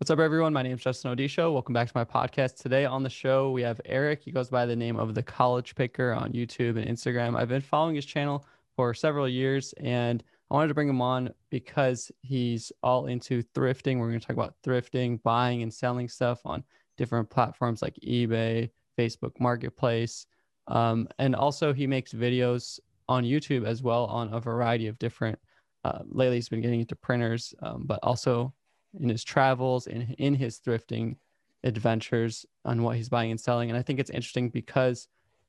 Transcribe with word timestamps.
What's 0.00 0.12
up, 0.12 0.20
everyone? 0.20 0.52
My 0.52 0.62
name 0.62 0.74
is 0.74 0.80
Justin 0.80 1.16
Odisho. 1.16 1.52
Welcome 1.52 1.72
back 1.72 1.88
to 1.88 1.92
my 1.92 2.04
podcast. 2.04 2.62
Today 2.62 2.84
on 2.84 3.02
the 3.02 3.10
show, 3.10 3.50
we 3.50 3.62
have 3.62 3.80
Eric. 3.84 4.22
He 4.22 4.30
goes 4.30 4.48
by 4.48 4.64
the 4.64 4.76
name 4.76 4.96
of 4.96 5.12
the 5.12 5.24
College 5.24 5.74
Picker 5.74 6.12
on 6.12 6.30
YouTube 6.30 6.80
and 6.80 6.86
Instagram. 6.86 7.36
I've 7.36 7.48
been 7.48 7.60
following 7.60 7.96
his 7.96 8.06
channel 8.06 8.46
for 8.76 8.94
several 8.94 9.28
years, 9.28 9.74
and 9.80 10.22
I 10.48 10.54
wanted 10.54 10.68
to 10.68 10.74
bring 10.74 10.88
him 10.88 11.02
on 11.02 11.34
because 11.50 12.12
he's 12.22 12.70
all 12.84 13.06
into 13.06 13.42
thrifting. 13.42 13.98
We're 13.98 14.06
going 14.06 14.20
to 14.20 14.26
talk 14.28 14.36
about 14.36 14.54
thrifting, 14.64 15.20
buying 15.24 15.64
and 15.64 15.74
selling 15.74 16.08
stuff 16.08 16.42
on 16.44 16.62
different 16.96 17.28
platforms 17.28 17.82
like 17.82 17.96
eBay, 17.96 18.70
Facebook 18.96 19.32
Marketplace. 19.40 20.26
Um, 20.68 21.08
and 21.18 21.34
also, 21.34 21.72
he 21.72 21.88
makes 21.88 22.12
videos 22.12 22.78
on 23.08 23.24
YouTube 23.24 23.66
as 23.66 23.82
well 23.82 24.04
on 24.04 24.32
a 24.32 24.38
variety 24.38 24.86
of 24.86 24.96
different. 25.00 25.40
Uh, 25.82 26.02
lately, 26.04 26.36
he's 26.36 26.48
been 26.48 26.60
getting 26.60 26.78
into 26.78 26.94
printers, 26.94 27.52
um, 27.62 27.82
but 27.84 27.98
also 28.04 28.54
in 28.98 29.08
his 29.08 29.24
travels, 29.24 29.86
in 29.86 30.02
in 30.18 30.34
his 30.34 30.58
thrifting 30.58 31.16
adventures, 31.64 32.46
on 32.64 32.82
what 32.82 32.96
he's 32.96 33.08
buying 33.08 33.30
and 33.30 33.40
selling. 33.40 33.70
And 33.70 33.78
I 33.78 33.82
think 33.82 34.00
it's 34.00 34.10
interesting 34.10 34.50
because 34.50 35.08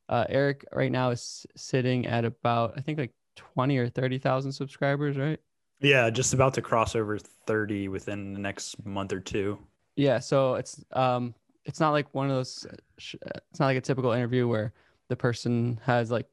uh, 0.10 0.26
Eric 0.28 0.66
right 0.74 0.92
now 0.92 1.12
is 1.12 1.46
sitting 1.56 2.08
at 2.08 2.26
about 2.26 2.74
I 2.78 2.82
think 2.82 3.00
like 3.00 3.14
twenty 3.36 3.78
or 3.78 3.90
thirty 3.90 4.18
thousand 4.18 4.52
subscribers, 4.52 5.18
right? 5.18 5.40
Yeah, 5.82 6.10
just 6.10 6.34
about 6.34 6.54
to 6.56 6.62
cross 6.62 6.96
over 6.96 7.18
thirty 7.18 7.88
within 7.88 8.34
the 8.34 8.40
next 8.40 8.84
month 8.86 9.14
or 9.14 9.20
two. 9.20 9.58
Yeah, 9.96 10.20
so 10.20 10.56
it's 10.56 10.84
um 10.94 11.34
it's 11.66 11.80
not 11.80 11.92
like 11.92 12.14
one 12.14 12.30
of 12.30 12.36
those. 12.36 12.66
It's 12.98 13.60
not 13.60 13.68
like 13.68 13.78
a 13.78 13.82
typical 13.82 14.12
interview 14.12 14.48
where 14.48 14.74
the 15.08 15.16
person 15.16 15.80
has 15.84 16.10
like 16.10 16.28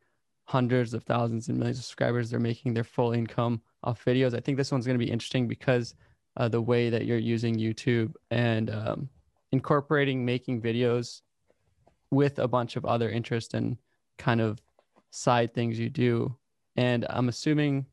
hundreds 0.44 0.94
of 0.94 1.02
thousands 1.02 1.48
and 1.48 1.58
millions 1.58 1.78
of 1.78 1.84
subscribers. 1.84 2.30
They're 2.30 2.40
making 2.40 2.74
their 2.74 2.84
full 2.84 3.12
income 3.12 3.60
off 3.82 4.04
videos. 4.04 4.34
I 4.34 4.40
think 4.40 4.56
this 4.56 4.72
one's 4.72 4.86
going 4.86 4.98
to 4.98 5.04
be 5.04 5.10
interesting 5.10 5.48
because 5.48 5.94
uh, 6.36 6.48
the 6.48 6.60
way 6.60 6.90
that 6.90 7.06
you're 7.06 7.18
using 7.18 7.56
YouTube 7.56 8.14
and 8.30 8.70
um, 8.70 9.08
incorporating 9.52 10.24
making 10.24 10.60
videos 10.60 11.22
with 12.10 12.38
a 12.38 12.48
bunch 12.48 12.76
of 12.76 12.84
other 12.84 13.10
interest 13.10 13.54
and 13.54 13.76
kind 14.18 14.40
of 14.40 14.60
side 15.10 15.54
things 15.54 15.78
you 15.78 15.88
do. 15.88 16.36
And 16.76 17.06
I'm 17.08 17.28
assuming 17.28 17.86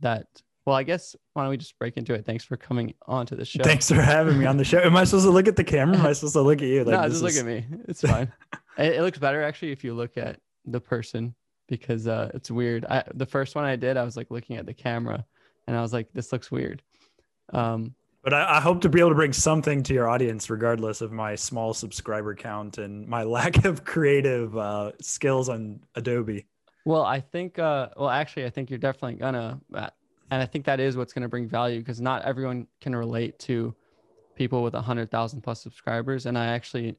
that, 0.00 0.26
well, 0.64 0.76
I 0.76 0.82
guess 0.82 1.14
why 1.34 1.42
don't 1.42 1.50
we 1.50 1.56
just 1.56 1.78
break 1.78 1.96
into 1.96 2.14
it? 2.14 2.24
Thanks 2.24 2.44
for 2.44 2.56
coming 2.56 2.94
on 3.06 3.26
to 3.26 3.36
the 3.36 3.44
show. 3.44 3.62
Thanks 3.62 3.88
for 3.88 4.00
having 4.00 4.38
me 4.38 4.46
on 4.46 4.56
the 4.56 4.64
show. 4.64 4.78
Am 4.78 4.96
I 4.96 5.04
supposed 5.04 5.26
to 5.26 5.30
look 5.30 5.48
at 5.48 5.56
the 5.56 5.64
camera? 5.64 5.98
Am 5.98 6.06
I 6.06 6.12
supposed 6.12 6.34
to 6.34 6.42
look 6.42 6.62
at 6.62 6.68
you? 6.68 6.84
Like, 6.84 7.00
no, 7.00 7.08
just 7.08 7.16
is... 7.16 7.22
look 7.22 7.34
at 7.34 7.44
me. 7.44 7.66
It's 7.86 8.00
fine. 8.00 8.32
it, 8.78 8.94
it 8.94 9.02
looks 9.02 9.18
better 9.18 9.42
actually 9.42 9.72
if 9.72 9.84
you 9.84 9.94
look 9.94 10.16
at 10.16 10.40
the 10.64 10.80
person 10.80 11.34
because 11.68 12.08
uh, 12.08 12.30
it's 12.34 12.50
weird. 12.50 12.84
I, 12.86 13.04
the 13.14 13.26
first 13.26 13.54
one 13.54 13.64
I 13.64 13.76
did, 13.76 13.96
I 13.96 14.04
was 14.04 14.16
like 14.16 14.30
looking 14.30 14.56
at 14.56 14.66
the 14.66 14.74
camera 14.74 15.24
and 15.66 15.76
I 15.76 15.82
was 15.82 15.92
like, 15.92 16.08
this 16.12 16.32
looks 16.32 16.50
weird. 16.50 16.82
Um, 17.52 17.94
but 18.22 18.34
I, 18.34 18.58
I, 18.58 18.60
hope 18.60 18.82
to 18.82 18.88
be 18.88 19.00
able 19.00 19.10
to 19.10 19.14
bring 19.14 19.32
something 19.32 19.82
to 19.84 19.94
your 19.94 20.08
audience, 20.08 20.50
regardless 20.50 21.00
of 21.00 21.10
my 21.10 21.34
small 21.34 21.72
subscriber 21.72 22.34
count 22.34 22.78
and 22.78 23.06
my 23.08 23.22
lack 23.38 23.64
of 23.64 23.84
creative 23.84 24.56
uh, 24.56 24.92
skills 25.00 25.48
on 25.48 25.80
Adobe. 25.94 26.46
Well, 26.84 27.04
I 27.04 27.20
think, 27.20 27.58
uh, 27.58 27.88
well, 27.96 28.10
actually, 28.10 28.46
I 28.46 28.50
think 28.50 28.70
you're 28.70 28.78
definitely 28.78 29.14
gonna, 29.14 29.60
uh, 29.74 29.90
and 30.30 30.42
I 30.42 30.46
think 30.46 30.64
that 30.66 30.80
is 30.80 30.96
what's 30.96 31.12
gonna 31.12 31.28
bring 31.28 31.48
value 31.48 31.78
because 31.78 32.00
not 32.00 32.22
everyone 32.22 32.66
can 32.80 32.94
relate 32.94 33.38
to 33.40 33.74
people 34.36 34.62
with 34.62 34.74
a 34.74 34.80
hundred 34.80 35.10
thousand 35.10 35.42
plus 35.42 35.62
subscribers. 35.62 36.26
And 36.26 36.38
I 36.38 36.46
actually, 36.46 36.96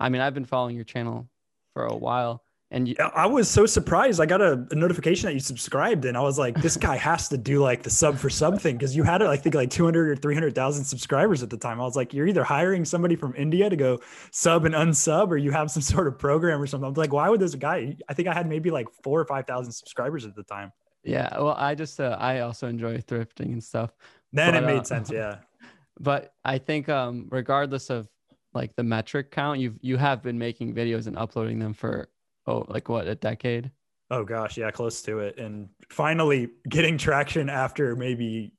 I 0.00 0.08
mean, 0.08 0.20
I've 0.20 0.34
been 0.34 0.44
following 0.44 0.74
your 0.74 0.84
channel 0.84 1.28
for 1.74 1.86
a 1.86 1.96
while, 1.96 2.41
and 2.72 2.88
you, 2.88 2.96
I 3.14 3.26
was 3.26 3.50
so 3.50 3.66
surprised. 3.66 4.18
I 4.18 4.24
got 4.24 4.40
a, 4.40 4.66
a, 4.70 4.74
notification 4.74 5.26
that 5.26 5.34
you 5.34 5.40
subscribed, 5.40 6.06
and 6.06 6.16
I 6.16 6.22
was 6.22 6.38
like, 6.38 6.60
"This 6.62 6.78
guy 6.78 6.96
has 6.96 7.28
to 7.28 7.36
do 7.36 7.60
like 7.60 7.82
the 7.82 7.90
sub 7.90 8.16
for 8.16 8.30
sub 8.30 8.60
thing," 8.60 8.78
because 8.78 8.96
you 8.96 9.02
had, 9.02 9.20
I 9.20 9.36
think, 9.36 9.54
like 9.54 9.68
two 9.68 9.84
hundred 9.84 10.08
or 10.08 10.16
three 10.16 10.32
hundred 10.32 10.54
thousand 10.54 10.84
subscribers 10.84 11.42
at 11.42 11.50
the 11.50 11.58
time. 11.58 11.82
I 11.82 11.84
was 11.84 11.96
like, 11.96 12.14
"You're 12.14 12.26
either 12.26 12.42
hiring 12.42 12.86
somebody 12.86 13.14
from 13.14 13.34
India 13.36 13.68
to 13.68 13.76
go 13.76 14.00
sub 14.30 14.64
and 14.64 14.74
unsub, 14.74 15.28
or 15.28 15.36
you 15.36 15.50
have 15.50 15.70
some 15.70 15.82
sort 15.94 16.06
of 16.06 16.18
program 16.18 16.62
or 16.62 16.66
something." 16.66 16.86
I 16.86 16.88
was 16.88 16.96
like, 16.96 17.12
"Why 17.12 17.28
would 17.28 17.40
this 17.40 17.54
guy?" 17.54 17.94
I 18.08 18.14
think 18.14 18.26
I 18.26 18.32
had 18.32 18.48
maybe 18.48 18.70
like 18.70 18.88
four 19.02 19.20
or 19.20 19.26
five 19.26 19.46
thousand 19.46 19.72
subscribers 19.72 20.24
at 20.24 20.34
the 20.34 20.42
time. 20.42 20.72
Yeah, 21.04 21.28
well, 21.36 21.56
I 21.58 21.74
just 21.74 22.00
uh, 22.00 22.16
I 22.18 22.40
also 22.40 22.68
enjoy 22.68 22.96
thrifting 22.98 23.52
and 23.52 23.62
stuff. 23.62 23.90
Then 24.32 24.54
but, 24.54 24.62
it 24.62 24.66
made 24.66 24.80
uh, 24.80 24.84
sense, 24.84 25.10
yeah. 25.10 25.36
But 26.00 26.32
I 26.42 26.56
think, 26.56 26.88
um, 26.88 27.28
regardless 27.30 27.90
of 27.90 28.08
like 28.54 28.74
the 28.76 28.82
metric 28.82 29.30
count, 29.30 29.60
you've 29.60 29.78
you 29.82 29.98
have 29.98 30.22
been 30.22 30.38
making 30.38 30.74
videos 30.74 31.06
and 31.06 31.18
uploading 31.18 31.58
them 31.58 31.74
for 31.74 32.08
oh, 32.46 32.64
like 32.68 32.88
what, 32.88 33.06
a 33.06 33.14
decade? 33.14 33.70
Oh 34.10 34.24
gosh, 34.24 34.58
yeah, 34.58 34.70
close 34.70 35.02
to 35.02 35.20
it. 35.20 35.38
And 35.38 35.68
finally 35.88 36.50
getting 36.68 36.98
traction 36.98 37.48
after 37.48 37.96
maybe 37.96 38.52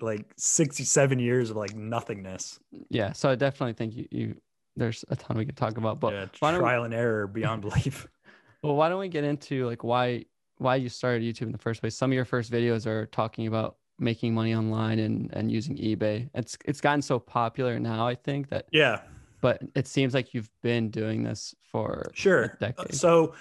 like 0.00 0.26
67 0.36 1.18
years 1.18 1.50
of 1.50 1.56
like 1.56 1.74
nothingness. 1.74 2.58
Yeah. 2.90 3.12
So 3.12 3.28
I 3.28 3.34
definitely 3.34 3.74
think 3.74 3.94
you, 3.94 4.08
you 4.10 4.36
there's 4.76 5.04
a 5.08 5.16
ton 5.16 5.36
we 5.36 5.44
could 5.44 5.56
talk 5.56 5.76
about, 5.76 6.00
but 6.00 6.12
yeah, 6.12 6.26
trial 6.26 6.80
we, 6.80 6.86
and 6.86 6.94
error 6.94 7.26
beyond 7.26 7.62
belief. 7.62 8.06
well, 8.62 8.76
why 8.76 8.88
don't 8.88 8.98
we 8.98 9.08
get 9.08 9.24
into 9.24 9.66
like 9.66 9.84
why 9.84 10.24
why 10.58 10.76
you 10.76 10.88
started 10.88 11.22
YouTube 11.22 11.46
in 11.46 11.52
the 11.52 11.58
first 11.58 11.80
place? 11.80 11.96
Some 11.96 12.10
of 12.10 12.14
your 12.14 12.24
first 12.24 12.50
videos 12.50 12.86
are 12.86 13.06
talking 13.06 13.46
about 13.46 13.76
making 13.98 14.34
money 14.34 14.54
online 14.54 14.98
and 14.98 15.30
and 15.32 15.50
using 15.50 15.76
eBay. 15.76 16.28
It's 16.34 16.56
it's 16.64 16.80
gotten 16.80 17.02
so 17.02 17.18
popular 17.18 17.78
now, 17.78 18.06
I 18.06 18.14
think 18.14 18.48
that 18.50 18.66
yeah, 18.72 19.02
but 19.44 19.60
it 19.74 19.86
seems 19.86 20.14
like 20.14 20.32
you've 20.32 20.48
been 20.62 20.88
doing 20.88 21.22
this 21.22 21.54
for 21.70 22.10
sure. 22.14 22.56
Uh, 22.62 22.72
so, 22.88 23.34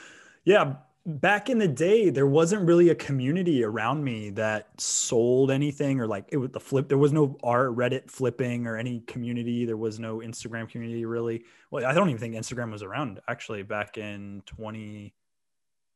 yeah, 0.44 0.74
back 1.06 1.50
in 1.50 1.60
the 1.60 1.68
day, 1.70 2.10
there 2.10 2.28
wasn't 2.28 2.68
really 2.68 2.90
a 2.90 2.96
community 2.96 3.64
around 3.64 4.04
me 4.04 4.30
that 4.32 4.68
sold 4.82 5.50
anything 5.50 6.02
or 6.02 6.08
like 6.08 6.26
it 6.28 6.36
was 6.36 6.50
the 6.52 6.60
flip. 6.60 6.90
There 6.90 6.98
was 6.98 7.14
no 7.14 7.38
art 7.42 7.74
Reddit 7.78 8.12
flipping 8.12 8.68
or 8.68 8.76
any 8.76 9.00
community. 9.08 9.64
There 9.64 9.78
was 9.78 9.98
no 9.98 10.18
Instagram 10.18 10.68
community 10.70 11.06
really. 11.06 11.46
Well, 11.72 11.86
I 11.86 11.94
don't 11.94 12.10
even 12.10 12.20
think 12.20 12.36
Instagram 12.36 12.74
was 12.74 12.84
around 12.84 13.22
actually 13.30 13.64
back 13.64 13.98
in 13.98 14.44
20, 14.48 15.14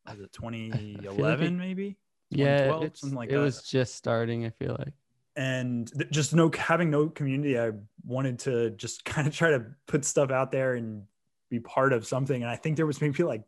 was 0.09 0.21
it 0.21 0.31
2011 0.31 1.19
like 1.19 1.41
it, 1.41 1.51
maybe? 1.51 1.97
Yeah, 2.29 2.79
something 2.93 3.13
like 3.13 3.27
it 3.27 3.33
that. 3.33 3.39
was 3.41 3.61
just 3.61 3.95
starting. 3.95 4.45
I 4.45 4.51
feel 4.51 4.77
like 4.79 4.93
and 5.37 5.93
th- 5.93 6.09
just 6.09 6.33
no 6.33 6.51
having 6.57 6.89
no 6.89 7.07
community 7.07 7.57
i 7.57 7.71
wanted 8.05 8.39
to 8.39 8.71
just 8.71 9.05
kind 9.05 9.27
of 9.27 9.33
try 9.33 9.51
to 9.51 9.65
put 9.85 10.03
stuff 10.03 10.31
out 10.31 10.51
there 10.51 10.73
and 10.73 11.03
be 11.49 11.59
part 11.61 11.93
of 11.93 12.05
something. 12.05 12.41
And 12.41 12.51
i 12.51 12.57
think 12.57 12.75
there 12.75 12.85
was 12.85 12.99
maybe 12.99 13.23
like 13.23 13.43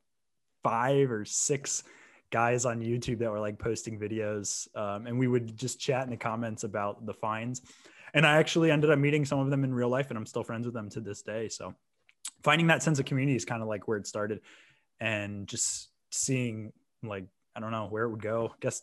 five 0.63 1.11
or 1.11 1.25
six 1.25 1.83
guys 2.31 2.63
on 2.63 2.79
youtube 2.79 3.17
that 3.19 3.31
were 3.31 3.39
like 3.39 3.57
posting 3.57 3.99
videos 3.99 4.67
um, 4.77 5.07
and 5.07 5.17
we 5.17 5.27
would 5.27 5.57
just 5.57 5.79
chat 5.79 6.03
in 6.03 6.11
the 6.11 6.17
comments 6.17 6.63
about 6.63 7.05
the 7.05 7.13
finds. 7.13 7.61
And 8.13 8.25
i 8.25 8.37
actually 8.37 8.71
ended 8.71 8.91
up 8.91 8.99
meeting 8.99 9.25
some 9.25 9.39
of 9.39 9.49
them 9.49 9.63
in 9.63 9.73
real 9.73 9.89
life 9.89 10.09
and 10.09 10.17
i'm 10.17 10.27
still 10.27 10.43
friends 10.43 10.65
with 10.65 10.75
them 10.75 10.89
to 10.91 11.01
this 11.01 11.23
day. 11.23 11.49
So 11.49 11.73
finding 12.43 12.67
that 12.67 12.83
sense 12.83 12.99
of 12.99 13.05
community 13.05 13.35
is 13.35 13.45
kind 13.45 13.61
of 13.61 13.67
like 13.67 13.87
where 13.87 13.97
it 13.97 14.07
started 14.07 14.41
and 14.99 15.47
just 15.47 15.89
seeing 16.11 16.71
like 17.03 17.25
i 17.55 17.59
don't 17.59 17.71
know 17.71 17.87
where 17.87 18.03
it 18.03 18.11
would 18.11 18.21
go. 18.21 18.51
I 18.53 18.55
guess 18.61 18.81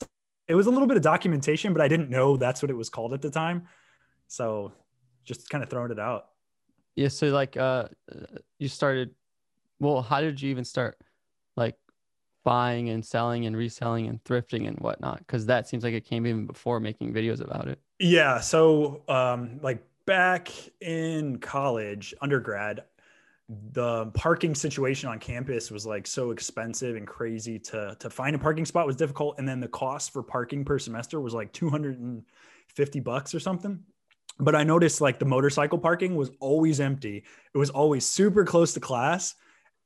it 0.48 0.54
was 0.54 0.66
a 0.66 0.70
little 0.70 0.86
bit 0.86 0.96
of 0.96 1.02
documentation, 1.02 1.72
but 1.72 1.82
I 1.82 1.88
didn't 1.88 2.10
know 2.10 2.36
that's 2.36 2.62
what 2.62 2.70
it 2.70 2.76
was 2.76 2.88
called 2.88 3.12
at 3.12 3.22
the 3.22 3.30
time. 3.30 3.66
So 4.28 4.72
just 5.24 5.48
kind 5.50 5.62
of 5.62 5.70
throwing 5.70 5.90
it 5.90 5.98
out. 5.98 6.26
Yeah. 6.94 7.08
So 7.08 7.28
like, 7.28 7.56
uh, 7.56 7.88
you 8.58 8.68
started, 8.68 9.10
well, 9.80 10.02
how 10.02 10.20
did 10.20 10.40
you 10.40 10.50
even 10.50 10.64
start 10.64 10.98
like 11.56 11.76
buying 12.44 12.88
and 12.88 13.04
selling 13.04 13.46
and 13.46 13.56
reselling 13.56 14.06
and 14.06 14.22
thrifting 14.24 14.68
and 14.68 14.78
whatnot? 14.78 15.26
Cause 15.26 15.46
that 15.46 15.68
seems 15.68 15.84
like 15.84 15.94
it 15.94 16.04
came 16.04 16.26
even 16.26 16.46
before 16.46 16.80
making 16.80 17.12
videos 17.12 17.40
about 17.40 17.68
it. 17.68 17.80
Yeah. 17.98 18.40
So, 18.40 19.02
um, 19.08 19.58
like 19.62 19.82
back 20.06 20.50
in 20.80 21.38
college, 21.38 22.14
undergrad, 22.20 22.84
the 23.48 24.06
parking 24.06 24.54
situation 24.54 25.08
on 25.08 25.20
campus 25.20 25.70
was 25.70 25.86
like 25.86 26.06
so 26.06 26.32
expensive 26.32 26.96
and 26.96 27.06
crazy 27.06 27.58
to 27.60 27.96
to 28.00 28.10
find 28.10 28.34
a 28.34 28.38
parking 28.38 28.64
spot 28.64 28.86
was 28.86 28.96
difficult. 28.96 29.36
And 29.38 29.46
then 29.46 29.60
the 29.60 29.68
cost 29.68 30.12
for 30.12 30.22
parking 30.22 30.64
per 30.64 30.78
semester 30.78 31.20
was 31.20 31.32
like 31.32 31.52
250 31.52 33.00
bucks 33.00 33.34
or 33.34 33.40
something. 33.40 33.78
But 34.38 34.56
i 34.56 34.64
noticed 34.64 35.00
like 35.00 35.18
the 35.18 35.24
motorcycle 35.24 35.78
parking 35.78 36.16
was 36.16 36.30
always 36.40 36.80
empty. 36.80 37.24
It 37.54 37.58
was 37.58 37.70
always 37.70 38.04
super 38.04 38.44
close 38.44 38.74
to 38.74 38.80
class 38.80 39.34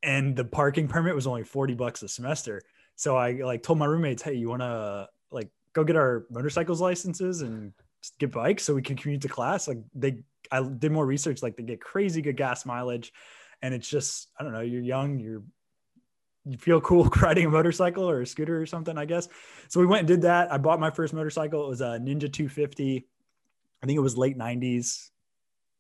and 0.03 0.35
the 0.35 0.45
parking 0.45 0.89
permit 0.89 1.15
was 1.15 1.27
only 1.27 1.45
40 1.45 1.75
bucks 1.75 2.03
a 2.03 2.09
semester. 2.09 2.63
So 2.97 3.17
i 3.17 3.33
like 3.33 3.63
told 3.63 3.79
my 3.79 3.87
roommates 3.87 4.23
hey 4.23 4.35
you 4.35 4.49
want 4.49 4.63
to 4.63 5.09
like 5.31 5.51
go 5.75 5.85
get 5.85 5.97
our 5.97 6.25
motorcycles 6.31 6.81
licenses 6.81 7.43
and 7.43 7.75
get 8.19 8.33
bikes 8.33 8.65
so 8.65 8.75
we 8.75 8.81
can 8.81 8.97
commute 8.97 9.21
to 9.21 9.29
class? 9.29 9.69
Like 9.69 9.79
they 9.95 10.23
i 10.51 10.63
did 10.63 10.93
more 10.93 11.05
research 11.05 11.43
like 11.43 11.59
they 11.59 11.63
get 11.63 11.83
crazy 11.83 12.23
good 12.23 12.39
gas 12.39 12.65
mileage 12.65 13.13
and 13.63 13.75
it's 13.75 13.89
just 13.89 14.29
I 14.39 14.45
don't 14.45 14.53
know. 14.53 14.61
You're 14.61 14.83
young. 14.83 15.19
You're 15.19 15.43
you 16.45 16.57
feel 16.57 16.81
cool 16.81 17.05
riding 17.23 17.47
a 17.47 17.51
motorcycle 17.51 18.09
or 18.09 18.23
a 18.23 18.27
scooter 18.27 18.61
or 18.61 18.67
something, 18.67 18.97
I 18.97 19.05
guess. 19.05 19.29
So 19.69 19.81
we 19.81 19.87
went 19.87 20.01
and 20.01 20.09
did 20.09 20.23
that. 20.23 20.53
I 20.53 20.59
bought 20.59 20.81
my 20.81 20.91
first 20.91 21.13
motorcycle. 21.13 21.65
It 21.65 21.69
was 21.69 21.81
a 21.81 21.99
Ninja 21.99 22.33
250. 22.33 23.07
I 23.83 23.87
think 23.87 23.97
it 23.97 24.01
was 24.01 24.17
late 24.17 24.37
90s, 24.37 25.09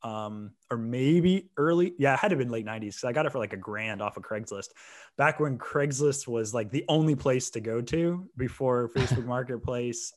um, 0.02 0.52
or 0.70 0.78
maybe 0.78 1.50
early. 1.56 1.94
Yeah, 1.98 2.14
it 2.14 2.20
had 2.20 2.28
to 2.28 2.34
have 2.34 2.38
been 2.38 2.50
late 2.50 2.66
90s 2.66 2.80
because 2.80 3.04
I 3.04 3.12
got 3.12 3.26
it 3.26 3.32
for 3.32 3.38
like 3.38 3.52
a 3.52 3.58
grand 3.58 4.00
off 4.00 4.16
of 4.16 4.22
Craigslist. 4.22 4.68
Back 5.16 5.40
when 5.40 5.58
Craigslist 5.58 6.26
was 6.26 6.54
like 6.54 6.70
the 6.70 6.84
only 6.88 7.14
place 7.14 7.50
to 7.50 7.60
go 7.60 7.80
to 7.82 8.28
before 8.36 8.88
Facebook 8.94 9.26
Marketplace, 9.26 10.12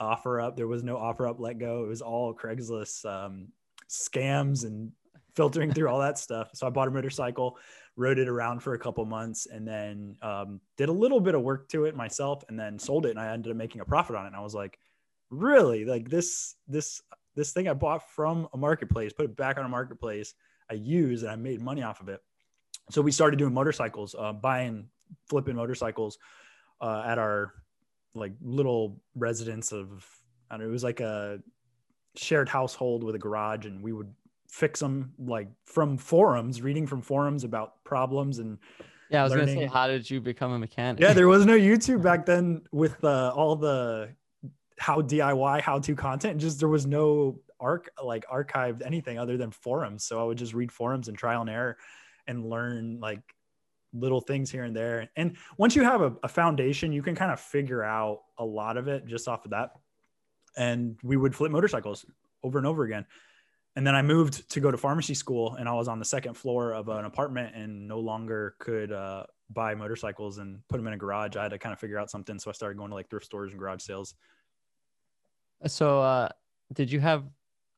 OfferUp. 0.00 0.56
There 0.56 0.68
was 0.68 0.84
no 0.84 0.96
OfferUp, 0.96 1.40
Let 1.40 1.58
Go. 1.58 1.84
It 1.84 1.88
was 1.88 2.02
all 2.02 2.34
Craigslist. 2.34 3.04
Um, 3.04 3.48
scams 3.88 4.64
and 4.64 4.92
filtering 5.36 5.72
through 5.72 5.88
all 5.88 6.00
that 6.00 6.18
stuff. 6.18 6.50
So 6.54 6.66
I 6.66 6.70
bought 6.70 6.88
a 6.88 6.90
motorcycle, 6.90 7.58
rode 7.94 8.18
it 8.18 8.28
around 8.28 8.60
for 8.60 8.74
a 8.74 8.78
couple 8.78 9.04
months, 9.04 9.46
and 9.46 9.68
then 9.68 10.16
um, 10.22 10.60
did 10.76 10.88
a 10.88 10.92
little 10.92 11.20
bit 11.20 11.34
of 11.34 11.42
work 11.42 11.68
to 11.68 11.84
it 11.84 11.94
myself, 11.94 12.42
and 12.48 12.58
then 12.58 12.78
sold 12.78 13.06
it. 13.06 13.10
And 13.10 13.20
I 13.20 13.32
ended 13.32 13.50
up 13.50 13.56
making 13.56 13.82
a 13.82 13.84
profit 13.84 14.16
on 14.16 14.24
it. 14.24 14.28
And 14.28 14.36
I 14.36 14.40
was 14.40 14.54
like, 14.54 14.78
really, 15.30 15.84
like 15.84 16.08
this 16.08 16.54
this 16.66 17.02
this 17.34 17.52
thing 17.52 17.68
I 17.68 17.74
bought 17.74 18.08
from 18.10 18.48
a 18.54 18.56
marketplace, 18.56 19.12
put 19.12 19.26
it 19.26 19.36
back 19.36 19.58
on 19.58 19.66
a 19.66 19.68
marketplace, 19.68 20.34
I 20.70 20.74
used, 20.74 21.22
and 21.22 21.30
I 21.30 21.36
made 21.36 21.60
money 21.60 21.82
off 21.82 22.00
of 22.00 22.08
it. 22.08 22.20
So 22.90 23.02
we 23.02 23.12
started 23.12 23.38
doing 23.38 23.52
motorcycles, 23.52 24.14
uh, 24.18 24.32
buying, 24.32 24.88
flipping 25.28 25.56
motorcycles 25.56 26.18
uh, 26.80 27.02
at 27.06 27.18
our 27.18 27.52
like 28.14 28.32
little 28.40 29.02
residence 29.14 29.72
of 29.72 30.06
I 30.50 30.54
don't 30.54 30.64
know, 30.64 30.68
it 30.68 30.72
was 30.72 30.84
like 30.84 31.00
a 31.00 31.40
shared 32.14 32.48
household 32.48 33.04
with 33.04 33.14
a 33.14 33.18
garage, 33.18 33.66
and 33.66 33.82
we 33.82 33.92
would 33.92 34.12
fix 34.56 34.80
them 34.80 35.12
like 35.18 35.48
from 35.66 35.98
forums, 35.98 36.62
reading 36.62 36.86
from 36.86 37.02
forums 37.02 37.44
about 37.44 37.84
problems 37.84 38.38
and 38.38 38.56
yeah. 39.10 39.20
I 39.20 39.24
was 39.24 39.32
learning. 39.32 39.54
gonna 39.54 39.66
say, 39.66 39.72
how 39.72 39.86
did 39.86 40.10
you 40.10 40.18
become 40.18 40.52
a 40.52 40.58
mechanic? 40.58 40.98
yeah, 40.98 41.12
there 41.12 41.28
was 41.28 41.44
no 41.44 41.52
YouTube 41.68 42.02
back 42.02 42.24
then 42.24 42.62
with 42.72 43.04
uh, 43.04 43.32
all 43.36 43.54
the 43.54 44.08
how 44.78 45.02
DIY 45.02 45.60
how 45.60 45.78
to 45.78 45.94
content. 45.94 46.40
Just 46.40 46.58
there 46.58 46.70
was 46.70 46.86
no 46.86 47.38
arc 47.60 47.90
like 48.02 48.26
archived 48.28 48.84
anything 48.84 49.18
other 49.18 49.36
than 49.36 49.50
forums. 49.50 50.04
So 50.04 50.20
I 50.20 50.24
would 50.24 50.38
just 50.38 50.54
read 50.54 50.72
forums 50.72 51.08
and 51.08 51.18
trial 51.18 51.42
and 51.42 51.50
error 51.50 51.76
and 52.26 52.48
learn 52.48 52.98
like 52.98 53.20
little 53.92 54.22
things 54.22 54.50
here 54.50 54.64
and 54.64 54.74
there. 54.74 55.10
And 55.16 55.36
once 55.58 55.76
you 55.76 55.84
have 55.84 56.00
a, 56.00 56.14
a 56.22 56.28
foundation, 56.28 56.92
you 56.92 57.02
can 57.02 57.14
kind 57.14 57.30
of 57.30 57.38
figure 57.38 57.84
out 57.84 58.22
a 58.38 58.44
lot 58.44 58.78
of 58.78 58.88
it 58.88 59.06
just 59.06 59.28
off 59.28 59.44
of 59.44 59.50
that. 59.50 59.72
And 60.56 60.98
we 61.02 61.18
would 61.18 61.34
flip 61.34 61.52
motorcycles 61.52 62.06
over 62.42 62.56
and 62.56 62.66
over 62.66 62.84
again. 62.84 63.04
And 63.76 63.86
then 63.86 63.94
I 63.94 64.00
moved 64.00 64.48
to 64.50 64.60
go 64.60 64.70
to 64.70 64.78
pharmacy 64.78 65.12
school, 65.12 65.54
and 65.56 65.68
I 65.68 65.72
was 65.74 65.86
on 65.86 65.98
the 65.98 66.04
second 66.04 66.32
floor 66.34 66.72
of 66.72 66.88
an 66.88 67.04
apartment 67.04 67.54
and 67.54 67.86
no 67.86 68.00
longer 68.00 68.54
could 68.58 68.90
uh, 68.90 69.24
buy 69.50 69.74
motorcycles 69.74 70.38
and 70.38 70.66
put 70.68 70.78
them 70.78 70.86
in 70.86 70.94
a 70.94 70.96
garage. 70.96 71.36
I 71.36 71.42
had 71.42 71.50
to 71.50 71.58
kind 71.58 71.74
of 71.74 71.78
figure 71.78 71.98
out 71.98 72.10
something. 72.10 72.38
So 72.38 72.48
I 72.50 72.54
started 72.54 72.78
going 72.78 72.88
to 72.88 72.94
like 72.94 73.10
thrift 73.10 73.26
stores 73.26 73.50
and 73.52 73.60
garage 73.60 73.82
sales. 73.82 74.14
So, 75.66 76.00
uh, 76.00 76.30
did 76.72 76.90
you 76.90 77.00
have? 77.00 77.24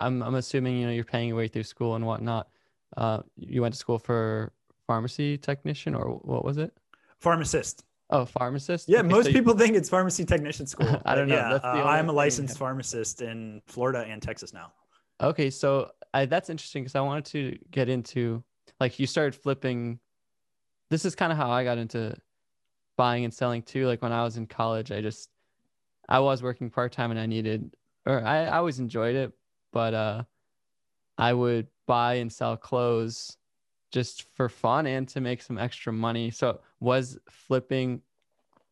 I'm 0.01 0.23
I'm 0.23 0.37
assuming 0.37 0.79
you 0.79 0.87
know 0.87 0.93
you're 0.93 1.05
paying 1.05 1.29
your 1.29 1.37
way 1.37 1.49
through 1.49 1.65
school 1.65 1.97
and 1.97 2.07
whatnot. 2.07 2.49
Uh, 2.97 3.21
you 3.37 3.61
went 3.63 3.75
to 3.75 3.79
school 3.79 3.99
for 3.99 4.53
pharmacy 4.87 5.37
technician 5.37 5.95
or 5.97 6.21
what 6.23 6.45
was 6.45 6.59
it? 6.59 6.73
Pharmacist. 7.19 7.85
Oh, 8.11 8.25
pharmacist. 8.25 8.89
Yeah, 8.89 9.01
Okay, 9.01 9.09
most 9.09 9.25
so 9.25 9.31
you- 9.31 9.35
people 9.39 9.55
think 9.55 9.75
it's 9.77 9.89
pharmacy 9.89 10.25
technician 10.25 10.67
school. 10.67 11.03
I 11.05 11.15
don't 11.17 11.29
know. 11.29 11.35
Yeah, 11.35 11.55
uh, 11.55 11.83
I'm 11.85 12.09
a 12.09 12.13
licensed 12.13 12.57
pharmacist 12.57 13.21
in 13.21 13.61
Florida 13.67 14.07
and 14.09 14.23
Texas 14.23 14.55
now. 14.55 14.73
Okay, 15.21 15.51
so 15.51 15.91
I, 16.15 16.27
that's 16.27 16.51
interesting 16.51 16.85
because 16.85 16.95
I 16.95 17.01
wanted 17.01 17.25
to 17.27 17.59
get 17.71 17.89
into 17.89 18.43
like 18.81 18.99
you 18.99 19.07
started 19.07 19.35
flipping. 19.35 19.99
This 20.91 21.05
is 21.05 21.15
kind 21.15 21.33
of 21.33 21.39
how 21.39 21.51
I 21.51 21.65
got 21.65 21.79
into 21.79 22.17
buying 22.97 23.25
and 23.25 23.35
selling 23.35 23.63
too. 23.63 23.87
Like 23.87 24.03
when 24.03 24.13
I 24.13 24.23
was 24.23 24.37
in 24.37 24.47
college, 24.47 24.93
I 24.93 25.01
just 25.01 25.29
I 26.09 26.21
was 26.21 26.43
working 26.43 26.71
part 26.71 26.93
time 26.93 27.11
and 27.11 27.19
I 27.21 27.27
needed, 27.27 27.75
or 28.07 28.25
I, 28.25 28.45
I 28.45 28.59
always 28.59 28.79
enjoyed 28.79 29.17
it, 29.17 29.33
but 29.73 29.93
uh, 29.93 30.23
I 31.19 31.33
would 31.33 31.67
buy 31.87 32.15
and 32.15 32.33
sell 32.33 32.57
clothes 32.57 33.37
just 33.91 34.27
for 34.37 34.49
fun 34.49 34.87
and 34.87 35.09
to 35.09 35.21
make 35.21 35.43
some 35.43 35.59
extra 35.59 35.93
money. 35.93 36.31
So 36.31 36.61
was 36.81 37.19
flipping. 37.31 38.03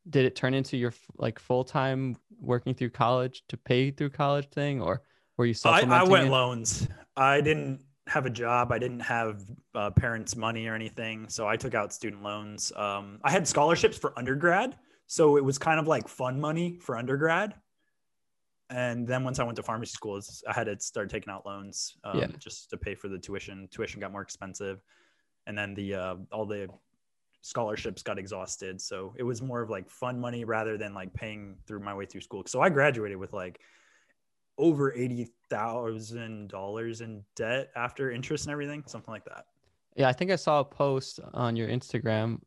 Did 0.08 0.26
it 0.26 0.37
turn 0.37 0.54
into 0.54 0.76
your 0.76 0.93
like 1.16 1.40
full 1.40 1.64
time 1.64 2.16
working 2.40 2.75
through 2.75 2.90
college 2.90 3.43
to 3.48 3.56
pay 3.56 3.90
through 3.90 4.10
college 4.10 4.48
thing, 4.50 4.81
or 4.81 5.02
were 5.36 5.46
you 5.46 5.50
I, 5.50 5.54
supplementing? 5.54 5.92
I 5.92 6.10
went 6.10 6.26
it? 6.26 6.30
loans. 6.30 6.88
I 7.16 7.40
didn't 7.40 7.82
have 8.06 8.26
a 8.26 8.30
job. 8.30 8.72
I 8.72 8.78
didn't 8.78 9.00
have 9.00 9.42
uh, 9.74 9.90
parents' 9.90 10.36
money 10.36 10.66
or 10.66 10.74
anything, 10.74 11.28
so 11.28 11.46
I 11.48 11.56
took 11.56 11.74
out 11.74 11.92
student 11.92 12.22
loans. 12.22 12.72
Um, 12.76 13.18
I 13.24 13.30
had 13.30 13.46
scholarships 13.48 13.98
for 13.98 14.16
undergrad, 14.18 14.76
so 15.06 15.36
it 15.36 15.44
was 15.44 15.58
kind 15.58 15.80
of 15.80 15.86
like 15.86 16.08
fun 16.08 16.40
money 16.40 16.78
for 16.80 16.96
undergrad. 16.96 17.54
And 18.68 19.06
then 19.06 19.22
once 19.22 19.38
I 19.38 19.44
went 19.44 19.56
to 19.56 19.62
pharmacy 19.62 19.92
school, 19.92 20.20
I 20.48 20.52
had 20.52 20.64
to 20.64 20.78
start 20.80 21.08
taking 21.08 21.32
out 21.32 21.46
loans 21.46 21.96
um, 22.02 22.18
Yeah. 22.18 22.26
just 22.38 22.70
to 22.70 22.76
pay 22.76 22.94
for 22.96 23.08
the 23.08 23.18
tuition. 23.18 23.68
Tuition 23.70 24.00
got 24.00 24.10
more 24.12 24.22
expensive, 24.22 24.80
and 25.46 25.56
then 25.56 25.74
the 25.74 25.94
uh, 25.94 26.14
all 26.32 26.46
the 26.46 26.68
scholarships 27.42 28.02
got 28.02 28.18
exhausted. 28.18 28.80
So 28.80 29.14
it 29.16 29.22
was 29.22 29.40
more 29.40 29.62
of 29.62 29.70
like 29.70 29.88
fun 29.88 30.18
money 30.18 30.44
rather 30.44 30.76
than 30.76 30.94
like 30.94 31.12
paying 31.14 31.56
through 31.66 31.80
my 31.80 31.94
way 31.94 32.06
through 32.06 32.22
school. 32.22 32.42
So 32.46 32.60
I 32.60 32.68
graduated 32.68 33.18
with 33.18 33.32
like 33.32 33.60
over 34.58 34.93
eighty 34.94 35.29
thousand 35.50 36.49
dollars 36.49 37.00
in 37.00 37.23
debt 37.35 37.70
after 37.76 38.11
interest 38.11 38.47
and 38.47 38.53
everything, 38.53 38.82
something 38.87 39.12
like 39.12 39.25
that. 39.25 39.47
Yeah, 39.97 40.08
I 40.08 40.12
think 40.12 40.31
I 40.31 40.37
saw 40.37 40.61
a 40.61 40.64
post 40.64 41.20
on 41.35 41.56
your 41.56 41.69
Instagram 41.69 42.41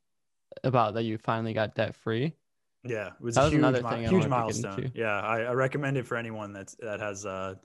about 0.63 0.93
that 0.95 1.03
you 1.03 1.17
finally 1.17 1.53
got 1.53 1.75
debt 1.75 1.95
free. 1.95 2.33
Yeah, 2.83 3.07
it 3.07 3.13
was 3.21 3.35
That 3.35 3.41
a 3.41 3.43
was 3.45 3.53
huge, 3.53 3.59
another 3.59 3.97
mi- 3.97 4.07
huge 4.07 4.27
milestone. 4.27 4.91
Yeah, 4.93 5.19
I, 5.21 5.41
I 5.41 5.53
recommend 5.53 5.97
it 5.97 6.07
for 6.07 6.15
anyone 6.15 6.53
that's 6.53 6.75
that 6.75 6.99
has 6.99 7.25
uh, 7.25 7.55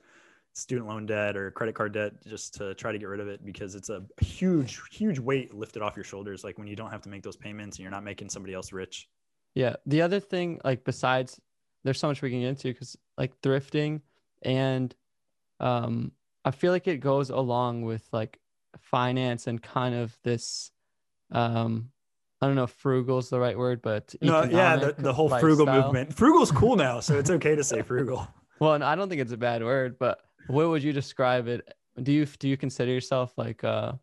student 0.53 0.87
loan 0.87 1.05
debt 1.05 1.37
or 1.37 1.51
credit 1.51 1.73
card 1.75 1.93
debt, 1.93 2.13
just 2.27 2.53
to 2.55 2.73
try 2.75 2.91
to 2.91 2.97
get 2.97 3.07
rid 3.07 3.19
of 3.19 3.27
it 3.27 3.45
because 3.45 3.75
it's 3.75 3.89
a 3.89 4.03
huge, 4.21 4.81
huge 4.91 5.19
weight 5.19 5.53
lifted 5.53 5.81
off 5.81 5.95
your 5.95 6.03
shoulders. 6.03 6.43
Like 6.43 6.57
when 6.57 6.67
you 6.67 6.75
don't 6.75 6.91
have 6.91 7.01
to 7.01 7.09
make 7.09 7.23
those 7.23 7.37
payments 7.37 7.77
and 7.77 7.83
you're 7.83 7.91
not 7.91 8.03
making 8.03 8.29
somebody 8.29 8.53
else 8.53 8.73
rich. 8.73 9.07
Yeah. 9.53 9.75
The 9.85 10.01
other 10.01 10.19
thing, 10.19 10.59
like 10.65 10.83
besides, 10.83 11.39
there's 11.83 11.99
so 11.99 12.07
much 12.07 12.21
we 12.21 12.29
can 12.29 12.41
get 12.41 12.49
into 12.49 12.69
because 12.73 12.97
like 13.17 13.39
thrifting 13.41 14.01
and 14.41 14.93
um, 15.59 16.11
I 16.43 16.51
feel 16.51 16.71
like 16.71 16.87
it 16.87 16.97
goes 16.97 17.29
along 17.29 17.83
with 17.83 18.03
like 18.11 18.39
finance 18.79 19.47
and 19.47 19.61
kind 19.61 19.95
of 19.95 20.17
this, 20.23 20.71
um, 21.31 21.89
I 22.41 22.47
don't 22.47 22.55
know 22.55 22.63
if 22.65 22.71
frugal 22.71 23.17
is 23.19 23.29
the 23.29 23.39
right 23.39 23.57
word, 23.57 23.81
but 23.81 24.13
No, 24.21 24.43
yeah, 24.43 24.75
the, 24.75 24.95
the 24.97 25.13
whole 25.13 25.29
frugal 25.29 25.65
lifestyle. 25.65 25.83
movement. 25.85 26.13
Frugal's 26.13 26.51
cool 26.51 26.75
now, 26.75 26.99
so 26.99 27.17
it's 27.17 27.29
okay 27.29 27.55
to 27.55 27.63
say 27.63 27.81
frugal. 27.91 28.27
Well, 28.59 28.73
and 28.73 28.83
I 28.83 28.95
don't 28.95 29.09
think 29.09 29.21
it's 29.21 29.31
a 29.31 29.37
bad 29.37 29.63
word, 29.63 29.97
but 29.97 30.19
what 30.47 30.67
would 30.69 30.83
you 30.83 30.93
describe 30.93 31.47
it? 31.47 31.67
Do 32.01 32.11
you 32.11 32.25
do 32.25 32.49
you 32.49 32.57
consider 32.57 32.91
yourself 32.91 33.33
like 33.37 33.63
uh 33.63 33.93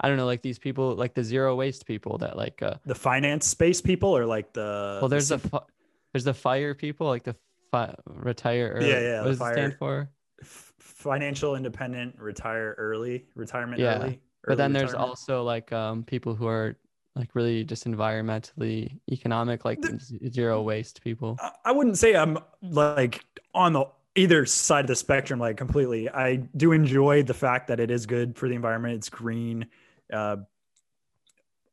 I 0.00 0.08
don't 0.08 0.16
know, 0.16 0.26
like 0.26 0.42
these 0.42 0.58
people, 0.58 0.94
like 0.96 1.14
the 1.14 1.22
zero 1.22 1.54
waste 1.54 1.86
people 1.86 2.18
that 2.18 2.36
like 2.36 2.62
uh 2.62 2.74
The 2.86 2.94
finance 2.94 3.46
space 3.46 3.80
people 3.80 4.16
or 4.16 4.26
like 4.26 4.52
the 4.52 4.98
well 5.00 5.08
there's 5.08 5.28
the 5.28 5.38
fi- 5.38 5.64
there's 6.12 6.24
the 6.24 6.34
fire 6.34 6.74
people, 6.74 7.08
like 7.08 7.24
the 7.24 7.36
fi- 7.72 7.94
retire 8.06 8.74
or 8.76 8.82
Yeah, 8.86 9.00
yeah, 9.00 9.20
what 9.22 9.24
the 9.24 9.30
does 9.32 9.40
it 9.40 9.52
stand 9.52 9.74
for? 9.78 10.08
f- 10.40 10.72
financial 10.78 11.56
independent, 11.56 12.18
retire 12.20 12.74
early, 12.78 13.26
retirement 13.34 13.82
Yeah, 13.82 13.98
early. 13.98 14.20
But 14.42 14.50
early 14.50 14.56
then 14.58 14.72
there's 14.72 14.94
also 14.94 15.42
like 15.42 15.72
um 15.72 16.04
people 16.04 16.34
who 16.34 16.46
are 16.46 16.76
like 17.16 17.34
really 17.34 17.64
just 17.64 17.84
environmentally 17.86 18.98
economic, 19.10 19.64
like 19.64 19.84
z- 19.84 20.30
zero 20.30 20.62
waste 20.62 21.02
people. 21.02 21.38
I- 21.40 21.52
I 21.66 21.72
wouldn't 21.72 21.98
say 21.98 22.14
I'm 22.14 22.38
like 22.62 23.24
on 23.54 23.72
the 23.72 23.86
either 24.14 24.44
side 24.46 24.84
of 24.84 24.88
the 24.88 24.96
spectrum 24.96 25.40
like 25.40 25.56
completely. 25.56 26.08
I 26.08 26.36
do 26.36 26.72
enjoy 26.72 27.22
the 27.22 27.34
fact 27.34 27.68
that 27.68 27.80
it 27.80 27.90
is 27.90 28.04
good 28.06 28.36
for 28.36 28.48
the 28.48 28.54
environment. 28.54 28.94
It's 28.94 29.08
green. 29.08 29.66
Uh, 30.12 30.36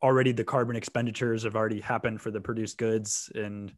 already 0.02 0.32
the 0.32 0.46
carbon 0.46 0.76
expenditures 0.78 1.44
have 1.44 1.56
already 1.58 1.82
happened 1.82 2.22
for 2.22 2.32
the 2.32 2.40
produced 2.40 2.78
goods 2.78 3.30
and 3.36 3.74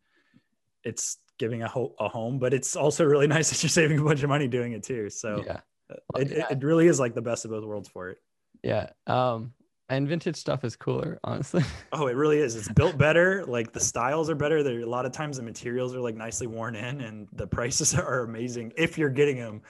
it's 0.83 1.17
giving 1.41 1.63
a, 1.63 1.67
ho- 1.67 1.93
a 1.99 2.07
home, 2.07 2.39
but 2.39 2.53
it's 2.53 2.75
also 2.77 3.03
really 3.03 3.27
nice 3.37 3.49
that 3.49 3.61
you're 3.61 3.69
saving 3.69 3.99
a 3.99 4.03
bunch 4.03 4.23
of 4.23 4.29
money 4.29 4.47
doing 4.47 4.71
it 4.71 4.83
too. 4.83 5.09
So 5.09 5.43
Yeah. 5.45 5.59
uh, 5.91 5.95
Well, 6.13 6.21
it, 6.23 6.31
yeah. 6.31 6.45
it, 6.51 6.63
really 6.63 6.87
is 6.87 6.99
like 6.99 7.13
the 7.15 7.21
best 7.21 7.43
of 7.43 7.51
both 7.51 7.65
worlds 7.65 7.89
for 7.89 8.09
it. 8.11 8.17
Yeah. 8.63 8.91
Um 9.07 9.53
and 9.89 10.07
vintage 10.07 10.37
stuff 10.37 10.63
is 10.63 10.77
cooler, 10.77 11.19
honestly. 11.25 11.63
Oh, 11.91 12.07
it 12.07 12.15
really 12.15 12.37
is. 12.37 12.55
It's 12.55 12.69
built 12.69 12.97
better. 12.97 13.43
Like 13.45 13.73
the 13.73 13.79
styles 13.81 14.29
are 14.29 14.35
better. 14.35 14.63
There 14.63 14.79
a 14.79 14.85
lot 14.85 15.05
of 15.05 15.11
times 15.11 15.35
the 15.35 15.43
materials 15.43 15.93
are 15.95 15.99
like 15.99 16.15
nicely 16.15 16.47
worn 16.47 16.75
in, 16.75 17.01
and 17.01 17.27
the 17.33 17.45
prices 17.47 17.93
are 18.09 18.21
amazing 18.23 18.71
if 18.77 18.97
you're 18.97 19.09
getting 19.09 19.37
them 19.37 19.61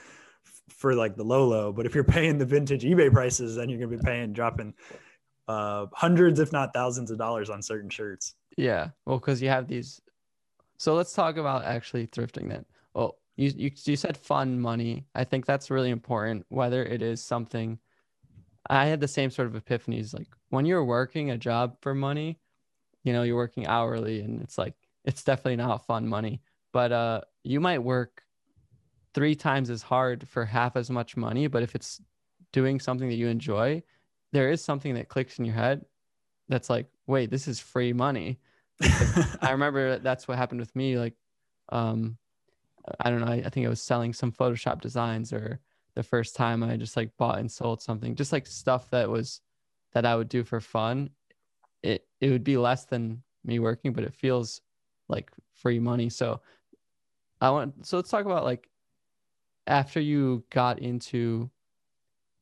for 0.70 0.94
like 0.94 1.16
the 1.16 1.24
low 1.24 1.48
low. 1.48 1.72
But 1.72 1.86
if 1.88 1.96
you're 1.96 2.04
paying 2.04 2.38
the 2.38 2.46
vintage 2.46 2.84
eBay 2.84 3.12
prices, 3.12 3.56
then 3.56 3.68
you're 3.70 3.80
gonna 3.80 3.98
be 3.98 4.04
paying 4.04 4.32
dropping 4.34 4.74
uh, 5.48 5.88
hundreds, 5.94 6.40
if 6.40 6.52
not 6.52 6.72
thousands, 6.74 7.10
of 7.12 7.18
dollars 7.18 7.50
on 7.50 7.62
certain 7.64 7.90
shirts. 7.90 8.36
Yeah, 8.58 8.90
well, 9.08 9.18
because 9.18 9.42
you 9.42 9.50
have 9.50 9.68
these. 9.68 10.02
So 10.82 10.96
let's 10.96 11.14
talk 11.14 11.38
about 11.38 11.64
actually 11.64 12.08
thrifting 12.08 12.50
then. 12.50 12.66
Oh, 12.96 13.12
you, 13.36 13.52
you 13.56 13.72
you 13.86 13.96
said 13.96 14.18
fun 14.18 14.60
money. 14.60 15.06
I 15.14 15.26
think 15.26 15.46
that's 15.46 15.70
really 15.70 15.92
important. 15.92 16.44
Whether 16.50 16.84
it 16.84 17.04
is 17.04 17.22
something, 17.22 17.78
I 18.68 18.88
had 18.88 19.00
the 19.00 19.08
same 19.08 19.30
sort 19.30 19.48
of 19.48 19.64
epiphanies. 19.64 20.12
Like 20.12 20.30
when 20.50 20.66
you're 20.66 20.84
working 20.84 21.30
a 21.30 21.38
job 21.38 21.78
for 21.82 21.94
money, 21.94 22.40
you 23.04 23.14
know, 23.14 23.22
you're 23.22 23.36
working 23.36 23.68
hourly, 23.68 24.22
and 24.22 24.42
it's 24.42 24.58
like 24.58 24.74
it's 25.06 25.24
definitely 25.24 25.58
not 25.58 25.86
fun 25.86 26.08
money. 26.08 26.42
But 26.74 26.92
uh, 26.92 27.22
you 27.44 27.60
might 27.60 27.84
work 27.84 28.24
three 29.14 29.36
times 29.36 29.70
as 29.70 29.84
hard 29.84 30.28
for 30.28 30.46
half 30.46 30.76
as 30.76 30.90
much 30.90 31.16
money. 31.16 31.46
But 31.46 31.62
if 31.62 31.76
it's 31.76 32.02
doing 32.52 32.80
something 32.80 33.08
that 33.08 33.18
you 33.18 33.28
enjoy, 33.28 33.84
there 34.32 34.50
is 34.50 34.64
something 34.64 34.96
that 34.96 35.10
clicks 35.10 35.38
in 35.38 35.46
your 35.46 35.54
head 35.54 35.86
that's 36.50 36.72
like, 36.72 36.88
wait, 37.06 37.30
this 37.30 37.48
is 37.48 37.60
free 37.60 37.94
money. 37.94 38.40
I 39.42 39.52
remember 39.52 40.00
that's 40.00 40.28
what 40.28 40.38
happened 40.38 40.60
with 40.60 40.76
me. 40.76 40.98
Like, 40.98 41.16
um, 41.70 42.18
I 43.00 43.10
don't 43.10 43.22
know. 43.22 43.28
I, 43.28 43.44
I 43.46 43.50
think 43.50 43.66
I 43.66 43.70
was 43.70 43.82
selling 43.82 44.14
some 44.14 44.32
Photoshop 44.32 44.82
designs 44.82 45.34
or 45.34 45.60
the 45.96 46.04
first 46.04 46.36
time 46.36 46.64
I 46.64 46.78
just 46.78 46.96
like 46.96 47.12
bought 47.18 47.40
and 47.40 47.52
sold 47.52 47.82
something, 47.82 48.16
just 48.16 48.32
like 48.32 48.48
stuff 48.48 48.90
that 48.92 49.10
was 49.10 49.42
that 49.94 50.06
I 50.06 50.16
would 50.16 50.30
do 50.30 50.44
for 50.44 50.60
fun, 50.60 51.10
it 51.84 52.08
it 52.20 52.30
would 52.30 52.44
be 52.44 52.58
less 52.58 52.86
than 52.86 53.24
me 53.44 53.60
working, 53.60 53.94
but 53.94 54.04
it 54.04 54.14
feels 54.14 54.62
like 55.10 55.32
free 55.54 55.80
money. 55.80 56.10
So 56.10 56.42
I 57.40 57.50
want 57.50 57.86
so 57.86 57.98
let's 57.98 58.10
talk 58.10 58.26
about 58.26 58.44
like 58.44 58.70
after 59.68 60.00
you 60.00 60.44
got 60.50 60.80
into 60.80 61.50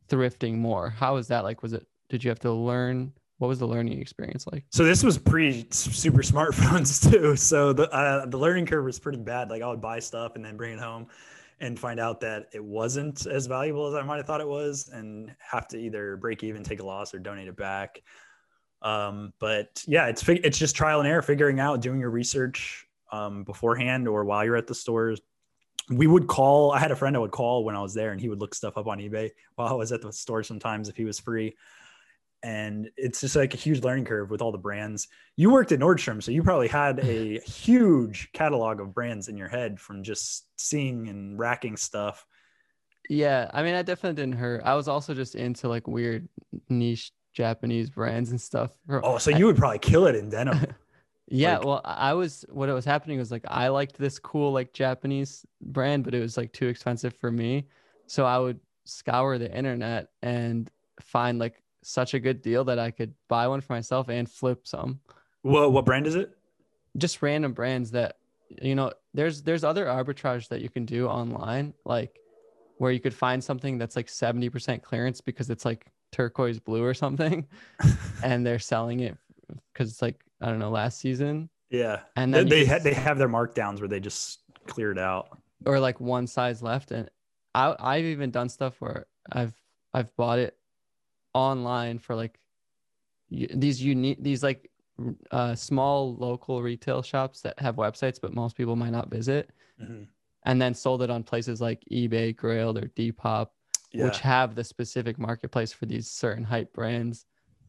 thrifting 0.08 0.58
more, 0.58 0.90
how 0.90 1.16
was 1.16 1.28
that 1.30 1.44
like? 1.44 1.62
Was 1.64 1.74
it 1.74 1.88
did 2.10 2.24
you 2.24 2.30
have 2.30 2.40
to 2.40 2.52
learn 2.52 3.14
what 3.40 3.48
was 3.48 3.58
the 3.58 3.68
learning 3.68 4.00
experience 4.00 4.46
like? 4.52 4.66
So 4.70 4.84
this 4.84 5.02
was 5.02 5.18
pre 5.18 5.66
super 5.72 6.22
smartphones 6.22 7.10
too. 7.12 7.36
So 7.36 7.74
the 7.74 7.90
uh, 7.90 8.26
the 8.26 8.38
learning 8.38 8.68
curve 8.68 8.86
was 8.86 9.00
pretty 9.00 9.18
bad. 9.18 9.50
Like 9.50 9.62
I 9.62 9.68
would 9.68 9.82
buy 9.82 10.00
stuff 10.00 10.36
and 10.36 10.44
then 10.44 10.58
bring 10.58 10.74
it 10.74 10.80
home 10.80 11.08
and 11.62 11.80
find 11.80 12.00
out 12.00 12.20
that 12.22 12.48
it 12.54 12.64
wasn't 12.64 13.26
as 13.26 13.48
valuable 13.48 13.88
as 13.88 13.96
I 13.96 14.02
might 14.04 14.18
have 14.18 14.26
thought 14.26 14.42
it 14.42 14.48
was, 14.48 14.90
and 14.94 15.34
have 15.40 15.68
to 15.70 15.78
either 15.78 16.18
break 16.18 16.44
even, 16.44 16.64
take 16.64 16.82
a 16.82 16.86
loss, 16.86 17.14
or 17.14 17.20
donate 17.20 17.48
it 17.48 17.56
back. 17.56 18.02
Um, 18.82 19.34
but 19.40 19.84
yeah, 19.88 20.08
it's 20.08 20.28
it's 20.28 20.58
just 20.58 20.76
trial 20.76 21.00
and 21.00 21.08
error, 21.08 21.22
figuring 21.22 21.62
out, 21.62 21.82
doing 21.82 22.00
your 22.02 22.12
research 22.12 22.88
um, 23.12 23.46
beforehand 23.46 24.08
or 24.08 24.26
while 24.26 24.44
you're 24.44 24.58
at 24.58 24.68
the 24.68 24.76
stores. 24.76 25.22
We 25.90 26.08
would 26.08 26.28
call. 26.28 26.74
I 26.74 26.80
had 26.80 26.92
a 26.92 26.96
friend 26.96 27.16
I 27.16 27.20
would 27.20 27.32
call 27.32 27.64
when 27.64 27.78
I 27.78 27.82
was 27.82 27.94
there, 27.94 28.12
and 28.12 28.20
he 28.20 28.28
would 28.28 28.40
look 28.40 28.54
stuff 28.54 28.78
up 28.78 28.88
on 28.88 29.00
eBay 29.00 29.32
while 29.56 29.70
I 29.70 29.74
was 29.74 29.94
at 29.94 30.02
the 30.02 30.12
store. 30.12 30.44
Sometimes 30.44 30.90
if 30.90 30.98
he 30.98 31.06
was 31.06 31.20
free, 31.20 31.56
and 32.44 32.90
it's 32.96 33.22
just 33.22 33.36
like 33.36 33.54
a 33.54 33.58
huge 33.58 33.82
learning 33.84 34.06
curve 34.06 34.30
with 34.30 34.42
all 34.42 34.52
the 34.52 34.58
brands. 34.58 35.08
You 35.36 35.52
worked 35.52 35.72
at 35.72 35.80
Nordstrom, 35.80 36.24
so 36.24 36.32
you 36.32 36.44
probably 36.44 36.68
had 36.68 37.00
a 37.00 37.40
huge 37.46 38.32
catalog 38.34 38.80
of 38.80 38.94
brands 38.94 39.28
in 39.28 39.38
your 39.38 39.50
head 39.50 39.80
from 39.80 40.04
just 40.04 40.46
seeing 40.58 41.10
and 41.10 41.38
racking 41.38 41.78
stuff. 41.78 42.26
Yeah, 43.10 43.50
I 43.54 43.64
mean, 43.64 43.76
I 43.76 43.82
definitely 43.82 44.22
didn't 44.22 44.38
hurt. 44.38 44.62
I 44.64 44.76
was 44.76 44.88
also 44.88 45.14
just 45.14 45.36
into 45.36 45.68
like 45.68 45.88
weird 45.88 46.30
niche 46.70 47.12
Japanese 47.34 47.90
brands 47.90 48.32
and 48.32 48.40
stuff. 48.40 48.72
Oh, 48.90 49.18
so 49.18 49.32
you 49.32 49.46
would 49.46 49.58
probably 49.58 49.80
kill 49.80 50.08
it 50.08 50.16
in 50.16 50.30
denim. 50.30 50.66
yeah, 51.28 51.58
like, 51.58 51.66
well, 51.66 51.82
I 51.84 52.14
was 52.14 52.46
what 52.50 52.70
it 52.70 52.74
was 52.74 52.86
happening 52.86 53.18
was 53.18 53.32
like 53.32 53.46
I 53.48 53.70
liked 53.70 53.98
this 53.98 54.20
cool 54.20 54.52
like 54.52 54.74
Japanese 54.74 55.46
brand, 55.62 56.04
but 56.04 56.14
it 56.14 56.20
was 56.20 56.38
like 56.38 56.54
too 56.54 56.68
expensive 56.68 57.16
for 57.16 57.32
me. 57.32 57.68
So 58.08 58.26
I 58.26 58.38
would 58.38 58.60
scour 58.86 59.38
the 59.38 59.56
internet 59.56 60.10
and 60.22 60.70
find 61.02 61.40
like 61.40 61.62
such 61.84 62.14
a 62.14 62.20
good 62.20 62.42
deal 62.42 62.64
that 62.66 62.80
I 62.80 62.92
could 62.92 63.14
buy 63.28 63.48
one 63.48 63.62
for 63.62 63.74
myself 63.74 64.10
and 64.10 64.30
flip 64.30 64.68
some. 64.68 65.00
Well, 65.44 65.72
what 65.72 65.86
brand 65.86 66.08
is 66.08 66.16
it? 66.16 66.38
Just 66.98 67.22
random 67.22 67.54
brands 67.54 67.92
that 67.92 68.18
you 68.62 68.76
know. 68.76 68.92
There's 69.14 69.42
there's 69.44 69.64
other 69.64 69.86
arbitrage 69.86 70.48
that 70.50 70.62
you 70.62 70.70
can 70.70 70.86
do 70.86 71.08
online, 71.08 71.74
like 71.86 72.20
where 72.78 72.92
you 72.92 73.00
could 73.00 73.14
find 73.14 73.44
something 73.44 73.78
that's 73.78 73.96
like 73.96 74.10
seventy 74.10 74.50
percent 74.50 74.84
clearance 74.84 75.22
because 75.22 75.50
it's 75.50 75.66
like 75.66 75.86
turquoise 76.12 76.60
blue 76.60 76.84
or 76.84 76.94
something, 76.94 77.48
and 78.24 78.46
they're 78.46 78.60
selling 78.60 79.02
it 79.02 79.18
because 79.72 79.92
it's 79.92 80.02
like 80.02 80.24
I 80.42 80.48
don't 80.48 80.60
know 80.60 80.72
last 80.72 81.00
season. 81.00 81.50
Yeah, 81.70 82.02
and 82.16 82.34
then 82.34 82.50
they 82.50 82.66
they, 82.66 82.80
they 82.80 82.94
have 82.94 83.18
their 83.18 83.30
markdowns 83.30 83.80
where 83.80 83.88
they 83.88 84.00
just 84.00 84.40
cleared 84.68 85.00
out 85.00 85.38
or 85.66 85.80
like 85.80 86.00
one 86.00 86.28
size 86.28 86.62
left, 86.62 86.92
and 86.92 87.10
I 87.54 87.76
I've 87.80 88.06
even 88.06 88.32
done 88.32 88.50
stuff 88.50 88.76
where 88.80 89.06
I've 89.32 89.54
I've 89.94 90.16
bought 90.16 90.40
it 90.40 90.56
online 91.34 92.00
for 92.00 92.16
like 92.16 92.40
these 93.30 93.82
unique 93.82 94.22
these 94.22 94.44
like 94.44 94.70
uh, 95.32 95.56
small 95.56 96.16
local 96.16 96.62
retail 96.62 97.02
shops 97.02 97.42
that 97.42 97.58
have 97.60 97.76
websites 97.76 98.20
but 98.22 98.34
most 98.34 98.58
people 98.58 98.76
might 98.76 98.90
not 98.92 99.10
visit 99.10 99.52
mm-hmm. 99.82 100.04
and 100.44 100.62
then 100.62 100.74
sold 100.74 101.02
it 101.02 101.10
on 101.10 101.24
places 101.24 101.62
like 101.62 101.82
ebay 101.92 102.36
grailed 102.36 102.82
or 102.82 102.88
depop 102.90 103.50
yeah. 103.92 104.06
which 104.06 104.20
have 104.20 104.56
the 104.56 104.64
specific 104.64 105.18
marketplace 105.18 105.72
for 105.72 105.86
these 105.86 106.10
certain 106.10 106.44
hype 106.44 106.74
brands 106.74 107.26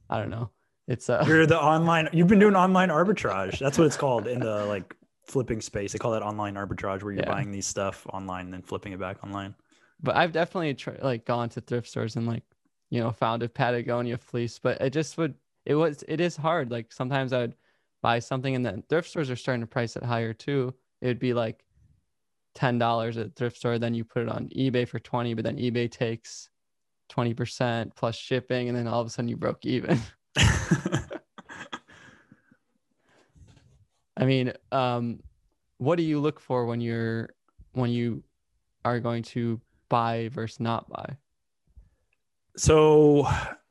i 0.09 0.19
don't 0.19 0.31
know 0.31 0.51
it's 0.89 1.09
uh 1.09 1.23
you're 1.27 1.47
the 1.47 1.61
online 1.61 2.09
you've 2.13 2.27
been 2.27 2.41
doing 2.41 2.57
online 2.57 2.89
arbitrage 2.89 3.59
that's 3.59 3.79
what 3.79 3.87
it's 3.87 3.97
called 3.97 4.27
in 4.27 4.41
the 4.41 4.65
like 4.67 4.97
flipping 5.27 5.61
space 5.61 5.93
they 5.93 5.99
call 5.99 6.11
that 6.11 6.23
online 6.23 6.55
arbitrage 6.55 7.03
where 7.03 7.13
you're 7.13 7.23
yeah. 7.23 7.33
buying 7.33 7.53
these 7.53 7.67
stuff 7.67 8.07
online 8.13 8.47
and 8.47 8.55
then 8.55 8.63
flipping 8.63 8.93
it 8.93 8.99
back 8.99 9.23
online 9.23 9.55
but 10.03 10.17
i've 10.17 10.33
definitely 10.33 10.75
tr- 10.75 10.91
like 11.01 11.25
gone 11.25 11.49
to 11.49 11.61
thrift 11.61 11.87
stores 11.87 12.17
and 12.17 12.27
like 12.27 12.43
you 12.91 13.01
know, 13.01 13.11
found 13.13 13.43
a 13.43 13.49
Patagonia 13.49 14.19
fleece, 14.19 14.59
but 14.59 14.81
it 14.81 14.91
just 14.91 15.17
would, 15.17 15.35
it 15.65 15.75
was, 15.75 16.05
it 16.09 16.21
is 16.21 16.37
hard. 16.37 16.71
Like 16.71 16.93
sometimes 16.93 17.33
I 17.33 17.41
would 17.41 17.55
buy 18.03 18.19
something 18.19 18.55
and 18.55 18.65
then 18.65 18.83
thrift 18.89 19.09
stores 19.09 19.31
are 19.31 19.37
starting 19.37 19.61
to 19.61 19.67
price 19.67 19.97
it 19.97 20.03
higher 20.03 20.33
too. 20.33 20.75
It 21.01 21.07
would 21.07 21.19
be 21.19 21.33
like 21.33 21.65
$10 22.57 23.17
at 23.17 23.37
thrift 23.37 23.57
store. 23.57 23.79
Then 23.79 23.95
you 23.95 24.05
put 24.05 24.23
it 24.23 24.29
on 24.29 24.49
eBay 24.49 24.87
for 24.89 24.99
20, 24.99 25.35
but 25.35 25.45
then 25.45 25.57
eBay 25.57 25.91
takes 25.91 26.49
20% 27.11 27.95
plus 27.95 28.17
shipping. 28.17 28.69
And 28.69 28.77
then 28.77 28.87
all 28.87 29.01
of 29.01 29.07
a 29.07 29.11
sudden 29.11 29.29
you 29.29 29.37
broke 29.37 29.65
even. 29.65 30.01
I 34.17 34.25
mean, 34.25 34.53
um, 34.73 35.21
what 35.79 35.97
do 35.97 36.03
you 36.03 36.21
look 36.21 36.41
for 36.41 36.67
when 36.67 36.81
you're, 36.81 37.31
when 37.73 37.91
you 37.91 38.23
are 38.85 39.01
going 39.01 39.23
to 39.23 39.61
buy 39.89 40.29
versus 40.33 40.61
not 40.61 40.89
buy? 40.91 41.17
So 42.57 43.29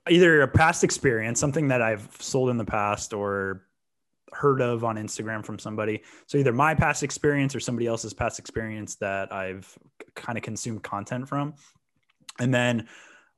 either 0.09 0.41
a 0.41 0.47
past 0.47 0.83
experience, 0.83 1.39
something 1.39 1.67
that 1.69 1.81
I've 1.81 2.09
sold 2.19 2.49
in 2.49 2.57
the 2.57 2.65
past 2.65 3.13
or 3.13 3.65
heard 4.33 4.61
of 4.61 4.83
on 4.83 4.95
Instagram 4.95 5.45
from 5.45 5.59
somebody. 5.59 6.03
So 6.27 6.37
either 6.37 6.53
my 6.53 6.75
past 6.75 7.03
experience 7.03 7.55
or 7.55 7.59
somebody 7.59 7.87
else's 7.87 8.13
past 8.13 8.39
experience 8.39 8.95
that 8.95 9.33
I've 9.33 9.77
kind 10.15 10.37
of 10.37 10.43
consumed 10.43 10.83
content 10.83 11.27
from. 11.27 11.55
And 12.39 12.53
then 12.53 12.87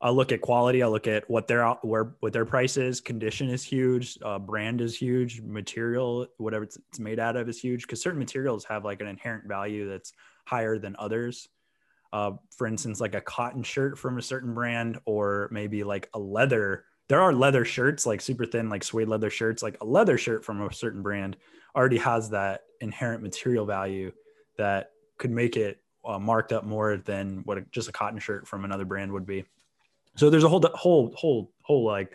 I'll 0.00 0.14
look 0.14 0.32
at 0.32 0.40
quality. 0.40 0.82
I'll 0.82 0.90
look 0.90 1.06
at 1.06 1.28
what 1.30 1.46
their 1.46 1.66
where 1.82 2.14
what 2.20 2.32
their 2.32 2.44
price 2.44 2.76
is. 2.76 3.00
Condition 3.00 3.48
is 3.48 3.62
huge. 3.62 4.18
Uh, 4.22 4.38
brand 4.38 4.80
is 4.80 4.96
huge. 4.96 5.40
Material, 5.40 6.26
whatever 6.38 6.64
it's, 6.64 6.76
it's 6.88 6.98
made 6.98 7.20
out 7.20 7.36
of, 7.36 7.48
is 7.48 7.60
huge 7.60 7.82
because 7.82 8.02
certain 8.02 8.18
materials 8.18 8.64
have 8.64 8.84
like 8.84 9.00
an 9.00 9.06
inherent 9.06 9.46
value 9.46 9.88
that's 9.88 10.12
higher 10.44 10.78
than 10.78 10.96
others 10.98 11.48
uh, 12.12 12.32
for 12.50 12.66
instance, 12.66 13.00
like 13.00 13.14
a 13.14 13.20
cotton 13.20 13.62
shirt 13.62 13.98
from 13.98 14.18
a 14.18 14.22
certain 14.22 14.54
brand, 14.54 14.98
or 15.04 15.48
maybe 15.50 15.84
like 15.84 16.08
a 16.14 16.18
leather. 16.18 16.84
There 17.08 17.20
are 17.20 17.32
leather 17.32 17.64
shirts, 17.64 18.06
like 18.06 18.20
super 18.20 18.46
thin, 18.46 18.68
like 18.68 18.84
suede 18.84 19.08
leather 19.08 19.30
shirts. 19.30 19.62
Like 19.62 19.76
a 19.80 19.84
leather 19.84 20.18
shirt 20.18 20.44
from 20.44 20.62
a 20.62 20.72
certain 20.72 21.02
brand 21.02 21.36
already 21.74 21.98
has 21.98 22.30
that 22.30 22.62
inherent 22.80 23.22
material 23.22 23.66
value 23.66 24.12
that 24.56 24.90
could 25.18 25.30
make 25.30 25.56
it 25.56 25.80
uh, 26.04 26.18
marked 26.18 26.52
up 26.52 26.64
more 26.64 26.96
than 26.98 27.42
what 27.44 27.58
a, 27.58 27.62
just 27.70 27.88
a 27.88 27.92
cotton 27.92 28.18
shirt 28.18 28.46
from 28.46 28.64
another 28.64 28.84
brand 28.84 29.12
would 29.12 29.26
be. 29.26 29.44
So 30.16 30.28
there's 30.28 30.44
a 30.44 30.48
whole, 30.48 30.60
whole, 30.74 31.14
whole, 31.16 31.50
whole 31.62 31.84
like 31.84 32.14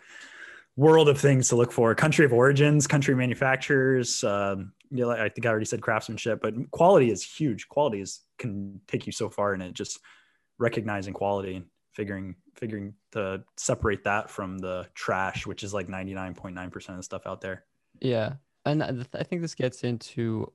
world 0.78 1.08
of 1.08 1.18
things 1.18 1.48
to 1.48 1.56
look 1.56 1.72
for. 1.72 1.92
Country 1.96 2.24
of 2.24 2.32
origins, 2.32 2.86
country 2.86 3.14
manufacturers. 3.16 4.22
Um, 4.22 4.72
you 4.90 5.04
know, 5.04 5.10
I 5.10 5.28
think 5.28 5.44
I 5.44 5.50
already 5.50 5.66
said 5.66 5.82
craftsmanship, 5.82 6.40
but 6.40 6.54
quality 6.70 7.10
is 7.10 7.22
huge. 7.22 7.68
Quality 7.68 8.00
is 8.00 8.20
can 8.38 8.80
take 8.86 9.04
you 9.04 9.12
so 9.12 9.28
far 9.28 9.54
in 9.54 9.60
it. 9.60 9.74
Just 9.74 9.98
recognizing 10.56 11.12
quality 11.12 11.56
and 11.56 11.66
figuring 11.92 12.36
figuring 12.54 12.94
to 13.10 13.42
separate 13.56 14.04
that 14.04 14.30
from 14.30 14.56
the 14.58 14.86
trash, 14.94 15.46
which 15.46 15.64
is 15.64 15.74
like 15.74 15.88
ninety 15.88 16.14
nine 16.14 16.32
point 16.32 16.54
nine 16.54 16.70
percent 16.70 16.94
of 16.94 17.00
the 17.00 17.02
stuff 17.02 17.26
out 17.26 17.40
there. 17.40 17.64
Yeah, 18.00 18.34
and 18.64 18.82
I 18.82 19.24
think 19.24 19.42
this 19.42 19.56
gets 19.56 19.82
into 19.82 20.52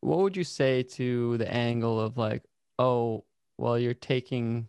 what 0.00 0.18
would 0.18 0.36
you 0.36 0.44
say 0.44 0.82
to 0.82 1.38
the 1.38 1.50
angle 1.50 2.00
of 2.00 2.18
like, 2.18 2.42
oh, 2.78 3.24
well, 3.56 3.78
you're 3.78 3.94
taking 3.94 4.66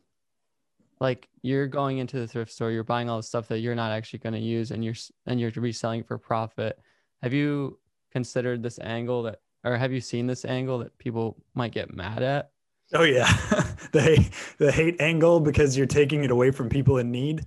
like 0.99 1.27
you're 1.41 1.67
going 1.67 1.99
into 1.99 2.19
the 2.19 2.27
thrift 2.27 2.51
store, 2.51 2.71
you're 2.71 2.83
buying 2.83 3.09
all 3.09 3.17
the 3.17 3.23
stuff 3.23 3.47
that 3.49 3.59
you're 3.59 3.75
not 3.75 3.91
actually 3.91 4.19
going 4.19 4.33
to 4.33 4.39
use, 4.39 4.71
and 4.71 4.83
you're 4.83 4.95
and 5.25 5.39
you're 5.39 5.51
reselling 5.55 6.03
for 6.03 6.17
profit. 6.17 6.79
Have 7.21 7.33
you 7.33 7.79
considered 8.11 8.63
this 8.63 8.79
angle 8.79 9.23
that, 9.23 9.41
or 9.63 9.77
have 9.77 9.91
you 9.91 10.01
seen 10.01 10.27
this 10.27 10.45
angle 10.45 10.79
that 10.79 10.97
people 10.97 11.37
might 11.53 11.71
get 11.71 11.93
mad 11.93 12.23
at? 12.23 12.51
Oh 12.93 13.03
yeah, 13.03 13.27
the 13.91 14.01
hate, 14.01 14.29
the 14.57 14.71
hate 14.71 14.99
angle 14.99 15.39
because 15.39 15.77
you're 15.77 15.85
taking 15.85 16.23
it 16.23 16.31
away 16.31 16.51
from 16.51 16.69
people 16.69 16.97
in 16.97 17.11
need. 17.11 17.45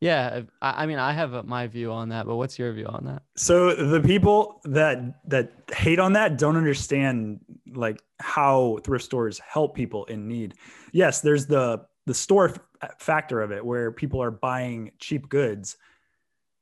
Yeah, 0.00 0.42
I, 0.60 0.82
I 0.82 0.86
mean, 0.86 0.98
I 0.98 1.12
have 1.12 1.46
my 1.46 1.66
view 1.66 1.90
on 1.90 2.10
that, 2.10 2.26
but 2.26 2.36
what's 2.36 2.58
your 2.58 2.72
view 2.72 2.86
on 2.86 3.04
that? 3.06 3.22
So 3.36 3.74
the 3.74 4.00
people 4.00 4.60
that 4.64 5.28
that 5.28 5.52
hate 5.74 5.98
on 5.98 6.12
that 6.12 6.36
don't 6.36 6.56
understand 6.56 7.40
like 7.72 8.02
how 8.20 8.78
thrift 8.84 9.04
stores 9.04 9.38
help 9.38 9.74
people 9.74 10.04
in 10.06 10.28
need. 10.28 10.54
Yes, 10.92 11.20
there's 11.22 11.46
the 11.46 11.86
the 12.06 12.14
store 12.14 12.50
f- 12.50 12.58
uh, 12.82 12.88
factor 12.98 13.40
of 13.40 13.52
it 13.52 13.64
where 13.64 13.90
people 13.90 14.22
are 14.22 14.30
buying 14.30 14.92
cheap 14.98 15.28
goods 15.28 15.76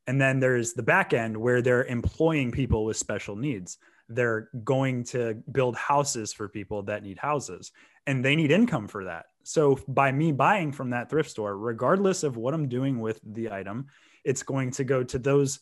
and 0.07 0.21
then 0.21 0.41
there's 0.41 0.73
the 0.73 0.83
back 0.83 1.13
end 1.13 1.37
where 1.37 1.63
they're 1.63 1.85
employing 1.85 2.51
people 2.51 2.85
with 2.85 2.97
special 2.97 3.37
needs. 3.37 3.79
They're 4.09 4.49
going 4.65 5.05
to 5.05 5.35
build 5.51 5.77
houses 5.77 6.33
for 6.33 6.49
people 6.49 6.83
that 6.85 7.03
need 7.03 7.19
houses 7.19 7.71
and 8.07 8.25
they 8.25 8.35
need 8.35 8.51
income 8.51 8.89
for 8.89 9.05
that. 9.05 9.27
So 9.45 9.79
by 9.89 10.13
me 10.13 10.33
buying 10.33 10.73
from 10.73 10.91
that 10.91 11.11
thrift 11.11 11.31
store 11.31 11.57
regardless 11.57 12.23
of 12.23 12.37
what 12.37 12.55
i'm 12.55 12.69
doing 12.69 13.01
with 13.01 13.21
the 13.25 13.51
item 13.51 13.87
it's 14.25 14.43
going 14.43 14.71
to 14.71 14.85
go 14.85 15.03
to 15.03 15.19
those 15.19 15.61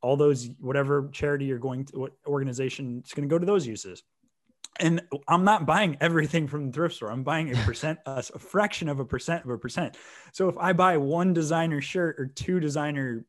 all 0.00 0.16
those 0.16 0.50
whatever 0.60 1.08
charity 1.12 1.46
you're 1.46 1.58
going 1.58 1.84
to 1.84 1.98
what 1.98 2.12
organization 2.26 2.98
it's 2.98 3.14
going 3.14 3.28
to 3.28 3.32
go 3.32 3.38
to 3.38 3.46
those 3.46 3.66
uses 3.66 4.02
and 4.80 5.02
I'm 5.26 5.44
not 5.44 5.66
buying 5.66 5.96
everything 6.00 6.46
from 6.48 6.66
the 6.66 6.72
thrift 6.72 6.96
store. 6.96 7.10
I'm 7.10 7.22
buying 7.22 7.54
a 7.54 7.56
percent, 7.64 7.98
a 8.06 8.22
fraction 8.22 8.88
of 8.88 9.00
a 9.00 9.04
percent 9.04 9.44
of 9.44 9.50
a 9.50 9.58
percent. 9.58 9.96
So 10.32 10.48
if 10.48 10.56
I 10.58 10.72
buy 10.72 10.96
one 10.96 11.32
designer 11.32 11.80
shirt 11.80 12.18
or 12.18 12.26
two 12.26 12.60
designer 12.60 13.24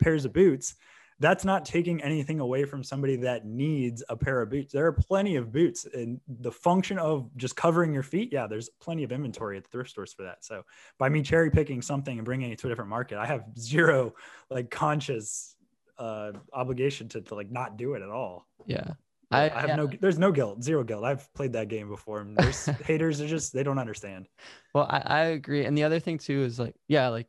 pairs 0.00 0.24
of 0.24 0.32
boots, 0.32 0.74
that's 1.18 1.44
not 1.46 1.64
taking 1.64 2.02
anything 2.02 2.40
away 2.40 2.64
from 2.64 2.84
somebody 2.84 3.16
that 3.16 3.46
needs 3.46 4.04
a 4.10 4.16
pair 4.16 4.42
of 4.42 4.50
boots. 4.50 4.72
There 4.72 4.84
are 4.84 4.92
plenty 4.92 5.36
of 5.36 5.50
boots 5.50 5.86
and 5.86 6.20
the 6.28 6.52
function 6.52 6.98
of 6.98 7.30
just 7.36 7.56
covering 7.56 7.94
your 7.94 8.02
feet. 8.02 8.30
Yeah, 8.32 8.46
there's 8.46 8.68
plenty 8.80 9.02
of 9.02 9.12
inventory 9.12 9.56
at 9.56 9.64
the 9.64 9.70
thrift 9.70 9.90
stores 9.90 10.12
for 10.12 10.24
that. 10.24 10.44
So 10.44 10.64
by 10.98 11.08
me 11.08 11.22
cherry 11.22 11.50
picking 11.50 11.80
something 11.80 12.18
and 12.18 12.24
bringing 12.24 12.50
it 12.50 12.58
to 12.58 12.66
a 12.66 12.70
different 12.70 12.90
market, 12.90 13.16
I 13.16 13.24
have 13.24 13.44
zero 13.58 14.14
like 14.50 14.70
conscious 14.70 15.56
uh, 15.98 16.32
obligation 16.52 17.08
to, 17.08 17.22
to 17.22 17.34
like 17.34 17.50
not 17.50 17.78
do 17.78 17.94
it 17.94 18.02
at 18.02 18.10
all. 18.10 18.46
Yeah. 18.66 18.92
I, 19.30 19.44
I, 19.44 19.48
have 19.48 19.68
yeah. 19.70 19.76
no 19.76 19.90
there's 20.00 20.18
no 20.18 20.30
guilt 20.30 20.62
zero 20.62 20.84
guilt 20.84 21.04
i've 21.04 21.32
played 21.34 21.52
that 21.54 21.68
game 21.68 21.88
before 21.88 22.20
and 22.20 22.36
there's 22.36 22.66
haters 22.84 23.20
are 23.20 23.26
just 23.26 23.52
they 23.52 23.64
don't 23.64 23.78
understand 23.78 24.28
well 24.72 24.86
I, 24.88 24.98
I 25.04 25.20
agree 25.26 25.64
and 25.64 25.76
the 25.76 25.82
other 25.82 25.98
thing 25.98 26.18
too 26.18 26.44
is 26.44 26.60
like 26.60 26.76
yeah 26.86 27.08
like 27.08 27.26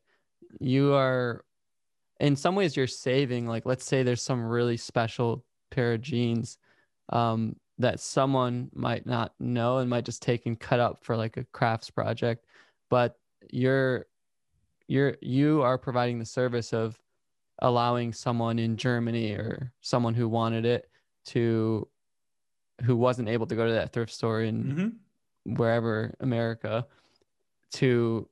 you 0.60 0.94
are 0.94 1.44
in 2.20 2.36
some 2.36 2.56
ways 2.56 2.76
you're 2.76 2.88
saving 2.88 3.48
like 3.48 3.66
let's 3.66 3.86
say 3.86 4.04
there's 4.04 4.22
some 4.22 4.44
really 4.44 4.78
special 4.78 5.44
pair 5.72 5.94
of 5.94 6.02
jeans 6.02 6.58
um, 7.10 7.56
that 7.80 8.00
someone 8.00 8.70
might 8.74 9.06
not 9.06 9.34
know 9.40 9.78
and 9.78 9.90
might 9.90 10.06
just 10.06 10.22
take 10.22 10.46
and 10.46 10.60
cut 10.60 10.80
up 10.80 11.04
for 11.04 11.16
like 11.16 11.38
a 11.38 11.46
crafts 11.46 11.90
project 11.90 12.46
but 12.90 13.18
you're 13.52 14.06
you're 14.88 15.16
you 15.22 15.62
are 15.62 15.78
providing 15.78 16.20
the 16.20 16.26
service 16.26 16.74
of 16.74 16.98
allowing 17.60 18.14
someone 18.14 18.60
in 18.60 18.78
germany 18.78 19.32
or 19.32 19.72
someone 19.82 20.14
who 20.14 20.28
wanted 20.28 20.66
it 20.66 20.90
to 21.28 21.88
who 22.84 22.96
wasn't 22.96 23.28
able 23.28 23.46
to 23.48 23.56
go 23.56 23.66
to 23.68 23.74
that 23.74 23.94
thrift 23.94 24.14
store 24.14 24.42
in 24.42 24.64
mm-hmm. 24.64 25.56
wherever 25.56 26.14
america 26.20 26.86
to 27.72 28.28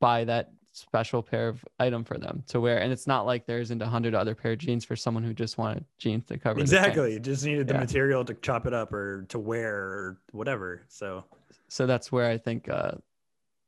buy 0.00 0.24
that 0.24 0.52
special 0.72 1.22
pair 1.22 1.48
of 1.48 1.64
item 1.78 2.02
for 2.02 2.18
them 2.18 2.42
to 2.48 2.60
wear. 2.60 2.78
And 2.78 2.92
it's 2.92 3.06
not 3.06 3.26
like 3.26 3.46
there 3.46 3.60
isn't 3.60 3.80
a 3.80 3.86
hundred 3.86 4.14
other 4.14 4.34
pair 4.34 4.52
of 4.52 4.58
jeans 4.58 4.84
for 4.84 4.96
someone 4.96 5.22
who 5.22 5.34
just 5.34 5.58
wanted 5.58 5.84
jeans 5.98 6.24
to 6.26 6.38
cover. 6.38 6.60
Exactly. 6.60 7.20
Just 7.20 7.44
needed 7.44 7.68
the 7.68 7.74
yeah. 7.74 7.80
material 7.80 8.24
to 8.24 8.34
chop 8.34 8.66
it 8.66 8.72
up 8.72 8.92
or 8.92 9.26
to 9.28 9.38
wear 9.38 9.76
or 9.76 10.18
whatever. 10.32 10.82
So, 10.88 11.24
so 11.68 11.86
that's 11.86 12.10
where 12.10 12.28
I 12.28 12.38
think 12.38 12.68
uh, 12.68 12.92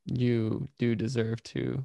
you 0.07 0.69
do 0.79 0.95
deserve 0.95 1.43
to, 1.45 1.85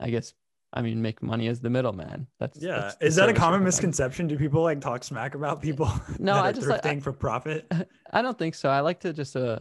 I 0.00 0.10
guess, 0.10 0.34
I 0.72 0.82
mean, 0.82 1.00
make 1.00 1.22
money 1.22 1.48
as 1.48 1.60
the 1.60 1.70
middleman. 1.70 2.26
That's 2.38 2.60
yeah. 2.60 2.80
That's 2.80 2.96
Is 3.00 3.16
that 3.16 3.28
a 3.28 3.32
common 3.32 3.64
misconception? 3.64 4.26
Do 4.26 4.36
people 4.36 4.62
like 4.62 4.80
talk 4.80 5.02
smack 5.02 5.34
about 5.34 5.62
people? 5.62 5.90
No, 6.18 6.34
I 6.34 6.52
just 6.52 6.66
thrifting 6.66 6.84
like, 6.84 7.02
for 7.02 7.12
profit. 7.12 7.70
I 8.12 8.22
don't 8.22 8.38
think 8.38 8.54
so. 8.54 8.68
I 8.68 8.80
like 8.80 9.00
to 9.00 9.12
just 9.12 9.36
uh, 9.36 9.60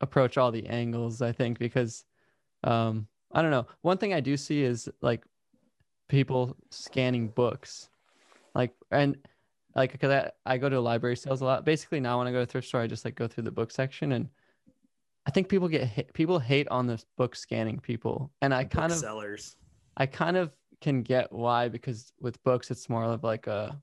approach 0.00 0.38
all 0.38 0.50
the 0.50 0.66
angles. 0.66 1.20
I 1.20 1.32
think 1.32 1.58
because 1.58 2.04
um, 2.64 3.06
I 3.32 3.42
don't 3.42 3.50
know. 3.50 3.66
One 3.82 3.98
thing 3.98 4.14
I 4.14 4.20
do 4.20 4.36
see 4.36 4.62
is 4.62 4.88
like 5.02 5.24
people 6.08 6.56
scanning 6.70 7.28
books, 7.28 7.90
like 8.54 8.74
and 8.90 9.16
like 9.74 9.92
because 9.92 10.10
I, 10.10 10.30
I 10.54 10.56
go 10.56 10.68
to 10.68 10.80
library 10.80 11.16
sales 11.16 11.42
a 11.42 11.44
lot. 11.44 11.64
Basically, 11.64 12.00
now 12.00 12.18
when 12.18 12.26
I 12.26 12.32
go 12.32 12.40
to 12.40 12.46
thrift 12.46 12.68
store, 12.68 12.80
I 12.80 12.86
just 12.86 13.04
like 13.04 13.16
go 13.16 13.28
through 13.28 13.44
the 13.44 13.50
book 13.50 13.70
section, 13.70 14.12
and 14.12 14.28
I 15.26 15.30
think 15.30 15.48
people 15.48 15.68
get 15.68 15.84
hit, 15.84 16.14
people 16.14 16.38
hate 16.38 16.68
on 16.68 16.86
this 16.86 17.04
book 17.16 17.36
scanning 17.36 17.78
people, 17.80 18.30
and 18.40 18.54
I 18.54 18.64
kind 18.64 18.92
of 18.92 18.98
sellers. 18.98 19.56
I 19.98 20.06
kind 20.06 20.36
of 20.36 20.52
can 20.80 21.02
get 21.02 21.32
why 21.32 21.68
because 21.68 22.12
with 22.20 22.42
books 22.44 22.70
it's 22.70 22.88
more 22.88 23.04
of 23.04 23.24
like 23.24 23.46
a 23.48 23.78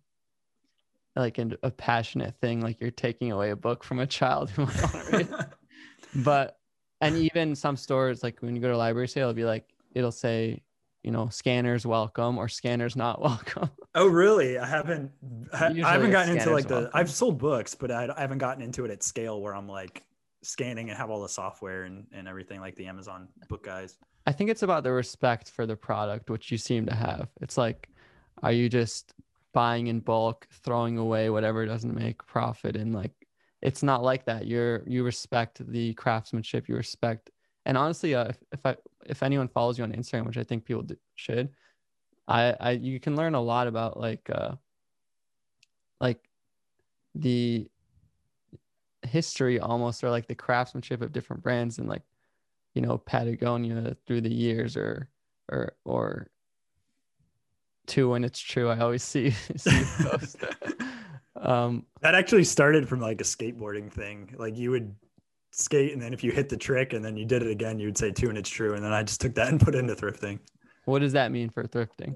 like 1.15 1.37
a, 1.37 1.51
a 1.63 1.71
passionate 1.71 2.35
thing, 2.41 2.61
like 2.61 2.81
you're 2.81 2.91
taking 2.91 3.31
away 3.31 3.51
a 3.51 3.55
book 3.55 3.83
from 3.83 3.99
a 3.99 4.07
child 4.07 4.49
who 4.49 4.65
might 4.65 4.81
want 4.81 5.05
to 5.05 5.17
read. 5.17 5.29
but 6.23 6.57
and 7.01 7.17
even 7.17 7.55
some 7.55 7.75
stores 7.75 8.23
like 8.23 8.39
when 8.41 8.55
you 8.55 8.61
go 8.61 8.69
to 8.69 8.75
a 8.75 8.77
library 8.77 9.07
sale 9.07 9.29
it'll 9.29 9.33
be 9.33 9.45
like 9.45 9.73
it'll 9.93 10.11
say 10.11 10.61
you 11.03 11.11
know 11.11 11.27
scanners 11.29 11.85
welcome 11.85 12.37
or 12.37 12.47
scanners 12.47 12.95
not 12.95 13.21
welcome 13.21 13.69
oh 13.95 14.07
really 14.07 14.57
i 14.57 14.65
haven't 14.65 15.11
i, 15.53 15.67
I 15.67 15.91
haven't 15.91 16.11
gotten 16.11 16.37
into 16.37 16.51
like 16.51 16.67
the 16.67 16.75
welcome. 16.75 16.91
i've 16.93 17.11
sold 17.11 17.37
books 17.37 17.75
but 17.75 17.91
I, 17.91 18.07
I 18.15 18.21
haven't 18.21 18.39
gotten 18.39 18.63
into 18.63 18.85
it 18.85 18.91
at 18.91 19.03
scale 19.03 19.41
where 19.41 19.55
i'm 19.55 19.67
like 19.67 20.03
scanning 20.41 20.89
and 20.89 20.97
have 20.97 21.09
all 21.09 21.21
the 21.21 21.29
software 21.29 21.83
and, 21.83 22.05
and 22.11 22.27
everything 22.27 22.59
like 22.61 22.75
the 22.75 22.87
amazon 22.87 23.27
book 23.49 23.63
guys 23.63 23.97
i 24.25 24.31
think 24.31 24.49
it's 24.49 24.63
about 24.63 24.83
the 24.83 24.91
respect 24.91 25.49
for 25.49 25.65
the 25.65 25.75
product 25.75 26.29
which 26.29 26.51
you 26.51 26.57
seem 26.57 26.85
to 26.85 26.95
have 26.95 27.29
it's 27.41 27.57
like 27.57 27.89
are 28.43 28.51
you 28.51 28.69
just 28.69 29.13
buying 29.53 29.87
in 29.87 29.99
bulk 29.99 30.47
throwing 30.63 30.97
away 30.97 31.29
whatever 31.29 31.65
doesn't 31.65 31.95
make 31.95 32.25
profit 32.25 32.75
and 32.75 32.93
like 32.93 33.25
it's 33.65 33.81
not 33.81 34.03
like 34.03 34.25
that. 34.25 34.45
You're 34.45 34.83
you 34.85 35.03
respect 35.03 35.59
the 35.71 35.95
craftsmanship. 35.95 36.69
You 36.69 36.75
respect, 36.75 37.31
and 37.65 37.75
honestly, 37.75 38.13
uh, 38.13 38.25
if, 38.25 38.37
if 38.51 38.65
I 38.65 38.75
if 39.07 39.23
anyone 39.23 39.47
follows 39.47 39.79
you 39.79 39.83
on 39.83 39.91
Instagram, 39.91 40.27
which 40.27 40.37
I 40.37 40.43
think 40.43 40.65
people 40.65 40.83
do, 40.83 40.95
should, 41.15 41.49
I 42.27 42.55
I 42.59 42.71
you 42.71 42.99
can 42.99 43.15
learn 43.15 43.33
a 43.33 43.41
lot 43.41 43.65
about 43.65 43.99
like 43.99 44.29
uh 44.31 44.51
like 45.99 46.19
the 47.15 47.67
history 49.01 49.59
almost 49.59 50.03
or 50.03 50.11
like 50.11 50.27
the 50.27 50.35
craftsmanship 50.35 51.01
of 51.01 51.11
different 51.11 51.41
brands 51.41 51.79
and 51.79 51.87
like 51.89 52.03
you 52.75 52.81
know 52.81 52.97
Patagonia 52.99 53.95
through 54.05 54.21
the 54.21 54.33
years 54.33 54.77
or 54.77 55.09
or 55.49 55.73
or 55.85 56.27
two 57.87 58.09
when 58.09 58.23
it's 58.23 58.39
true. 58.39 58.69
I 58.69 58.79
always 58.79 59.03
see 59.03 59.31
see 59.55 59.83
post. 59.99 60.37
Um, 61.37 61.85
that 61.99 62.15
actually 62.15 62.45
started 62.45 62.87
from 62.87 63.01
like 63.01 63.19
a 63.19 63.25
skateboarding 63.25 63.91
thing. 63.91 64.33
Like 64.37 64.57
you 64.57 64.71
would 64.71 64.95
skate, 65.51 65.91
and 65.91 66.01
then 66.01 66.13
if 66.13 66.23
you 66.23 66.31
hit 66.31 66.47
the 66.47 66.55
trick 66.55 66.93
and 66.93 67.03
then 67.03 67.17
you 67.17 67.25
did 67.25 67.41
it 67.41 67.51
again, 67.51 67.77
you 67.77 67.87
would 67.87 67.97
say 67.97 68.09
two 68.09 68.29
and 68.29 68.37
it's 68.37 68.49
true. 68.49 68.73
And 68.73 68.83
then 68.83 68.93
I 68.93 69.03
just 69.03 69.19
took 69.19 69.35
that 69.35 69.49
and 69.49 69.59
put 69.59 69.75
it 69.75 69.79
into 69.79 69.95
thrifting. 69.95 70.39
What 70.85 70.99
does 70.99 71.11
that 71.11 71.33
mean 71.33 71.49
for 71.49 71.65
thrifting? 71.65 72.15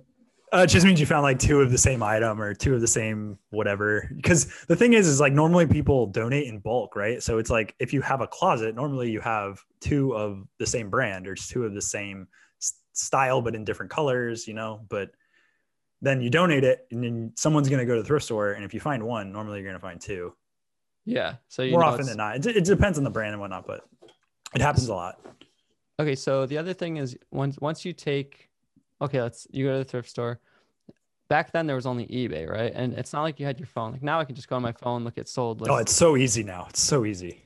Uh, 0.52 0.64
it 0.64 0.68
just 0.68 0.86
means 0.86 1.00
you 1.00 1.06
found 1.06 1.24
like 1.24 1.38
two 1.38 1.62
of 1.62 1.72
the 1.72 1.78
same 1.78 2.02
item 2.02 2.42
or 2.42 2.54
two 2.54 2.74
of 2.74 2.82
the 2.82 2.88
same 2.88 3.38
whatever. 3.52 4.10
Because 4.16 4.66
the 4.66 4.76
thing 4.76 4.94
is, 4.94 5.08
is 5.08 5.20
like 5.20 5.34
normally 5.34 5.68
people 5.68 6.08
donate 6.08 6.48
in 6.48 6.60
bulk, 6.60 6.96
right? 6.96 7.22
So 7.22 7.38
it's 7.38 7.52
like 7.52 7.76
if 7.80 7.94
you 7.94 8.02
have 8.02 8.22
a 8.22 8.28
closet, 8.28 8.76
normally 8.76 9.12
you 9.12 9.22
have 9.22 9.62
two 9.80 10.14
of 10.14 10.44
the 10.58 10.66
same 10.66 10.90
brand 10.90 11.28
or 11.28 11.36
two 11.36 11.66
of 11.66 11.76
the 11.76 11.82
same 11.82 12.28
style, 12.94 13.42
but 13.42 13.54
in 13.54 13.64
different 13.64 13.92
colors, 13.92 14.48
you 14.48 14.56
know. 14.56 14.86
But 14.90 15.12
then 16.02 16.22
you 16.22 16.30
donate 16.30 16.64
it 16.64 16.88
and 16.92 17.04
then 17.04 17.32
someone's 17.36 17.70
going 17.70 17.80
to 17.80 17.86
go 17.86 17.96
to 17.96 18.02
the 18.02 18.08
thrift 18.08 18.26
store 18.26 18.54
and 18.54 18.64
if 18.64 18.74
you 18.74 18.80
find 18.80 19.04
one 19.04 19.32
normally 19.32 19.60
you're 19.60 19.68
going 19.68 19.76
to 19.76 19.82
find 19.82 20.00
two 20.00 20.34
yeah 21.06 21.36
so 21.48 21.66
more 21.68 21.84
often 21.84 22.06
than 22.06 22.18
not 22.18 22.36
it, 22.36 22.46
it, 22.58 22.64
depends 22.64 22.98
on 22.98 23.04
the 23.04 23.10
brand 23.10 23.32
and 23.32 23.40
whatnot 23.40 23.66
but 23.68 23.88
it 24.56 24.62
happens 24.62 24.88
a 24.88 24.94
lot 24.94 25.20
okay 26.00 26.16
so 26.16 26.46
the 26.46 26.58
other 26.58 26.74
thing 26.74 26.98
is 26.98 27.18
once 27.32 27.58
once 27.60 27.84
you 27.84 27.94
take 27.94 28.49
okay 29.02 29.22
let's 29.22 29.48
you 29.52 29.66
go 29.66 29.74
to 29.74 29.78
the 29.80 29.84
thrift 29.84 30.10
store 30.10 30.40
back 31.30 31.52
then 31.52 31.68
there 31.68 31.76
was 31.76 31.86
only 31.86 32.06
ebay 32.08 32.50
right 32.50 32.74
and 32.76 32.94
it's 32.94 33.14
not 33.14 33.22
like 33.22 33.40
you 33.40 33.46
had 33.46 33.60
your 33.60 33.68
phone 33.68 33.92
like 33.92 34.04
now 34.04 34.20
i 34.20 34.26
can 34.26 34.36
just 34.36 34.48
go 34.48 34.56
on 34.56 34.62
my 34.62 34.72
phone 34.72 35.04
look 35.04 35.18
at 35.18 35.28
sold 35.28 35.66
oh 35.70 35.78
it's 35.78 35.96
so 35.96 36.18
easy 36.18 36.44
now 36.44 36.66
it's 36.70 36.82
so 36.82 37.06
easy 37.06 37.44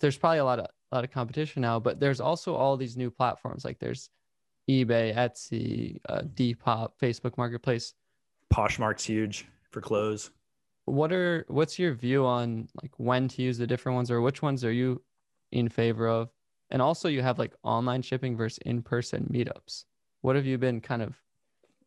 there's 0.00 0.16
probably 0.16 0.38
a 0.38 0.44
lot 0.44 0.58
of 0.58 0.66
a 0.92 0.94
lot 0.94 1.04
of 1.04 1.10
competition 1.10 1.62
now 1.62 1.78
but 1.78 2.00
there's 2.00 2.20
also 2.20 2.54
all 2.54 2.76
these 2.76 2.96
new 2.96 3.10
platforms 3.10 3.64
like 3.64 3.78
there's 3.78 4.10
eBay, 4.68 5.14
Etsy, 5.14 6.00
uh, 6.08 6.22
Depop, 6.22 6.92
Facebook 7.00 7.36
Marketplace. 7.38 7.94
Poshmark's 8.52 9.04
huge 9.04 9.46
for 9.70 9.80
clothes. 9.80 10.30
What 10.86 11.12
are 11.12 11.44
what's 11.48 11.78
your 11.78 11.94
view 11.94 12.24
on 12.24 12.68
like 12.80 12.92
when 12.98 13.28
to 13.28 13.42
use 13.42 13.58
the 13.58 13.66
different 13.66 13.96
ones, 13.96 14.10
or 14.10 14.20
which 14.20 14.42
ones 14.42 14.64
are 14.64 14.72
you 14.72 15.02
in 15.52 15.68
favor 15.68 16.08
of? 16.08 16.30
And 16.70 16.80
also, 16.82 17.08
you 17.08 17.22
have 17.22 17.38
like 17.38 17.54
online 17.62 18.02
shipping 18.02 18.36
versus 18.36 18.58
in-person 18.66 19.30
meetups. 19.32 19.84
What 20.26 20.34
have 20.34 20.44
you 20.44 20.58
been 20.58 20.80
kind 20.80 21.02
of 21.02 21.14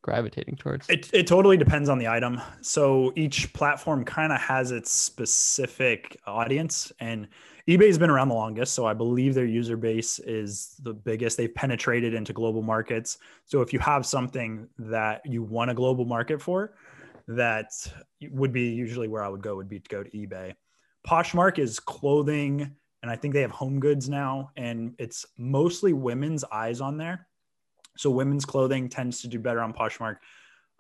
gravitating 0.02 0.56
towards? 0.56 0.88
It, 0.88 1.10
it 1.12 1.28
totally 1.28 1.58
depends 1.58 1.90
on 1.90 1.98
the 1.98 2.08
item. 2.08 2.42
So 2.62 3.12
each 3.18 3.52
platform 3.52 4.06
kind 4.06 4.32
of 4.32 4.40
has 4.40 4.72
its 4.72 4.94
specific 4.94 6.18
audience. 6.26 6.90
And 7.02 7.28
eBay's 7.68 7.98
been 7.98 8.10
around 8.10 8.30
the 8.30 8.36
longest, 8.36 8.74
so 8.76 8.86
I 8.86 8.94
believe 8.94 9.34
their 9.34 9.44
user 9.44 9.76
base 9.76 10.20
is 10.20 10.80
the 10.84 10.94
biggest. 10.94 11.36
They've 11.36 11.54
penetrated 11.54 12.14
into 12.14 12.32
global 12.32 12.62
markets. 12.62 13.18
So 13.44 13.60
if 13.60 13.74
you 13.74 13.80
have 13.80 14.06
something 14.06 14.70
that 14.78 15.20
you 15.26 15.44
want 15.44 15.72
a 15.72 15.74
global 15.74 16.06
market 16.06 16.42
for, 16.42 16.76
that 17.28 17.74
would 18.32 18.54
be 18.54 18.70
usually 18.70 19.10
where 19.10 19.22
I 19.22 19.28
would 19.28 19.42
go 19.42 19.58
would 19.58 19.68
be 19.68 19.82
to 19.82 19.90
go 19.90 20.02
to 20.02 20.10
eBay. 20.12 20.54
Poshmark 21.06 21.60
is 21.60 21.78
clothing 21.78 22.74
and 23.02 23.12
I 23.12 23.18
think 23.18 23.34
they 23.34 23.42
have 23.42 23.52
home 23.52 23.82
goods 23.82 24.08
now 24.08 24.52
and 24.56 24.96
it's 24.98 25.26
mostly 25.38 25.92
women's 25.92 26.46
eyes 26.46 26.80
on 26.80 26.96
there. 26.96 27.28
So 28.00 28.10
women's 28.10 28.46
clothing 28.46 28.90
tends 28.90 29.22
to 29.22 29.28
do 29.28 29.40
better 29.40 29.62
on 29.62 29.74
Poshmark. 29.74 30.18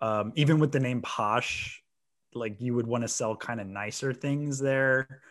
Um, 0.01 0.31
even 0.35 0.59
with 0.59 0.71
the 0.71 0.79
name 0.79 1.01
Posh, 1.01 1.83
like 2.33 2.61
you 2.61 2.73
would 2.75 2.87
want 2.87 3.03
to 3.03 3.07
sell 3.07 3.35
kind 3.35 3.59
of 3.59 3.67
nicer 3.67 4.13
things 4.13 4.59
there 4.59 5.21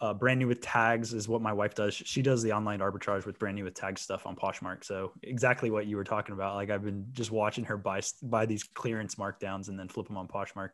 uh, 0.00 0.14
brand 0.14 0.38
new 0.38 0.48
with 0.48 0.60
tags 0.60 1.12
is 1.12 1.28
what 1.28 1.42
my 1.42 1.52
wife 1.52 1.74
does. 1.74 1.94
She 1.94 2.22
does 2.22 2.42
the 2.42 2.52
online 2.52 2.80
arbitrage 2.80 3.26
with 3.26 3.38
brand 3.38 3.56
new 3.56 3.64
with 3.64 3.74
tag 3.74 3.98
stuff 3.98 4.26
on 4.26 4.34
Poshmark. 4.34 4.84
So 4.84 5.12
exactly 5.22 5.70
what 5.70 5.86
you 5.86 5.96
were 5.96 6.04
talking 6.04 6.32
about. 6.32 6.54
Like 6.54 6.70
I've 6.70 6.84
been 6.84 7.06
just 7.12 7.30
watching 7.30 7.64
her 7.64 7.76
buy 7.76 8.00
buy 8.22 8.46
these 8.46 8.62
clearance 8.62 9.16
markdowns 9.16 9.68
and 9.68 9.78
then 9.78 9.88
flip 9.88 10.06
them 10.06 10.16
on 10.16 10.26
Poshmark 10.26 10.70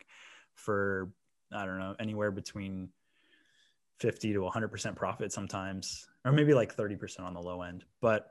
for 0.55 1.11
I 1.53 1.65
don't 1.65 1.79
know 1.79 1.97
anywhere 1.99 2.31
between 2.31 2.91
50 3.99 4.35
to 4.35 4.39
100% 4.41 4.97
profit 4.97 5.33
sometimes, 5.33 6.09
or 6.25 6.33
maybe 6.33 6.55
like 6.55 6.75
30% 6.75 7.21
on 7.21 7.35
the 7.35 7.41
low 7.41 7.63
end. 7.63 7.85
But 8.01 8.31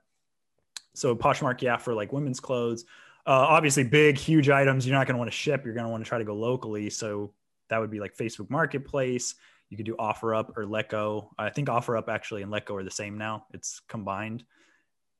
so 0.93 1.15
Poshmark, 1.15 1.62
yeah, 1.62 1.78
for 1.78 1.93
like 1.93 2.12
women's 2.12 2.39
clothes, 2.39 2.86
uh, 3.25 3.32
obviously 3.32 3.84
big, 3.84 4.17
huge 4.17 4.49
items 4.49 4.88
you're 4.88 4.97
not 4.97 5.08
going 5.08 5.15
to 5.15 5.19
want 5.19 5.32
to 5.32 5.38
ship. 5.38 5.63
You're 5.65 5.73
going 5.73 5.86
to 5.86 5.89
want 5.91 6.04
to 6.04 6.08
try 6.08 6.17
to 6.17 6.23
go 6.23 6.36
locally. 6.36 6.89
So 6.89 7.34
that 7.69 7.80
would 7.80 7.91
be 7.91 7.99
like 7.99 8.15
Facebook 8.15 8.49
Marketplace. 8.49 9.36
You 9.69 9.78
could 9.78 9.86
do 9.86 9.95
OfferUp 9.97 10.58
or 10.58 10.65
Letgo. 10.65 11.30
I 11.38 11.49
think 11.49 11.67
OfferUp 11.67 12.10
actually 12.10 12.41
and 12.41 12.52
Letgo 12.52 12.71
are 12.80 12.84
the 12.84 12.91
same 12.91 13.17
now. 13.17 13.45
It's 13.54 13.82
combined. 13.88 14.43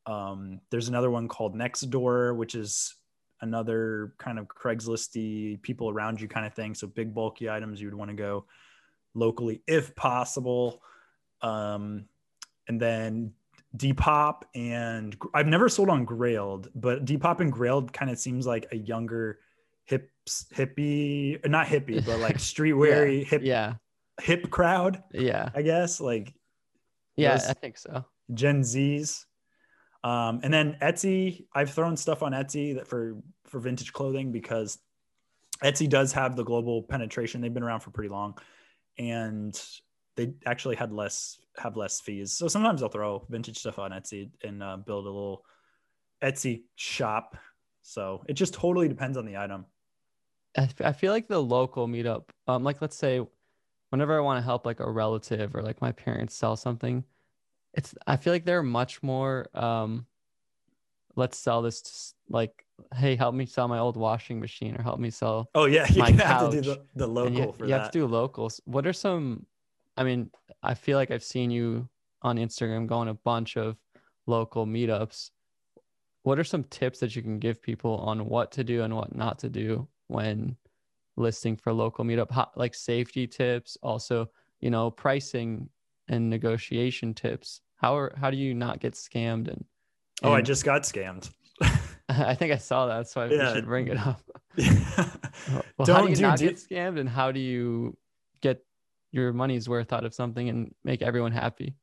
Um, 0.06 0.60
there's 0.72 0.90
another 0.90 1.12
one 1.12 1.28
called 1.28 1.56
Nextdoor, 1.56 2.36
which 2.36 2.56
is 2.56 2.96
another 3.42 4.14
kind 4.18 4.40
of 4.40 4.48
Craigslisty 4.48 5.62
people 5.62 5.90
around 5.90 6.20
you 6.20 6.28
kind 6.28 6.48
of 6.48 6.54
thing. 6.54 6.74
So 6.74 6.88
big 6.88 7.14
bulky 7.14 7.50
items 7.50 7.80
you 7.80 7.88
would 7.88 7.96
want 7.96 8.10
to 8.10 8.18
go 8.18 8.46
locally 9.14 9.62
if 9.68 9.96
possible. 9.96 10.82
Um, 11.42 12.06
and 12.68 12.82
then 12.82 13.34
Depop 13.78 14.42
and 14.56 15.16
I've 15.34 15.48
never 15.48 15.70
sold 15.70 15.90
on 15.90 16.06
Grailed, 16.06 16.68
but 16.76 17.06
Depop 17.06 17.40
and 17.40 17.54
Grailed 17.54 17.94
kind 17.94 18.10
of 18.10 18.18
seems 18.18 18.48
like 18.48 18.68
a 18.72 18.78
younger 18.78 19.40
hips 19.86 20.48
hippie, 20.54 21.46
not 21.48 21.68
hippie, 21.68 22.04
but 22.06 22.20
like 22.20 22.38
streetwear 22.40 23.20
yeah. 23.20 23.24
hip 23.26 23.42
Yeah. 23.44 23.74
hip 24.22 24.50
crowd. 24.50 25.04
Yeah. 25.14 25.50
I 25.54 25.62
guess 25.62 26.00
like 26.02 26.34
Yeah. 27.16 27.40
I 27.48 27.54
think 27.54 27.78
so. 27.78 28.06
Gen 28.34 28.62
Zs. 28.62 29.26
Um, 30.04 30.40
and 30.44 30.54
then 30.54 30.78
Etsy, 30.82 31.46
I've 31.54 31.72
thrown 31.72 31.98
stuff 31.98 32.24
on 32.24 32.32
Etsy 32.32 32.76
that 32.76 32.88
for 32.88 33.18
for 33.46 33.60
vintage 33.60 33.92
clothing 33.92 34.32
because 34.32 34.78
Etsy 35.64 35.90
does 35.90 36.14
have 36.14 36.36
the 36.36 36.44
global 36.44 36.84
penetration. 36.84 37.42
They've 37.42 37.54
been 37.54 37.64
around 37.64 37.82
for 37.82 37.92
pretty 37.92 38.10
long, 38.10 38.38
and 38.98 39.60
they 40.20 40.34
actually 40.46 40.76
had 40.76 40.92
less 40.92 41.38
have 41.58 41.78
less 41.78 42.02
fees. 42.02 42.34
So 42.34 42.48
sometimes 42.50 42.84
I'll 42.84 42.90
throw 42.90 43.26
vintage 43.30 43.58
stuff 43.58 43.80
on 43.80 43.92
Etsy 43.92 44.30
and 44.44 44.62
uh, 44.62 44.78
build 44.78 45.06
a 45.06 45.10
little 45.10 45.46
Etsy 46.22 46.64
shop. 46.76 47.38
So 47.82 48.24
it 48.28 48.34
just 48.34 48.54
totally 48.54 48.90
depends 48.90 49.18
on 49.18 49.26
the 49.26 49.38
item. 49.38 49.66
I 50.58 50.92
feel 50.92 51.14
like 51.14 51.28
the 51.28 51.42
local 51.42 51.88
meetup, 51.88 52.24
um, 52.48 52.64
like 52.64 52.82
let's 52.82 52.98
say 52.98 53.22
whenever 53.92 54.18
I 54.18 54.22
want 54.22 54.40
to 54.40 54.44
help 54.44 54.66
like 54.66 54.82
a 54.82 54.90
relative 54.90 55.56
or 55.56 55.62
like 55.62 55.80
my 55.80 55.94
parents 55.94 56.36
sell 56.36 56.58
something, 56.58 57.06
it's 57.74 57.96
I 58.06 58.18
feel 58.18 58.34
like 58.34 58.46
they're 58.46 58.64
much 58.64 59.02
more 59.02 59.48
um 59.54 60.06
let's 61.16 61.38
sell 61.38 61.62
this 61.62 61.82
to 61.82 61.92
like 62.30 62.66
hey 62.96 63.16
help 63.16 63.36
me 63.36 63.46
sell 63.46 63.68
my 63.68 63.78
old 63.78 63.96
washing 63.96 64.40
machine 64.40 64.76
or 64.76 64.82
help 64.82 65.00
me 65.00 65.10
sell 65.10 65.50
Oh 65.54 65.66
yeah, 65.66 65.86
you 65.92 66.02
My 66.02 66.12
have 66.12 66.52
to 66.52 66.62
do 66.62 66.70
the, 66.70 66.86
the 66.96 67.08
local 67.08 67.32
you, 67.32 67.54
for 67.54 67.66
you 67.68 67.74
have 67.74 67.92
to 67.92 68.00
do 68.00 68.08
locals. 68.08 68.60
What 68.66 68.88
are 68.88 68.94
some 68.94 69.46
I 70.00 70.04
mean, 70.04 70.32
I 70.64 70.76
feel 70.76 70.98
like 70.98 71.12
I've 71.12 71.24
seen 71.24 71.52
you 71.52 71.90
on 72.22 72.38
Instagram 72.38 72.88
going 72.88 73.10
a 73.10 73.14
bunch 73.14 73.58
of 73.58 73.76
local 74.28 74.66
meetups. 74.66 75.32
What 76.24 76.40
are 76.40 76.44
some 76.46 76.64
tips 76.64 77.00
that 77.00 77.16
you 77.18 77.22
can 77.22 77.38
give 77.38 77.62
people 77.62 77.98
on 77.98 78.26
what 78.26 78.50
to 78.54 78.64
do 78.64 78.84
and 78.84 78.96
what 78.96 79.14
not 79.14 79.40
to 79.40 79.50
do 79.50 79.90
when 80.08 80.56
listing 81.18 81.58
for 81.58 81.74
local 81.74 82.06
meetup? 82.06 82.32
How, 82.32 82.50
like 82.56 82.76
safety 82.76 83.28
tips, 83.28 83.78
also, 83.84 84.30
you 84.62 84.70
know, 84.70 84.90
pricing 84.90 85.68
and 86.08 86.30
negotiation 86.30 87.14
tips. 87.14 87.60
How 87.76 87.98
are 87.98 88.14
how 88.18 88.32
do 88.32 88.38
you 88.38 88.54
not 88.54 88.80
get 88.80 88.94
scammed 88.94 89.50
and, 89.50 89.66
oh, 90.24 90.32
I 90.32 90.42
just 90.42 90.64
got 90.64 90.84
scammed. 90.84 91.30
I 92.10 92.36
think 92.36 92.54
I 92.54 92.58
saw 92.58 92.88
that, 92.88 93.10
so 93.10 93.20
I 93.22 93.28
Yeah. 93.34 93.54
should 93.54 93.66
bring 93.66 93.90
it 93.90 93.98
up. 93.98 94.22
Well, 95.48 95.64
how 95.80 95.86
do 95.86 95.94
Don't 95.94 96.10
you 96.12 96.16
do 96.16 96.22
not 96.24 96.40
get 96.40 96.56
scammed, 96.56 97.00
and 97.00 97.08
how 97.10 97.32
do 97.32 97.40
you 97.40 97.98
get 98.42 98.64
your 99.12 99.34
money's 99.34 99.68
worth 99.68 99.94
out 99.94 100.06
of 100.06 100.14
something 100.14 100.50
and 100.50 100.74
make 100.84 101.02
everyone 101.02 101.32
happy? 101.32 101.76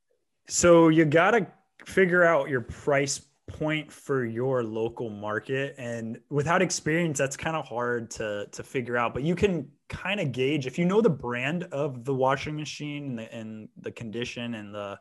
So 0.48 0.88
you 0.88 1.04
got 1.04 1.32
to 1.32 1.46
figure 1.84 2.24
out 2.24 2.48
your 2.48 2.60
price 2.60 3.20
point 3.48 3.92
for 3.92 4.24
your 4.24 4.64
local 4.64 5.08
market. 5.08 5.74
And 5.78 6.18
without 6.30 6.62
experience 6.62 7.18
that's 7.18 7.36
kind 7.36 7.56
of 7.56 7.66
hard 7.66 8.10
to 8.12 8.46
to 8.50 8.62
figure 8.62 8.96
out 8.96 9.14
but 9.14 9.22
you 9.22 9.34
can 9.34 9.68
kind 9.88 10.18
of 10.18 10.32
gauge 10.32 10.66
if 10.66 10.78
you 10.78 10.84
know 10.84 11.00
the 11.00 11.08
brand 11.08 11.62
of 11.70 12.04
the 12.04 12.12
washing 12.12 12.56
machine 12.56 13.04
and 13.10 13.18
the, 13.18 13.32
and 13.32 13.68
the 13.80 13.92
condition 13.92 14.54
and 14.54 14.74
the 14.74 14.98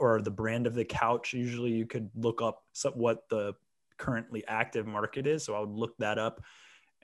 or 0.00 0.20
the 0.22 0.30
brand 0.30 0.66
of 0.66 0.74
the 0.74 0.84
couch 0.84 1.32
usually 1.32 1.70
you 1.70 1.86
could 1.86 2.10
look 2.16 2.42
up 2.42 2.64
what 2.94 3.28
the 3.30 3.54
currently 3.96 4.44
active 4.48 4.86
market 4.86 5.26
is. 5.26 5.44
So 5.44 5.54
i 5.54 5.60
would 5.60 5.70
look 5.70 5.96
that 5.98 6.18
up 6.18 6.42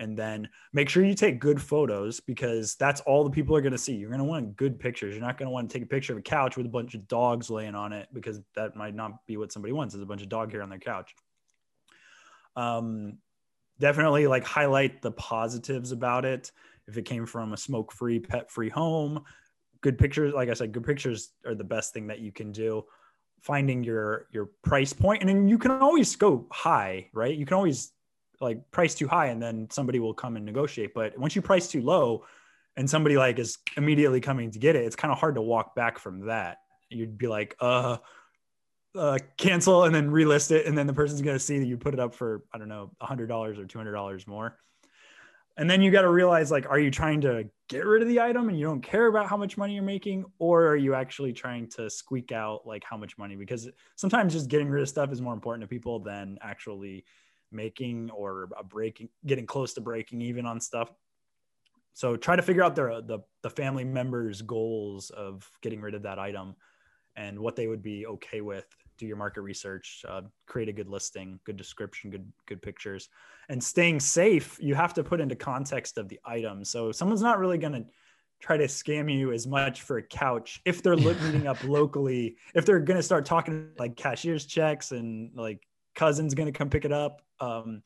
and 0.01 0.17
then 0.17 0.49
make 0.73 0.89
sure 0.89 1.05
you 1.05 1.15
take 1.15 1.39
good 1.39 1.61
photos 1.61 2.21
because 2.21 2.75
that's 2.75 3.03
all 3.03 3.23
the 3.23 3.31
people 3.31 3.55
are 3.55 3.61
going 3.61 3.71
to 3.73 3.79
see. 3.79 3.95
You're 3.95 4.09
going 4.09 4.19
to 4.19 4.25
want 4.25 4.57
good 4.57 4.81
pictures. 4.81 5.15
You're 5.15 5.25
not 5.25 5.37
going 5.39 5.47
to 5.47 5.53
want 5.53 5.69
to 5.69 5.73
take 5.73 5.85
a 5.85 5.87
picture 5.87 6.15
of 6.15 6.19
a 6.19 6.23
couch 6.23 6.57
with 6.57 6.65
a 6.65 6.71
bunch 6.71 6.95
of 6.95 7.07
dogs 7.07 7.51
laying 7.51 7.75
on 7.75 7.93
it 7.93 8.09
because 8.13 8.41
that 8.57 8.75
might 8.75 8.95
not 8.95 9.27
be 9.27 9.37
what 9.37 9.53
somebody 9.53 9.73
wants 9.73 9.95
is 9.95 10.01
a 10.01 10.07
bunch 10.07 10.23
of 10.23 10.31
dog 10.31 10.51
hair 10.51 10.63
on 10.63 10.71
their 10.71 10.79
couch. 10.79 11.15
Um, 12.57 13.19
definitely 13.79 14.27
like 14.27 14.45
highlight 14.45 15.03
the 15.03 15.13
positives 15.13 15.93
about 15.93 16.25
it. 16.25 16.51
If 16.89 16.97
it 16.97 17.05
came 17.05 17.27
from 17.27 17.53
a 17.53 17.57
smoke-free, 17.57 18.21
pet-free 18.21 18.71
home, 18.71 19.23
good 19.83 19.99
pictures. 19.99 20.33
Like 20.33 20.49
I 20.49 20.55
said, 20.55 20.73
good 20.73 20.85
pictures 20.85 21.31
are 21.47 21.55
the 21.55 21.63
best 21.63 21.93
thing 21.93 22.07
that 22.07 22.21
you 22.21 22.33
can 22.33 22.53
do. 22.53 22.85
Finding 23.43 23.85
your 23.85 24.27
your 24.33 24.51
price 24.63 24.93
point, 24.93 25.23
and 25.23 25.29
then 25.29 25.49
you 25.49 25.57
can 25.57 25.71
always 25.71 26.15
go 26.17 26.47
high, 26.51 27.09
right? 27.15 27.35
You 27.35 27.47
can 27.47 27.57
always 27.57 27.93
like 28.41 28.71
price 28.71 28.95
too 28.95 29.07
high 29.07 29.27
and 29.27 29.43
then 29.43 29.69
somebody 29.71 30.01
will 30.01 30.15
come 30.15 30.37
and 30.37 30.45
negotiate. 30.45 30.95
But 30.95 31.19
once 31.19 31.37
you 31.37 31.43
price 31.43 31.69
too 31.69 31.83
low 31.83 32.25
and 32.77 32.89
somebody 32.89 33.17
like 33.17 33.39
is 33.39 33.59
immediately 33.77 34.21
coming 34.21 34.51
to 34.51 34.59
get 34.59 34.77
it 34.77 34.85
it's 34.85 34.97
kind 34.97 35.13
of 35.13 35.19
hard 35.19 35.35
to 35.35 35.43
walk 35.43 35.75
back 35.75 35.99
from 35.99 36.27
that. 36.27 36.59
You'd 36.89 37.19
be 37.19 37.29
like 37.29 37.55
uh 37.61 37.99
uh 38.97 39.19
cancel 39.37 39.85
and 39.85 39.95
then 39.95 40.11
relist 40.11 40.51
it 40.51 40.67
and 40.67 40.77
then 40.77 40.87
the 40.87 40.93
person's 40.93 41.23
going 41.23 41.37
to 41.37 41.41
see 41.45 41.59
that 41.59 41.67
you 41.67 41.77
put 41.77 41.95
it 41.95 42.01
up 42.01 42.13
for 42.13 42.43
i 42.53 42.59
don't 42.59 42.69
know 42.69 42.91
$100 43.01 43.31
or 43.31 43.65
$200 43.65 44.27
more. 44.27 44.57
And 45.57 45.69
then 45.69 45.83
you 45.83 45.91
got 45.91 46.03
to 46.03 46.09
realize 46.09 46.51
like 46.51 46.67
are 46.71 46.79
you 46.79 46.91
trying 46.91 47.21
to 47.23 47.45
get 47.69 47.85
rid 47.85 48.03
of 48.03 48.09
the 48.09 48.21
item 48.21 48.49
and 48.49 48.59
you 48.59 48.67
don't 48.67 48.81
care 48.81 49.07
about 49.07 49.29
how 49.29 49.37
much 49.37 49.59
money 49.59 49.75
you're 49.75 49.83
making 49.83 50.25
or 50.39 50.67
are 50.67 50.77
you 50.77 50.95
actually 50.95 51.33
trying 51.33 51.69
to 51.69 51.91
squeak 51.91 52.33
out 52.33 52.67
like 52.67 52.83
how 52.83 52.97
much 52.97 53.19
money? 53.19 53.37
Because 53.37 53.69
sometimes 53.95 54.33
just 54.33 54.49
getting 54.49 54.69
rid 54.69 54.83
of 54.83 54.89
stuff 54.89 55.13
is 55.13 55.21
more 55.21 55.35
important 55.35 55.63
to 55.63 55.69
people 55.69 56.01
than 56.01 56.39
actually 56.41 57.05
making 57.53 58.11
or 58.11 58.49
a 58.59 58.65
breaking 58.65 59.09
getting 59.27 59.47
close 59.47 59.75
to 59.75 59.81
breaking 59.81 60.21
even 60.23 60.47
on 60.47 60.61
stuff. 60.61 60.91
So 61.95 62.17
try 62.17 62.37
to 62.37 62.43
figure 62.43 62.63
out 62.63 62.77
their 62.77 63.01
the, 63.01 63.21
the 63.43 63.51
family 63.51 63.85
members 63.85 64.43
goals 64.43 65.11
of 65.11 65.49
getting 65.61 65.81
rid 65.81 65.95
of 65.95 66.03
that 66.03 66.19
item 66.19 66.55
and 67.17 67.39
what 67.39 67.57
they 67.57 67.67
would 67.67 67.83
be 67.83 68.07
okay 68.07 68.41
with. 68.41 68.67
Do 68.97 69.07
your 69.07 69.17
market 69.17 69.41
research 69.41 70.05
uh, 70.09 70.23
create 70.47 70.69
a 70.69 70.73
good 70.73 70.89
listing 70.89 71.41
good 71.45 71.57
description 71.57 72.11
good 72.11 72.31
good 72.47 72.63
pictures. 72.63 73.09
And 73.49 73.63
staying 73.63 74.01
safe 74.01 74.59
you 74.61 74.75
have 74.75 74.95
to 74.95 75.03
put 75.03 75.21
into 75.21 75.35
context 75.35 75.99
of 75.99 76.09
the 76.09 76.21
item. 76.25 76.65
So 76.65 76.93
someone's 76.93 77.23
not 77.23 77.39
really 77.39 77.59
going 77.59 77.73
to 77.73 77.85
try 78.41 78.57
to 78.57 78.65
scam 78.65 79.13
you 79.13 79.33
as 79.33 79.47
much 79.47 79.83
for 79.83 79.99
a 79.99 80.03
couch 80.03 80.61
if 80.65 80.83
they're 80.83 80.97
look, 80.97 81.21
meeting 81.23 81.47
up 81.47 81.63
locally 81.65 82.37
if 82.55 82.65
they're 82.65 82.81
going 82.81 82.97
to 82.97 83.03
start 83.03 83.25
talking 83.25 83.69
like 83.79 83.97
cashier's 83.97 84.47
checks 84.47 84.93
and 84.93 85.31
like 85.35 85.67
cousin's 85.95 86.35
going 86.35 86.47
to 86.47 86.57
come 86.57 86.71
pick 86.71 86.85
it 86.85 86.93
up 86.93 87.23
um, 87.41 87.83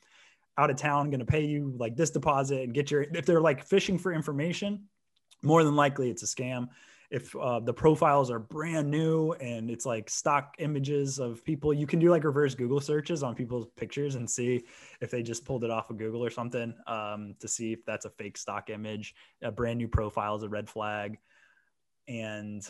out 0.57 0.71
of 0.71 0.77
town 0.77 1.11
going 1.11 1.21
to 1.21 1.27
pay 1.27 1.45
you 1.45 1.75
like 1.79 1.97
this 1.97 2.11
deposit 2.11 2.63
and 2.63 2.75
get 2.75 2.91
your 2.91 3.03
if 3.03 3.27
they're 3.27 3.41
like 3.41 3.65
fishing 3.65 3.99
for 3.99 4.13
information 4.13 4.85
more 5.43 5.63
than 5.63 5.77
likely 5.77 6.11
it's 6.11 6.23
a 6.23 6.27
scam. 6.27 6.69
If 7.11 7.37
uh, 7.37 7.61
the 7.61 7.73
profiles 7.73 8.31
are 8.31 8.39
brand 8.39 8.91
new 8.91 9.33
and 9.33 9.71
it's 9.71 9.87
like 9.87 10.11
stock 10.11 10.57
images 10.59 11.19
of 11.19 11.45
people 11.45 11.73
you 11.73 11.87
can 11.87 11.99
do 12.01 12.11
like 12.11 12.25
reverse 12.25 12.55
google 12.55 12.81
searches 12.81 13.23
on 13.23 13.35
people's 13.35 13.69
pictures 13.77 14.17
and 14.17 14.29
see 14.29 14.65
if 15.01 15.11
they 15.11 15.23
just 15.23 15.45
pulled 15.45 15.63
it 15.65 15.71
off 15.71 15.91
of 15.91 15.99
google 15.99 16.25
or 16.25 16.31
something 16.31 16.75
um, 16.87 17.37
to 17.39 17.47
see 17.47 17.73
if 17.73 17.85
that's 17.85 18.05
a 18.05 18.11
fake 18.11 18.37
stock 18.37 18.69
image 18.71 19.15
a 19.43 19.53
brand 19.53 19.79
new 19.79 19.87
profile 19.87 20.35
is 20.35 20.43
a 20.43 20.49
red 20.49 20.69
flag. 20.69 21.19
And 22.09 22.67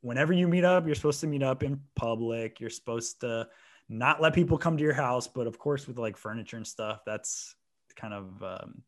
whenever 0.00 0.32
you 0.32 0.48
meet 0.48 0.64
up 0.64 0.86
you're 0.86 0.94
supposed 0.94 1.20
to 1.20 1.26
meet 1.26 1.42
up 1.42 1.62
in 1.62 1.80
public. 1.94 2.60
You're 2.60 2.70
supposed 2.70 3.20
to 3.20 3.48
not 3.88 4.20
let 4.20 4.32
people 4.32 4.56
come 4.56 4.76
to 4.76 4.82
your 4.82 4.94
house 4.94 5.28
but 5.28 5.46
of 5.46 5.58
course 5.58 5.86
with 5.86 5.98
like 5.98 6.16
furniture 6.16 6.56
and 6.56 6.66
stuff 6.66 7.00
that's 7.04 7.54
kind 7.96 8.14
of 8.14 8.42
um, 8.42 8.82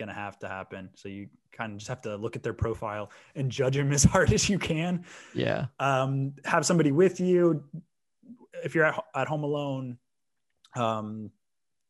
gonna 0.00 0.14
have 0.14 0.38
to 0.40 0.48
happen. 0.48 0.88
So 0.96 1.08
you 1.08 1.28
kind 1.52 1.72
of 1.72 1.78
just 1.78 1.88
have 1.88 2.00
to 2.00 2.16
look 2.16 2.34
at 2.34 2.42
their 2.42 2.54
profile 2.54 3.10
and 3.36 3.52
judge 3.52 3.76
them 3.76 3.92
as 3.98 4.02
hard 4.02 4.32
as 4.32 4.48
you 4.48 4.58
can. 4.58 5.04
Yeah. 5.34 5.66
um, 5.78 6.32
have 6.44 6.66
somebody 6.66 6.90
with 6.90 7.20
you. 7.20 7.62
If 8.64 8.74
you're 8.74 8.86
at, 8.86 9.04
at 9.14 9.28
home 9.28 9.44
alone 9.44 9.98
um, 10.74 11.30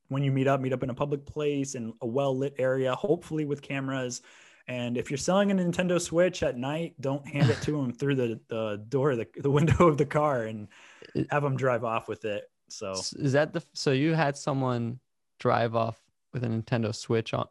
when 0.09 0.23
you 0.23 0.33
meet 0.33 0.47
up 0.47 0.61
meet 0.61 0.73
up 0.73 0.83
in 0.83 0.91
a 0.91 0.95
public 0.95 1.25
place 1.25 1.75
in 1.75 1.93
a 2.03 2.07
well 2.07 2.37
lit 2.37 2.55
area 2.59 2.95
hopefully 2.95 3.45
with 3.45 3.63
cameras 3.63 4.23
and 4.69 4.97
if 4.97 5.11
you're 5.11 5.19
selling 5.19 5.51
a 5.51 5.55
nintendo 5.55 6.01
switch 6.01 6.43
at 6.43 6.57
night 6.57 6.95
don't 7.01 7.27
hand 7.27 7.51
it 7.51 7.61
to 7.63 7.73
them 7.73 7.93
through 7.93 8.15
the, 8.15 8.41
the 8.49 8.85
door 8.89 9.17
the, 9.17 9.27
the 9.37 9.51
window 9.51 9.87
of 9.87 9.97
the 9.97 10.07
car 10.07 10.45
and 10.45 10.69
have 11.31 11.43
them 11.43 11.57
drive 11.57 11.85
off 11.85 12.09
with 12.09 12.25
it 12.25 12.51
so 12.73 12.93
Is 12.93 13.33
that 13.33 13.53
the 13.53 13.63
so 13.73 13.91
you 13.91 14.15
had 14.15 14.37
someone 14.37 15.01
drive 15.39 15.75
off 15.75 16.01
with 16.33 16.45
a 16.45 16.47
Nintendo 16.47 16.95
Switch 16.95 17.35
on? 17.35 17.47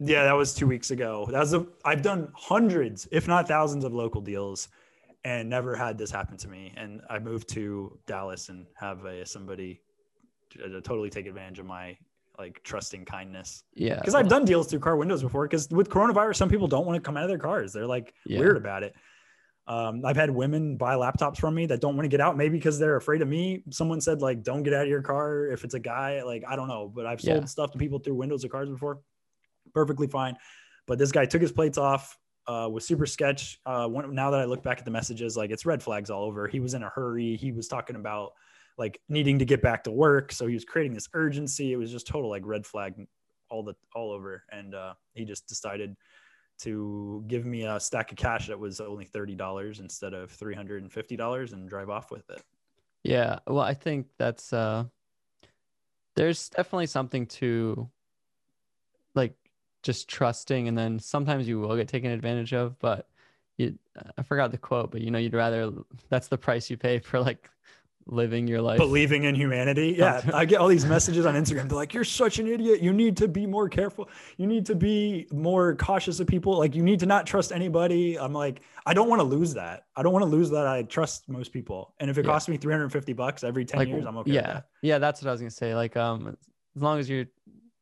Yeah, 0.00 0.24
that 0.24 0.32
was 0.32 0.54
two 0.54 0.66
weeks 0.66 0.90
ago. 0.90 1.26
That 1.30 1.40
was 1.40 1.54
a, 1.54 1.66
I've 1.84 2.02
done 2.02 2.30
hundreds, 2.34 3.08
if 3.10 3.26
not 3.26 3.48
thousands, 3.48 3.84
of 3.84 3.92
local 3.92 4.20
deals, 4.20 4.68
and 5.24 5.48
never 5.50 5.74
had 5.74 5.98
this 5.98 6.10
happen 6.10 6.36
to 6.38 6.48
me. 6.48 6.72
And 6.76 7.00
I 7.10 7.18
moved 7.18 7.48
to 7.50 7.98
Dallas 8.06 8.48
and 8.48 8.66
have 8.74 9.04
a, 9.04 9.26
somebody 9.26 9.80
to 10.50 10.80
totally 10.80 11.10
take 11.10 11.26
advantage 11.26 11.58
of 11.58 11.66
my 11.66 11.96
like 12.38 12.62
trusting 12.62 13.04
kindness. 13.04 13.64
Yeah. 13.74 13.96
Because 13.96 14.14
I've 14.14 14.28
done 14.28 14.44
deals 14.44 14.68
through 14.68 14.78
car 14.80 14.96
windows 14.96 15.22
before. 15.22 15.46
Because 15.46 15.68
with 15.70 15.88
coronavirus, 15.88 16.36
some 16.36 16.48
people 16.48 16.68
don't 16.68 16.86
want 16.86 16.96
to 16.96 17.00
come 17.00 17.16
out 17.16 17.24
of 17.24 17.28
their 17.28 17.38
cars. 17.38 17.72
They're 17.72 17.86
like 17.86 18.14
Yeah. 18.24 18.38
weird 18.38 18.56
about 18.56 18.82
it. 18.84 18.94
Um, 19.66 20.02
I've 20.04 20.16
had 20.16 20.30
women 20.30 20.76
buy 20.78 20.94
laptops 20.94 21.38
from 21.38 21.54
me 21.54 21.66
that 21.66 21.80
don't 21.82 21.94
want 21.94 22.04
to 22.04 22.08
get 22.08 22.20
out, 22.22 22.36
maybe 22.38 22.56
because 22.56 22.78
they're 22.78 22.96
afraid 22.96 23.20
of 23.20 23.28
me. 23.28 23.64
Someone 23.70 24.00
said 24.00 24.22
like, 24.22 24.42
"Don't 24.42 24.62
get 24.62 24.72
out 24.72 24.84
of 24.84 24.88
your 24.88 25.02
car 25.02 25.48
if 25.48 25.62
it's 25.62 25.74
a 25.74 25.78
guy." 25.80 26.22
Like 26.22 26.42
I 26.48 26.56
don't 26.56 26.68
know, 26.68 26.88
but 26.88 27.04
I've 27.04 27.20
sold 27.20 27.40
Yeah. 27.42 27.44
stuff 27.44 27.72
to 27.72 27.78
people 27.78 27.98
through 27.98 28.14
windows 28.14 28.44
of 28.44 28.50
cars 28.50 28.70
before. 28.70 29.00
Perfectly 29.74 30.06
fine. 30.06 30.36
But 30.86 30.98
this 30.98 31.12
guy 31.12 31.26
took 31.26 31.42
his 31.42 31.52
plates 31.52 31.76
off. 31.76 32.16
Uh, 32.46 32.66
was 32.72 32.86
super 32.86 33.04
sketch. 33.04 33.60
Uh, 33.66 33.86
when, 33.88 34.14
now 34.14 34.30
that 34.30 34.40
I 34.40 34.44
look 34.46 34.62
back 34.62 34.78
at 34.78 34.86
the 34.86 34.90
messages, 34.90 35.36
like 35.36 35.50
it's 35.50 35.66
red 35.66 35.82
flags 35.82 36.08
all 36.08 36.22
over. 36.24 36.48
He 36.48 36.60
was 36.60 36.72
in 36.72 36.82
a 36.82 36.88
hurry. 36.88 37.36
He 37.36 37.52
was 37.52 37.68
talking 37.68 37.94
about 37.96 38.32
like 38.78 39.00
needing 39.08 39.38
to 39.40 39.44
get 39.44 39.60
back 39.60 39.84
to 39.84 39.90
work, 39.90 40.32
so 40.32 40.46
he 40.46 40.54
was 40.54 40.64
creating 40.64 40.94
this 40.94 41.08
urgency. 41.12 41.72
It 41.72 41.76
was 41.76 41.90
just 41.90 42.06
total 42.06 42.30
like 42.30 42.42
red 42.46 42.64
flag 42.64 42.94
all 43.50 43.62
the 43.62 43.74
all 43.94 44.12
over, 44.12 44.44
and 44.50 44.74
uh, 44.74 44.94
he 45.14 45.24
just 45.24 45.46
decided 45.46 45.96
to 46.60 47.22
give 47.26 47.44
me 47.44 47.64
a 47.64 47.78
stack 47.78 48.10
of 48.10 48.16
cash 48.16 48.46
that 48.46 48.58
was 48.58 48.80
only 48.80 49.04
thirty 49.04 49.34
dollars 49.34 49.80
instead 49.80 50.14
of 50.14 50.30
three 50.30 50.54
hundred 50.54 50.82
and 50.82 50.92
fifty 50.92 51.16
dollars, 51.16 51.52
and 51.52 51.68
drive 51.68 51.90
off 51.90 52.10
with 52.10 52.28
it. 52.30 52.42
Yeah, 53.02 53.38
well, 53.46 53.60
I 53.60 53.74
think 53.74 54.06
that's 54.16 54.52
uh 54.52 54.84
there's 56.16 56.48
definitely 56.48 56.86
something 56.86 57.26
to 57.26 57.88
like 59.14 59.34
just 59.82 60.08
trusting 60.08 60.66
and 60.66 60.76
then 60.76 60.98
sometimes 60.98 61.46
you 61.46 61.60
will 61.60 61.76
get 61.76 61.86
taken 61.86 62.10
advantage 62.10 62.52
of, 62.52 62.78
but 62.80 63.08
you 63.56 63.78
I 64.16 64.22
forgot 64.22 64.50
the 64.50 64.58
quote, 64.58 64.90
but 64.90 65.00
you 65.00 65.10
know, 65.10 65.18
you'd 65.18 65.34
rather 65.34 65.72
that's 66.08 66.28
the 66.28 66.38
price 66.38 66.70
you 66.70 66.76
pay 66.76 66.98
for 66.98 67.20
like 67.20 67.50
living 68.08 68.48
your 68.48 68.60
life. 68.60 68.78
Believing 68.78 69.24
in 69.24 69.34
humanity, 69.34 69.94
yeah. 69.98 70.22
I 70.32 70.44
get 70.44 70.58
all 70.60 70.68
these 70.68 70.86
messages 70.86 71.26
on 71.26 71.34
Instagram. 71.34 71.68
They're 71.68 71.76
like, 71.76 71.94
"You're 71.94 72.04
such 72.04 72.38
an 72.38 72.46
idiot. 72.46 72.80
You 72.80 72.92
need 72.92 73.16
to 73.18 73.28
be 73.28 73.46
more 73.46 73.68
careful. 73.68 74.08
You 74.36 74.46
need 74.46 74.66
to 74.66 74.74
be 74.74 75.26
more 75.30 75.74
cautious 75.76 76.18
of 76.20 76.26
people. 76.26 76.58
Like, 76.58 76.74
you 76.74 76.82
need 76.82 77.00
to 77.00 77.06
not 77.06 77.26
trust 77.26 77.52
anybody." 77.52 78.18
I'm 78.18 78.32
like, 78.32 78.62
I 78.86 78.94
don't 78.94 79.08
want 79.08 79.20
to 79.20 79.24
lose 79.24 79.54
that. 79.54 79.84
I 79.94 80.02
don't 80.02 80.12
want 80.12 80.24
to 80.24 80.30
lose 80.30 80.50
that. 80.50 80.66
I 80.66 80.82
trust 80.82 81.28
most 81.28 81.52
people, 81.52 81.94
and 82.00 82.10
if 82.10 82.18
it 82.18 82.24
Yeah. 82.24 82.32
costs 82.32 82.48
me 82.48 82.56
350 82.56 83.12
bucks 83.12 83.44
every 83.44 83.64
10 83.64 83.78
like 83.78 83.88
years, 83.88 84.04
I'm 84.06 84.16
okay. 84.18 84.32
yeah. 84.32 84.40
that. 84.54 84.66
Yeah, 84.82 84.98
that's 84.98 85.22
what 85.22 85.28
I 85.28 85.32
was 85.32 85.40
gonna 85.40 85.50
say. 85.50 85.74
Like 85.74 85.96
um 85.96 86.36
as 86.76 86.82
long 86.82 86.98
as 86.98 87.08
you're 87.08 87.26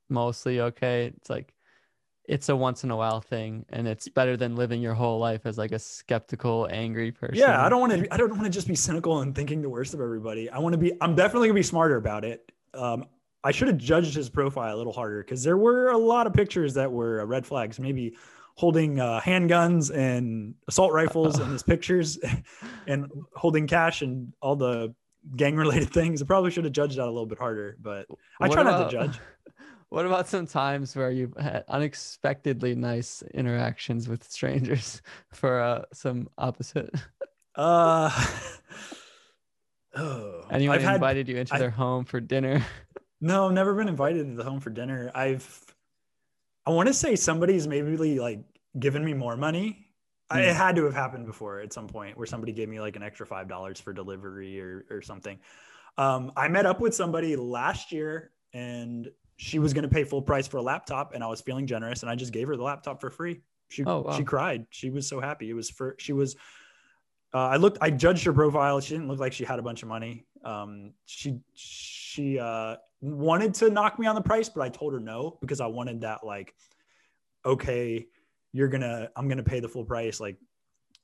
mostly 0.08 0.60
okay, 0.60 1.12
it's 1.16 1.30
like 1.30 1.52
it's 2.28 2.48
a 2.48 2.56
once 2.56 2.84
in 2.84 2.90
a 2.90 2.96
while 2.96 3.20
thing 3.20 3.64
and 3.70 3.86
it's 3.86 4.08
better 4.08 4.36
than 4.36 4.56
living 4.56 4.80
your 4.80 4.94
whole 4.94 5.18
life 5.18 5.42
as 5.44 5.58
like 5.58 5.72
a 5.72 5.78
skeptical, 5.78 6.68
angry 6.70 7.12
person. 7.12 7.36
Yeah, 7.36 7.64
I 7.64 7.68
don't 7.68 7.80
want 7.80 7.92
to. 7.92 8.14
I 8.14 8.16
don't 8.16 8.30
want 8.30 8.44
to 8.44 8.50
just 8.50 8.68
be 8.68 8.74
cynical 8.74 9.20
and 9.20 9.34
thinking 9.34 9.62
the 9.62 9.68
worst 9.68 9.94
of 9.94 10.00
everybody. 10.00 10.50
I 10.50 10.58
want 10.58 10.72
to 10.72 10.78
be. 10.78 10.92
I'm 11.00 11.14
definitely 11.14 11.48
gonna 11.48 11.58
be 11.58 11.62
smarter 11.62 11.96
about 11.96 12.24
it. 12.24 12.50
Um, 12.74 13.06
I 13.44 13.52
should 13.52 13.68
have 13.68 13.78
judged 13.78 14.14
his 14.14 14.28
profile 14.28 14.74
a 14.74 14.78
little 14.78 14.92
harder 14.92 15.22
because 15.22 15.42
there 15.42 15.56
were 15.56 15.90
a 15.90 15.98
lot 15.98 16.26
of 16.26 16.32
pictures 16.32 16.74
that 16.74 16.90
were 16.90 17.20
uh, 17.20 17.24
red 17.24 17.46
flags. 17.46 17.78
Maybe 17.78 18.16
holding 18.56 18.98
uh, 18.98 19.20
handguns 19.20 19.94
and 19.94 20.54
assault 20.66 20.92
rifles 20.92 21.38
in 21.38 21.48
his 21.50 21.62
pictures, 21.74 22.18
and 22.86 23.10
holding 23.34 23.66
cash 23.66 24.02
and 24.02 24.32
all 24.40 24.56
the 24.56 24.94
gang 25.36 25.56
related 25.56 25.90
things. 25.92 26.22
I 26.22 26.24
probably 26.24 26.50
should 26.50 26.64
have 26.64 26.72
judged 26.72 26.96
that 26.96 27.04
a 27.04 27.06
little 27.06 27.26
bit 27.26 27.38
harder, 27.38 27.76
but 27.80 28.06
I 28.40 28.48
What 28.48 28.54
try 28.54 28.62
not 28.62 28.90
to 28.90 28.96
judge. 28.96 29.18
What 29.88 30.04
about 30.06 30.26
some 30.28 30.46
times 30.46 30.96
where 30.96 31.10
you've 31.10 31.36
had 31.36 31.64
unexpectedly 31.68 32.74
nice 32.74 33.22
interactions 33.34 34.08
with 34.08 34.24
strangers 34.24 35.00
for 35.32 35.60
uh, 35.60 35.82
some 35.92 36.28
opposite? 36.38 36.92
Uh, 37.54 38.10
oh, 39.96 40.42
Anyone 40.50 40.76
I've 40.78 40.82
had 40.82 40.94
invited 40.96 41.28
you 41.28 41.36
into 41.36 41.54
I- 41.54 41.58
their 41.58 41.70
home 41.70 42.04
for 42.04 42.20
dinner? 42.20 42.64
No, 43.18 43.46
I've 43.46 43.54
never 43.54 43.74
been 43.74 43.88
invited 43.88 44.26
to 44.28 44.34
the 44.34 44.44
home 44.44 44.60
for 44.60 44.68
dinner. 44.68 45.10
I've, 45.14 45.64
I 46.66 46.70
want 46.70 46.88
to 46.88 46.92
say 46.92 47.16
somebody's 47.16 47.66
maybe 47.66 47.96
like 48.20 48.40
given 48.78 49.02
me 49.02 49.14
more 49.14 49.38
money. 49.38 49.86
I, 50.28 50.42
it 50.42 50.50
Hmm. 50.52 50.56
had 50.58 50.76
to 50.76 50.84
have 50.84 50.92
happened 50.92 51.24
before 51.24 51.60
at 51.60 51.72
some 51.72 51.86
point 51.88 52.18
where 52.18 52.26
somebody 52.26 52.52
gave 52.52 52.68
me 52.68 52.78
like 52.78 52.94
an 52.94 53.02
extra 53.02 53.24
five 53.24 53.48
dollars 53.48 53.80
for 53.80 53.94
delivery 53.94 54.60
or 54.60 54.84
or 54.90 55.00
something. 55.00 55.38
Um, 55.96 56.30
I 56.36 56.48
met 56.48 56.66
up 56.66 56.78
with 56.78 56.94
somebody 56.94 57.36
last 57.36 57.90
year 57.90 58.32
and 58.52 59.08
she 59.36 59.58
was 59.58 59.72
going 59.74 59.82
to 59.82 59.88
pay 59.88 60.04
full 60.04 60.22
price 60.22 60.46
for 60.46 60.56
a 60.56 60.62
laptop, 60.62 61.14
and 61.14 61.22
I 61.22 61.26
was 61.26 61.40
feeling 61.40 61.66
generous, 61.66 62.02
and 62.02 62.10
I 62.10 62.16
just 62.16 62.32
gave 62.32 62.48
her 62.48 62.56
the 62.56 62.62
laptop 62.62 63.00
for 63.00 63.10
free. 63.10 63.42
She 63.68 63.84
Oh, 63.84 64.00
wow. 64.00 64.16
she 64.16 64.24
cried. 64.24 64.66
She 64.70 64.90
was 64.90 65.08
so 65.08 65.20
happy. 65.20 65.50
It 65.50 65.54
was 65.54 65.70
for 65.70 65.96
she 65.98 66.12
was. 66.12 66.36
Uh, 67.34 67.48
I 67.48 67.56
looked. 67.56 67.78
I 67.80 67.90
judged 67.90 68.24
her 68.24 68.32
profile. 68.32 68.80
She 68.80 68.94
didn't 68.94 69.08
look 69.08 69.18
like 69.18 69.32
she 69.32 69.44
had 69.44 69.58
a 69.58 69.62
bunch 69.62 69.82
of 69.82 69.88
money. 69.88 70.24
Um, 70.44 70.92
she 71.04 71.40
she 71.54 72.38
uh, 72.38 72.76
wanted 73.00 73.54
to 73.54 73.68
knock 73.68 73.98
me 73.98 74.06
on 74.06 74.14
the 74.14 74.22
price, 74.22 74.48
but 74.48 74.62
I 74.62 74.68
told 74.68 74.92
her 74.92 75.00
no 75.00 75.36
because 75.40 75.60
I 75.60 75.66
wanted 75.66 76.00
that 76.02 76.24
like, 76.24 76.54
okay, 77.44 78.06
you're 78.52 78.68
gonna 78.68 79.10
I'm 79.16 79.28
gonna 79.28 79.42
pay 79.42 79.60
the 79.60 79.68
full 79.68 79.84
price. 79.84 80.20
Like 80.20 80.36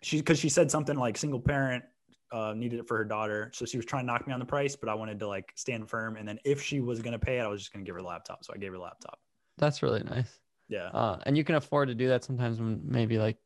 she 0.01 0.19
because 0.19 0.39
she 0.39 0.49
said 0.49 0.71
something 0.71 0.97
like 0.97 1.19
single 1.19 1.41
parent 1.41 1.85
uh, 2.33 2.55
needed 2.55 2.81
it 2.81 2.89
for 2.89 2.97
her 2.97 3.05
daughter, 3.05 3.51
so 3.55 3.65
she 3.65 3.77
was 3.77 3.87
trying 3.87 4.05
to 4.05 4.07
knock 4.07 4.27
me 4.27 4.33
on 4.33 4.41
the 4.41 4.47
price, 4.47 4.75
but 4.75 4.89
I 4.89 4.95
wanted 4.95 5.19
to 5.21 5.29
like 5.29 5.53
stand 5.55 5.89
firm. 5.89 6.17
And 6.17 6.27
then 6.27 6.39
if 6.45 6.63
she 6.63 6.81
was 6.81 7.01
gonna 7.01 7.19
pay 7.19 7.39
it, 7.39 7.43
I 7.43 7.49
was 7.49 7.61
just 7.61 7.73
gonna 7.73 7.85
give 7.85 7.95
her 7.95 8.01
the 8.01 8.09
laptop. 8.09 8.45
So 8.45 8.53
I 8.55 8.59
gave 8.59 8.73
her 8.73 8.79
the 8.79 8.83
laptop. 8.83 9.19
That's 9.59 9.83
really 9.83 10.03
nice. 10.03 10.41
Yeah. 10.69 10.89
Uh, 10.89 11.19
and 11.27 11.37
you 11.37 11.45
can 11.45 11.57
afford 11.57 11.89
to 11.89 11.95
do 11.95 12.09
that 12.09 12.25
sometimes 12.25 12.59
when 12.59 12.81
maybe 12.85 13.19
like 13.19 13.37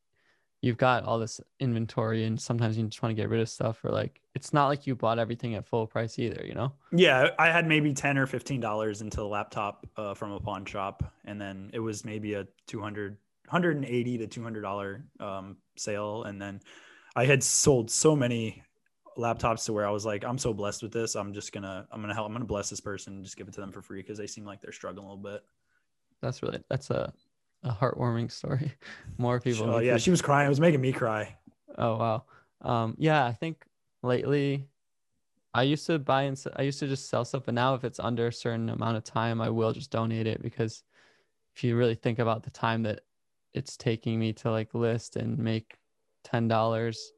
you've 0.62 0.76
got 0.76 1.04
all 1.04 1.18
this 1.18 1.40
inventory 1.60 2.24
and 2.24 2.40
sometimes 2.40 2.78
you 2.78 2.84
just 2.84 3.02
want 3.02 3.14
to 3.14 3.20
get 3.20 3.28
rid 3.28 3.40
of 3.40 3.48
stuff 3.48 3.84
or 3.84 3.90
like 3.90 4.20
it's 4.34 4.52
not 4.52 4.68
like 4.68 4.86
you 4.86 4.94
bought 4.94 5.18
everything 5.18 5.54
at 5.54 5.66
full 5.66 5.86
price 5.86 6.18
either, 6.18 6.44
you 6.44 6.54
know? 6.54 6.72
Yeah, 6.92 7.30
I 7.38 7.46
had 7.46 7.66
maybe 7.66 7.92
ten 7.92 8.18
or 8.18 8.26
fifteen 8.26 8.60
dollars 8.60 9.00
into 9.00 9.18
the 9.18 9.26
laptop 9.26 9.86
uh, 9.96 10.14
from 10.14 10.32
a 10.32 10.40
pawn 10.40 10.64
shop, 10.64 11.12
and 11.24 11.40
then 11.40 11.70
it 11.72 11.80
was 11.80 12.04
maybe 12.04 12.34
a 12.34 12.46
200 12.66 13.16
180 13.48 14.18
to 14.18 14.26
200 14.26 14.60
dollar 14.60 15.04
um, 15.20 15.56
sale, 15.76 16.24
and 16.24 16.40
then 16.40 16.60
I 17.14 17.24
had 17.24 17.42
sold 17.42 17.90
so 17.90 18.14
many 18.14 18.62
laptops 19.16 19.64
to 19.66 19.72
where 19.72 19.86
I 19.86 19.90
was 19.90 20.04
like, 20.04 20.24
I'm 20.24 20.38
so 20.38 20.52
blessed 20.52 20.82
with 20.82 20.92
this. 20.92 21.14
I'm 21.14 21.32
just 21.32 21.52
gonna 21.52 21.86
I'm 21.90 22.00
gonna 22.00 22.14
help. 22.14 22.26
I'm 22.26 22.32
gonna 22.32 22.44
bless 22.44 22.70
this 22.70 22.80
person 22.80 23.14
and 23.14 23.24
just 23.24 23.36
give 23.36 23.48
it 23.48 23.54
to 23.54 23.60
them 23.60 23.72
for 23.72 23.82
free 23.82 24.00
because 24.02 24.18
they 24.18 24.26
seem 24.26 24.44
like 24.44 24.60
they're 24.60 24.72
struggling 24.72 25.06
a 25.06 25.08
little 25.08 25.22
bit. 25.22 25.44
That's 26.22 26.42
really 26.42 26.62
that's 26.68 26.90
a, 26.90 27.12
a 27.62 27.70
heartwarming 27.70 28.30
story. 28.30 28.72
More 29.18 29.40
people. 29.40 29.70
Oh 29.70 29.78
yeah, 29.78 29.96
she 29.96 30.10
was 30.10 30.22
crying. 30.22 30.46
It 30.46 30.50
was 30.50 30.60
making 30.60 30.80
me 30.80 30.92
cry. 30.92 31.36
Oh 31.76 31.96
wow. 31.96 32.24
Um 32.62 32.94
yeah, 32.98 33.24
I 33.24 33.32
think 33.32 33.64
lately 34.02 34.68
I 35.54 35.62
used 35.62 35.86
to 35.86 35.98
buy 35.98 36.22
and 36.22 36.42
I 36.56 36.62
used 36.62 36.80
to 36.80 36.88
just 36.88 37.08
sell 37.08 37.24
stuff, 37.24 37.44
but 37.46 37.54
now 37.54 37.74
if 37.74 37.84
it's 37.84 37.98
under 37.98 38.26
a 38.26 38.32
certain 38.32 38.68
amount 38.68 38.98
of 38.98 39.04
time, 39.04 39.40
I 39.40 39.48
will 39.48 39.72
just 39.72 39.90
donate 39.90 40.26
it 40.26 40.42
because 40.42 40.82
if 41.54 41.64
you 41.64 41.76
really 41.76 41.94
think 41.94 42.18
about 42.18 42.42
the 42.42 42.50
time 42.50 42.82
that 42.82 43.00
it's 43.54 43.78
taking 43.78 44.18
me 44.18 44.34
to 44.34 44.50
like 44.50 44.74
list 44.74 45.16
and 45.16 45.38
make 45.38 45.78
ten 46.24 46.46
dollars, 46.46 47.12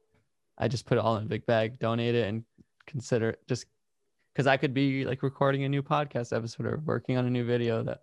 I 0.59 0.67
just 0.67 0.85
put 0.85 0.97
it 0.97 1.01
all 1.01 1.17
in 1.17 1.23
a 1.23 1.27
big 1.27 1.45
bag, 1.45 1.79
donate 1.79 2.15
it, 2.15 2.27
and 2.27 2.43
consider 2.85 3.29
it 3.29 3.39
just 3.47 3.65
because 4.33 4.47
I 4.47 4.57
could 4.57 4.73
be 4.73 5.05
like 5.05 5.23
recording 5.23 5.63
a 5.63 5.69
new 5.69 5.83
podcast 5.83 6.35
episode 6.35 6.65
or 6.65 6.81
working 6.85 7.17
on 7.17 7.25
a 7.25 7.29
new 7.29 7.45
video 7.45 7.83
that 7.83 8.01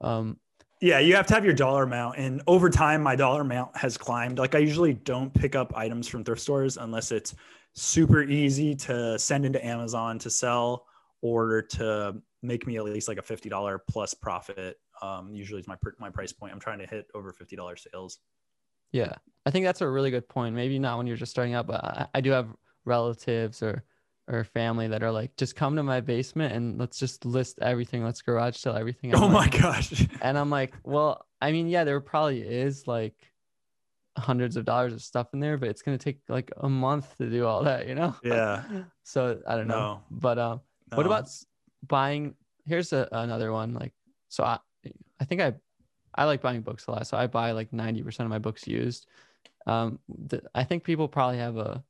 um 0.00 0.38
Yeah, 0.80 0.98
you 0.98 1.14
have 1.16 1.26
to 1.28 1.34
have 1.34 1.44
your 1.44 1.54
dollar 1.54 1.84
amount. 1.84 2.18
And 2.18 2.42
over 2.46 2.70
time, 2.70 3.02
my 3.02 3.16
dollar 3.16 3.40
amount 3.40 3.76
has 3.76 3.96
climbed. 3.96 4.38
Like 4.38 4.54
I 4.54 4.58
usually 4.58 4.94
don't 4.94 5.32
pick 5.32 5.56
up 5.56 5.72
items 5.76 6.08
from 6.08 6.24
thrift 6.24 6.42
stores 6.42 6.76
unless 6.76 7.10
it's 7.12 7.34
super 7.74 8.22
easy 8.22 8.74
to 8.74 9.18
send 9.18 9.44
into 9.44 9.64
Amazon 9.64 10.18
to 10.20 10.30
sell 10.30 10.86
or 11.20 11.62
to 11.62 12.20
make 12.42 12.66
me 12.66 12.76
at 12.76 12.84
least 12.84 13.08
like 13.08 13.18
a 13.18 13.22
$50 13.22 13.78
plus 13.88 14.14
profit. 14.14 14.76
Um, 15.02 15.34
usually 15.34 15.58
it's 15.58 15.68
my, 15.68 15.76
my 15.98 16.10
price 16.10 16.32
point. 16.32 16.52
I'm 16.52 16.60
trying 16.60 16.78
to 16.78 16.86
hit 16.86 17.06
over 17.14 17.32
$50 17.32 17.78
sales. 17.78 18.18
Yeah, 18.92 19.14
I 19.46 19.50
think 19.50 19.64
that's 19.64 19.80
a 19.80 19.88
really 19.88 20.10
good 20.10 20.28
point. 20.28 20.54
Maybe 20.54 20.78
not 20.78 20.98
when 20.98 21.06
you're 21.06 21.16
just 21.16 21.30
starting 21.30 21.54
out, 21.54 21.66
but 21.66 21.84
I, 21.84 22.06
I 22.14 22.20
do 22.20 22.30
have 22.30 22.48
relatives 22.84 23.62
or 23.62 23.84
or 24.30 24.44
family 24.44 24.88
that 24.88 25.02
are 25.02 25.10
like, 25.10 25.34
just 25.36 25.56
come 25.56 25.74
to 25.76 25.82
my 25.82 26.00
basement 26.00 26.52
and 26.52 26.78
let's 26.78 26.98
just 26.98 27.24
list 27.24 27.58
everything. 27.62 28.04
Let's 28.04 28.20
garage 28.20 28.56
sell 28.56 28.76
everything. 28.76 29.14
I'm 29.14 29.22
Oh 29.22 29.28
my 29.28 29.48
gosh. 29.48 30.06
And 30.22 30.36
I'm 30.36 30.50
like, 30.50 30.74
well, 30.84 31.26
I 31.40 31.50
mean, 31.50 31.68
yeah, 31.68 31.84
there 31.84 31.98
probably 32.00 32.42
is 32.42 32.86
like 32.86 33.14
hundreds 34.18 34.56
of 34.56 34.64
dollars 34.64 34.92
of 34.92 35.00
stuff 35.00 35.28
in 35.32 35.40
there, 35.40 35.56
but 35.56 35.68
it's 35.68 35.80
gonna 35.80 35.98
take 35.98 36.20
like 36.28 36.52
a 36.58 36.68
month 36.68 37.16
to 37.18 37.30
do 37.30 37.46
all 37.46 37.64
that, 37.64 37.88
you 37.88 37.94
know? 37.94 38.14
Yeah. 38.22 38.64
so 39.02 39.40
I 39.46 39.56
don't 39.56 39.68
know. 39.68 39.78
No. 39.78 40.02
But 40.10 40.38
um, 40.38 40.60
what 40.92 41.06
about 41.06 41.30
buying? 41.86 42.34
Here's 42.66 42.92
a, 42.92 43.08
another 43.10 43.50
one. 43.50 43.72
Like, 43.72 43.94
so 44.28 44.44
I, 44.44 44.58
I 45.20 45.24
think 45.24 45.40
I, 45.40 45.54
I 46.18 46.24
like 46.24 46.42
buying 46.42 46.62
books 46.62 46.86
a 46.88 46.90
lot. 46.90 47.06
So 47.06 47.16
I 47.16 47.28
buy 47.28 47.52
like 47.52 47.70
90% 47.70 48.20
of 48.20 48.28
my 48.28 48.40
books 48.40 48.66
used. 48.66 49.06
Um, 49.66 50.00
th- 50.28 50.42
I 50.52 50.64
think 50.64 50.82
people 50.82 51.06
probably 51.06 51.38
have 51.38 51.56
a 51.56 51.84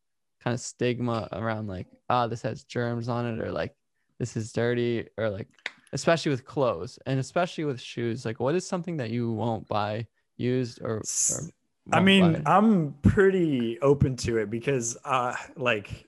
kind 0.45 0.53
of 0.55 0.61
stigma 0.61 1.29
around 1.33 1.67
like, 1.67 1.87
ah, 2.11 2.27
this 2.27 2.43
has 2.43 2.62
germs 2.64 3.09
on 3.09 3.27
it, 3.27 3.41
or 3.41 3.51
like, 3.51 3.75
this 4.19 4.37
is 4.37 4.53
dirty, 4.53 5.09
or 5.17 5.31
like, 5.31 5.49
especially 5.95 6.31
with 6.31 6.45
clothes 6.45 6.99
and 7.07 7.19
especially 7.19 7.64
with 7.64 7.81
shoes. 7.81 8.27
Like, 8.27 8.38
what 8.38 8.55
is 8.55 8.67
something 8.67 8.99
that 8.99 9.09
you 9.11 9.33
won't 9.33 9.67
buy 9.67 10.07
used 10.37 10.83
or, 10.83 10.99
or 11.31 11.51
I 11.91 12.01
mean, 12.01 12.35
buy? 12.35 12.43
I'm 12.45 12.93
pretty 13.01 13.81
open 13.81 14.17
to 14.17 14.37
it 14.37 14.51
because, 14.51 14.99
uh, 15.07 15.35
like, 15.57 16.07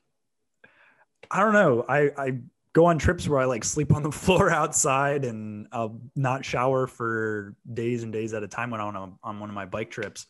I 1.31 1.41
don't 1.41 1.55
know. 1.55 1.87
I 1.89 2.11
I 2.19 2.39
go 2.81 2.87
on 2.87 2.97
trips 2.97 3.29
where 3.29 3.38
I 3.38 3.45
like 3.45 3.62
sleep 3.62 3.95
on 3.95 4.03
the 4.03 4.12
floor 4.25 4.51
outside 4.51 5.27
and 5.27 5.66
I'll 5.71 6.01
not 6.16 6.47
shower 6.47 6.87
for 6.87 7.55
days 7.75 8.03
and 8.03 8.12
days 8.12 8.33
at 8.33 8.43
a 8.43 8.49
time 8.49 8.71
when 8.71 8.81
I'm 8.81 8.97
on, 8.97 9.19
on 9.23 9.38
one 9.38 9.51
of 9.51 9.55
my 9.55 9.66
bike 9.66 9.90
trips. 9.90 10.27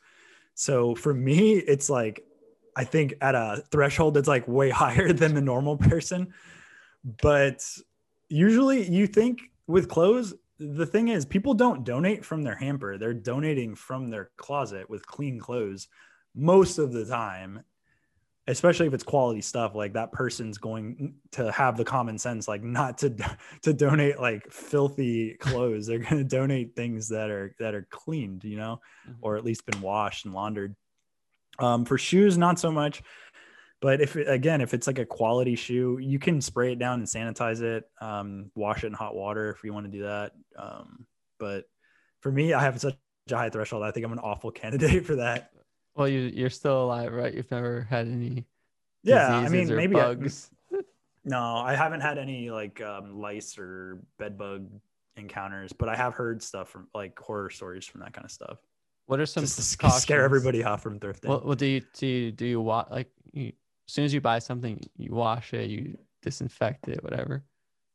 So 0.55 0.97
for 0.97 1.15
me, 1.15 1.53
it's 1.53 1.89
like 1.89 2.27
I 2.77 2.83
think 2.85 3.15
at 3.21 3.37
a 3.37 3.63
threshold 3.71 4.15
that's 4.15 4.27
like 4.27 4.49
way 4.49 4.71
higher 4.83 5.13
than 5.13 5.35
the 5.35 5.41
normal 5.41 5.77
person. 5.77 6.35
But 7.23 7.65
usually, 8.29 8.91
you 8.91 9.07
think 9.07 9.41
with 9.67 9.89
clothes, 9.89 10.35
the 10.59 10.85
thing 10.85 11.09
is, 11.09 11.25
people 11.25 11.55
don't 11.55 11.85
donate 11.85 12.25
from 12.25 12.43
their 12.43 12.57
hamper; 12.57 12.99
they're 12.99 13.15
donating 13.15 13.75
from 13.75 14.11
their 14.11 14.31
closet 14.37 14.91
with 14.91 15.07
clean 15.07 15.39
clothes 15.39 15.89
most 16.35 16.79
of 16.79 16.93
the 16.93 17.07
time 17.07 17.65
especially 18.51 18.87
if 18.87 18.95
it's 18.95 19.05
quality 19.05 19.41
stuff 19.41 19.75
like 19.75 19.93
that 19.95 20.13
person's 20.13 20.59
going 20.59 21.15
to 21.33 21.51
have 21.53 21.77
the 21.77 21.85
common 21.85 22.19
sense 22.19 22.49
like 22.49 22.63
not 22.63 22.99
to 22.99 23.11
to 23.63 23.73
donate 23.73 24.21
like 24.21 24.51
filthy 24.51 25.35
clothes. 25.41 25.87
They're 25.87 25.99
going 25.99 26.19
to 26.19 26.25
donate 26.25 26.75
things 26.77 27.09
that 27.09 27.31
are 27.31 27.55
that 27.59 27.75
are 27.75 27.87
cleaned 27.91 28.45
you 28.45 28.57
know 28.57 28.81
Mhm. 29.09 29.17
or 29.23 29.37
at 29.37 29.45
least 29.45 29.67
been 29.67 29.81
washed 29.81 30.25
and 30.27 30.35
laundered. 30.35 30.75
Um 31.59 31.85
for 31.85 31.97
shoes 31.99 32.37
not 32.39 32.59
so 32.59 32.71
much. 32.71 33.03
But 33.81 34.01
if 34.01 34.17
again 34.17 34.61
if 34.61 34.75
it's 34.75 34.87
like 34.87 34.99
a 34.99 35.07
quality 35.07 35.57
shoe 35.57 35.99
you 36.01 36.19
can 36.19 36.41
spray 36.41 36.73
it 36.73 36.79
down 36.79 36.99
and 37.01 37.09
sanitize 37.09 37.63
it. 37.63 37.85
Um 38.01 38.51
wash 38.55 38.85
it 38.85 38.89
in 38.89 38.93
hot 38.93 39.15
water 39.15 39.51
if 39.51 39.65
you 39.65 39.73
want 39.73 39.87
to 39.87 39.93
do 39.99 40.03
that. 40.05 40.33
Um 40.59 41.07
but 41.39 41.65
for 42.21 42.31
me 42.31 42.53
i 42.53 42.61
have 42.63 42.79
such 42.81 42.97
a 43.31 43.37
high 43.37 43.49
threshold. 43.51 43.83
I 43.83 43.91
think 43.93 44.05
i'm 44.05 44.13
an 44.13 44.19
awful 44.19 44.51
candidate 44.61 45.07
for 45.07 45.17
that 45.17 45.51
Well, 46.01 46.09
you 46.09 46.21
you're 46.35 46.51
still 46.51 46.83
alive, 46.85 47.13
right? 47.13 47.33
You've 47.35 47.51
never 47.51 47.87
had 47.89 48.09
any 48.09 48.47
yeah 49.03 49.37
i 49.39 49.49
mean 49.49 49.75
maybe 49.75 49.97
I- 49.97 50.15
No, 51.25 51.57
I 51.57 51.75
haven't 51.75 52.01
had 52.01 52.17
any 52.19 52.51
like 52.51 52.81
um, 52.81 53.21
lice 53.21 53.59
or 53.59 53.99
bed 54.19 54.39
bug 54.39 54.69
encounters, 55.17 55.73
but 55.75 55.89
I 55.91 55.95
have 55.97 56.15
heard 56.15 56.43
stuff 56.43 56.71
from 56.71 56.89
like 56.95 57.19
horror 57.19 57.51
stories 57.51 57.85
from 57.85 58.01
that 58.01 58.15
kind 58.15 58.25
of 58.25 58.31
stuff. 58.31 58.57
what 59.05 59.21
are 59.21 59.27
some 59.27 59.43
Just 59.45 59.81
to 59.81 59.91
scare 59.91 60.25
everybody 60.25 60.65
off 60.65 60.83
from 60.83 60.99
thrifting. 60.99 61.29
Well, 61.29 61.43
well, 61.45 61.55
do 61.55 61.67
you 61.67 61.83
do 61.93 62.07
you, 62.07 62.33
do 62.33 62.47
you 62.47 62.61
wa- 62.63 62.87
like 62.91 63.11
you, 63.33 63.49
as 63.49 63.93
soon 63.95 64.07
as 64.07 64.15
you 64.15 64.23
buy 64.23 64.39
something, 64.39 64.81
you 64.97 65.13
wash 65.13 65.53
it, 65.53 65.69
you 65.69 65.99
disinfect 66.23 66.89
it, 66.89 67.05
whatever. 67.05 67.45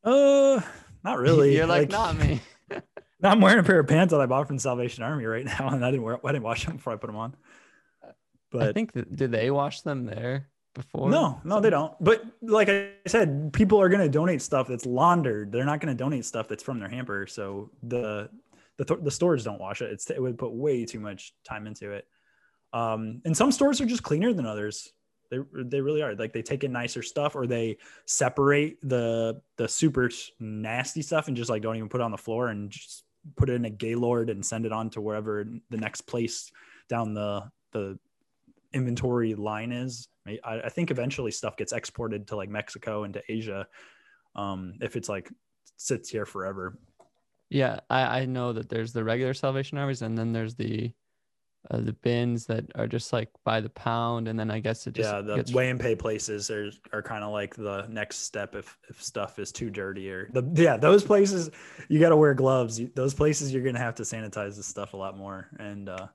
uh, 0.03 0.61
not 1.03 1.17
really. 1.25 1.55
You're 1.55 1.65
like, 1.65 1.89
not 1.89 2.15
me. 2.15 2.41
No, 2.69 3.29
I'm 3.29 3.41
wearing 3.41 3.59
a 3.59 3.63
pair 3.63 3.79
of 3.79 3.87
pants 3.87 4.11
that 4.11 4.21
I 4.21 4.27
bought 4.27 4.45
from 4.47 4.59
Salvation 4.59 5.03
Army 5.03 5.25
right 5.25 5.45
now, 5.45 5.69
and 5.69 5.83
I 5.83 5.89
didn't 5.89 6.03
wear. 6.03 6.19
I 6.23 6.31
didn't 6.31 6.43
wash 6.43 6.65
them 6.65 6.75
before 6.75 6.93
I 6.93 6.97
put 6.97 7.07
them 7.07 7.15
on. 7.15 7.35
I 8.61 8.73
think 8.73 8.93
that, 8.93 9.15
did 9.15 9.31
they 9.31 9.51
wash 9.51 9.81
them 9.81 10.05
there 10.05 10.49
before? 10.73 11.09
no, 11.09 11.39
no, 11.43 11.59
they 11.59 11.69
don't. 11.69 11.93
But 12.01 12.25
like 12.41 12.69
I 12.69 12.91
said, 13.07 13.53
people 13.53 13.79
are 13.81 13.89
going 13.89 14.01
to 14.01 14.09
donate 14.09 14.41
stuff 14.41 14.67
that's 14.67 14.85
laundered. 14.85 15.51
They're 15.51 15.65
not 15.65 15.79
going 15.79 15.95
to 15.95 16.03
donate 16.03 16.25
stuff 16.25 16.47
that's 16.47 16.63
from 16.63 16.79
their 16.79 16.89
hamper. 16.89 17.27
So 17.27 17.71
the 17.83 18.29
the 18.77 18.85
th- 18.85 18.99
the 19.03 19.11
stores 19.11 19.43
don't 19.43 19.59
wash 19.59 19.81
it. 19.81 19.91
It's 19.91 20.09
it 20.09 20.21
would 20.21 20.37
put 20.37 20.51
way 20.51 20.85
too 20.85 20.99
much 20.99 21.33
time 21.43 21.67
into 21.67 21.91
it. 21.91 22.07
Um, 22.73 23.21
and 23.23 23.35
some 23.35 23.51
stores 23.51 23.79
are 23.79 23.85
just 23.85 24.03
cleaner 24.03 24.33
than 24.33 24.45
others. 24.45 24.91
They 25.31 25.37
they 25.63 25.81
really 25.81 26.01
are. 26.01 26.15
Like 26.15 26.33
they 26.33 26.41
take 26.41 26.63
in 26.63 26.71
nicer 26.71 27.01
stuff, 27.01 27.35
or 27.35 27.47
they 27.47 27.77
separate 28.05 28.79
the 28.81 29.41
the 29.57 29.67
super 29.67 30.09
nasty 30.39 31.01
stuff 31.01 31.27
and 31.27 31.37
just 31.37 31.49
like 31.49 31.61
don't 31.61 31.77
even 31.77 31.89
put 31.89 32.01
it 32.01 32.03
on 32.03 32.11
the 32.11 32.17
floor 32.17 32.49
and 32.49 32.69
just 32.69 33.03
put 33.35 33.49
it 33.49 33.53
in 33.53 33.65
a 33.65 33.69
gaylord 33.69 34.29
and 34.29 34.45
send 34.45 34.65
it 34.65 34.71
on 34.71 34.89
to 34.91 35.01
wherever 35.01 35.45
the 35.69 35.77
next 35.77 36.01
place 36.01 36.51
down 36.89 37.13
the 37.13 37.49
the 37.71 37.97
inventory 38.75 39.33
line 39.33 39.71
is. 39.71 40.07
I, 40.27 40.61
I 40.65 40.69
think 40.69 40.91
eventually 40.91 41.31
stuff 41.31 41.57
gets 41.57 41.71
exported 41.71 42.27
to 42.27 42.35
like 42.35 42.49
Mexico 42.49 43.03
and 43.03 43.13
to 43.13 43.23
Asia. 43.29 43.67
Um, 44.35 44.73
if 44.81 44.95
it's 44.95 45.09
like 45.09 45.31
sits 45.77 46.09
here 46.09 46.25
forever. 46.25 46.77
Yeah, 47.49 47.79
I, 47.89 48.21
I 48.21 48.25
know 48.25 48.53
that 48.53 48.69
there's 48.69 48.91
the 48.91 49.03
regular 49.03 49.33
Salvation 49.33 49.77
Armies, 49.77 50.01
and 50.01 50.17
then 50.17 50.33
there's 50.33 50.55
the 50.55 50.91
uh, 51.71 51.77
the 51.77 51.93
bins 51.93 52.45
that 52.45 52.65
are 52.75 52.87
just 52.87 53.11
like 53.13 53.29
by 53.43 53.61
the 53.61 53.69
pound, 53.69 54.27
and 54.27 54.37
then 54.37 54.51
I 54.51 54.59
guess 54.59 54.85
it 54.87 54.93
just 54.93 55.11
yeah, 55.11 55.21
the 55.21 55.35
gets 55.37 55.53
weigh 55.53 55.69
and 55.69 55.79
pay 55.79 55.95
places 55.95 56.51
are, 56.51 56.71
are 56.91 57.01
kind 57.01 57.23
of 57.23 57.31
like 57.31 57.55
the 57.55 57.87
next 57.89 58.19
step 58.19 58.55
if, 58.55 58.77
if 58.89 59.01
stuff 59.01 59.39
is 59.39 59.51
too 59.51 59.69
dirty 59.69 60.09
or 60.11 60.29
the 60.33 60.43
yeah 60.55 60.77
those 60.77 61.03
places 61.03 61.49
you 61.87 61.99
got 61.99 62.09
to 62.09 62.17
wear 62.17 62.33
gloves. 62.33 62.81
Those 62.93 63.13
places 63.13 63.53
you're 63.53 63.63
gonna 63.63 63.79
have 63.79 63.95
to 63.95 64.03
sanitize 64.03 64.55
the 64.55 64.63
stuff 64.63 64.93
a 64.93 64.97
lot 64.97 65.17
more 65.17 65.49
and 65.59 65.89
uh, 65.89 66.07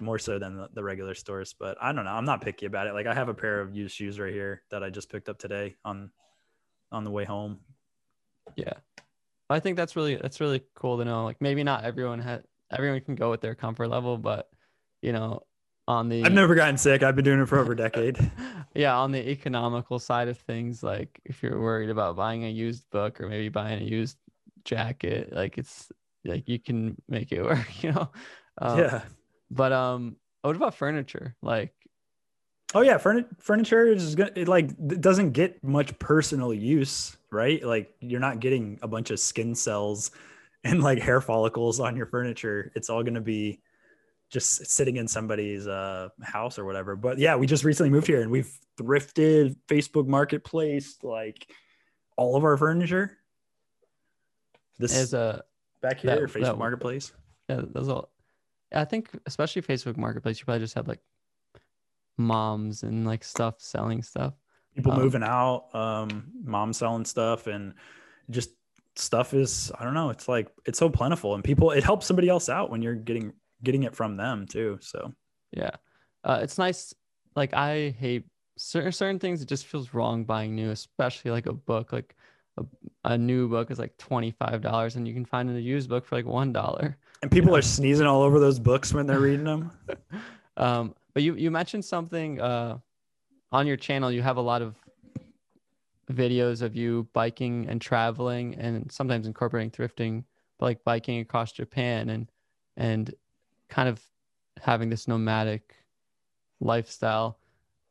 more 0.00 0.18
so 0.18 0.38
than 0.38 0.56
the, 0.56 0.68
the 0.72 0.82
regular 0.82 1.14
stores. 1.14 1.54
But 1.58 1.76
I 1.80 1.92
don't 1.92 2.04
know. 2.04 2.12
I'm 2.12 2.24
not 2.24 2.40
picky 2.40 2.66
about 2.66 2.86
it. 2.86 2.94
Like 2.94 3.06
I 3.06 3.14
have 3.14 3.28
a 3.28 3.34
pair 3.34 3.60
of 3.60 3.74
used 3.74 3.94
shoes 3.94 4.18
right 4.18 4.32
here 4.32 4.62
that 4.70 4.82
I 4.82 4.90
just 4.90 5.10
picked 5.10 5.28
up 5.28 5.38
today 5.38 5.76
on 5.84 6.10
on 6.90 7.04
the 7.04 7.10
way 7.10 7.24
home. 7.24 7.58
Yeah. 8.56 8.74
I 9.50 9.60
think 9.60 9.76
that's 9.76 9.96
really 9.96 10.16
that's 10.16 10.40
really 10.40 10.62
cool 10.74 10.98
to 10.98 11.04
know. 11.04 11.24
Like 11.24 11.40
maybe 11.40 11.62
not 11.62 11.84
everyone 11.84 12.20
had 12.20 12.44
everyone 12.70 13.00
can 13.00 13.14
go 13.14 13.30
with 13.30 13.40
their 13.40 13.54
comfort 13.54 13.88
level, 13.88 14.16
but 14.16 14.48
you 15.02 15.12
know, 15.12 15.42
on 15.88 16.08
the 16.08 16.24
I've 16.24 16.32
never 16.32 16.54
gotten 16.54 16.78
sick. 16.78 17.02
I've 17.02 17.16
been 17.16 17.24
doing 17.24 17.40
it 17.40 17.46
for 17.46 17.58
over 17.58 17.72
a 17.72 17.76
decade. 17.76 18.18
yeah, 18.74 18.96
on 18.96 19.12
the 19.12 19.30
economical 19.30 19.98
side 19.98 20.28
of 20.28 20.38
things, 20.38 20.82
like 20.82 21.20
if 21.24 21.42
you're 21.42 21.60
worried 21.60 21.90
about 21.90 22.16
buying 22.16 22.44
a 22.44 22.48
used 22.48 22.88
book 22.90 23.20
or 23.20 23.28
maybe 23.28 23.48
buying 23.48 23.82
a 23.82 23.84
used 23.84 24.16
jacket, 24.64 25.32
like 25.32 25.58
it's 25.58 25.90
like 26.24 26.48
you 26.48 26.58
can 26.58 26.96
make 27.08 27.32
it 27.32 27.42
work, 27.44 27.82
you 27.82 27.92
know. 27.92 28.10
Um, 28.58 28.78
yeah. 28.78 29.02
But 29.54 29.72
um, 29.72 30.16
what 30.40 30.56
about 30.56 30.74
furniture? 30.74 31.36
Like, 31.42 31.72
Oh 32.74 32.80
yeah, 32.80 32.96
furni- 32.96 33.26
furniture 33.38 33.86
is 33.86 34.14
gonna 34.14 34.30
it 34.34 34.48
like 34.48 34.70
it 34.70 35.02
doesn't 35.02 35.32
get 35.32 35.62
much 35.62 35.98
personal 35.98 36.54
use, 36.54 37.14
right? 37.30 37.62
Like 37.62 37.94
you're 38.00 38.18
not 38.18 38.40
getting 38.40 38.78
a 38.80 38.88
bunch 38.88 39.10
of 39.10 39.20
skin 39.20 39.54
cells 39.54 40.10
and 40.64 40.82
like 40.82 40.98
hair 40.98 41.20
follicles 41.20 41.80
on 41.80 41.96
your 41.96 42.06
furniture. 42.06 42.72
It's 42.74 42.88
all 42.88 43.02
gonna 43.02 43.20
be 43.20 43.60
just 44.30 44.64
sitting 44.64 44.96
in 44.96 45.06
somebody's 45.06 45.66
uh, 45.66 46.08
house 46.22 46.58
or 46.58 46.64
whatever. 46.64 46.96
But 46.96 47.18
yeah, 47.18 47.36
we 47.36 47.46
just 47.46 47.62
recently 47.64 47.90
moved 47.90 48.06
here 48.06 48.22
and 48.22 48.30
we've 48.30 48.50
thrifted 48.78 49.54
Facebook 49.68 50.06
Marketplace 50.06 50.96
like 51.02 51.46
all 52.16 52.36
of 52.36 52.44
our 52.44 52.56
furniture. 52.56 53.18
This 54.78 54.96
is 54.96 55.12
a 55.12 55.42
back 55.82 56.00
here, 56.00 56.26
that- 56.26 56.30
Facebook 56.30 56.42
that- 56.42 56.58
Marketplace. 56.58 57.12
yeah, 57.50 57.60
those 57.70 57.90
all. 57.90 58.08
I 58.74 58.84
think 58.84 59.10
especially 59.26 59.62
Facebook 59.62 59.96
Marketplace, 59.96 60.38
you 60.38 60.44
probably 60.44 60.60
just 60.60 60.74
have 60.74 60.88
like 60.88 61.00
moms 62.18 62.82
and 62.82 63.06
like 63.06 63.24
stuff 63.24 63.54
selling 63.58 64.02
stuff. 64.02 64.34
people 64.74 64.92
Um, 64.92 65.00
moving 65.00 65.22
out 65.22 65.74
um 65.74 66.30
mom 66.44 66.72
selling 66.72 67.04
stuff 67.04 67.46
and 67.46 67.74
just 68.30 68.50
stuff 68.96 69.32
is 69.32 69.72
i 69.78 69.84
don't 69.84 69.94
know 69.94 70.10
it's 70.10 70.28
like 70.28 70.48
it's 70.66 70.78
so 70.78 70.90
plentiful 70.90 71.34
and 71.34 71.42
people 71.42 71.70
it 71.70 71.82
helps 71.82 72.06
somebody 72.06 72.28
else 72.28 72.48
out 72.50 72.70
when 72.70 72.82
you're 72.82 72.94
getting 72.94 73.32
getting 73.64 73.84
it 73.84 73.96
from 73.96 74.16
them 74.16 74.46
too 74.46 74.78
so 74.80 75.12
Yeah. 75.52 75.70
Uh, 76.24 76.40
it's 76.42 76.58
nice. 76.58 76.94
Like 77.36 77.54
I 77.54 77.90
hate 77.98 78.24
certain 78.56 78.92
certain 78.92 79.18
things. 79.18 79.42
It 79.42 79.48
just 79.48 79.66
feels 79.66 79.94
wrong 79.94 80.24
buying 80.24 80.54
new, 80.54 80.70
especially 80.70 81.30
like 81.30 81.46
a 81.46 81.52
book. 81.52 81.92
Like 81.92 82.16
a, 82.58 82.64
a 83.04 83.18
new 83.18 83.48
book 83.48 83.70
is 83.70 83.78
like 83.78 83.96
twenty 83.98 84.30
five 84.30 84.62
dollars, 84.62 84.96
and 84.96 85.06
you 85.06 85.14
can 85.14 85.24
find 85.24 85.50
a 85.50 85.60
used 85.60 85.88
book 85.88 86.04
for 86.06 86.16
like 86.16 86.26
one 86.26 86.52
dollar. 86.52 86.96
And 87.22 87.30
people 87.30 87.54
are 87.56 87.62
sneezing 87.62 88.06
all 88.06 88.22
over 88.22 88.38
those 88.38 88.58
books 88.58 88.92
when 88.92 89.06
they're 89.06 89.20
reading 89.20 89.44
them 89.44 89.70
Um, 90.56 90.94
but 91.14 91.22
you 91.22 91.34
you 91.34 91.50
mentioned 91.50 91.84
something 91.84 92.40
uh, 92.40 92.78
on 93.50 93.66
your 93.66 93.76
channel. 93.76 94.10
You 94.10 94.22
have 94.22 94.36
a 94.36 94.42
lot 94.42 94.62
of 94.62 94.76
videos 96.10 96.62
of 96.62 96.76
you 96.76 97.08
biking 97.12 97.66
and 97.68 97.80
traveling, 97.80 98.54
and 98.56 98.90
sometimes 98.90 99.26
incorporating 99.26 99.70
thrifting, 99.70 100.24
but 100.58 100.66
like 100.66 100.84
biking 100.84 101.20
across 101.20 101.52
Japan 101.52 102.10
and 102.10 102.30
and 102.76 103.14
kind 103.68 103.88
of 103.88 104.00
having 104.60 104.90
this 104.90 105.08
nomadic 105.08 105.74
lifestyle. 106.60 107.38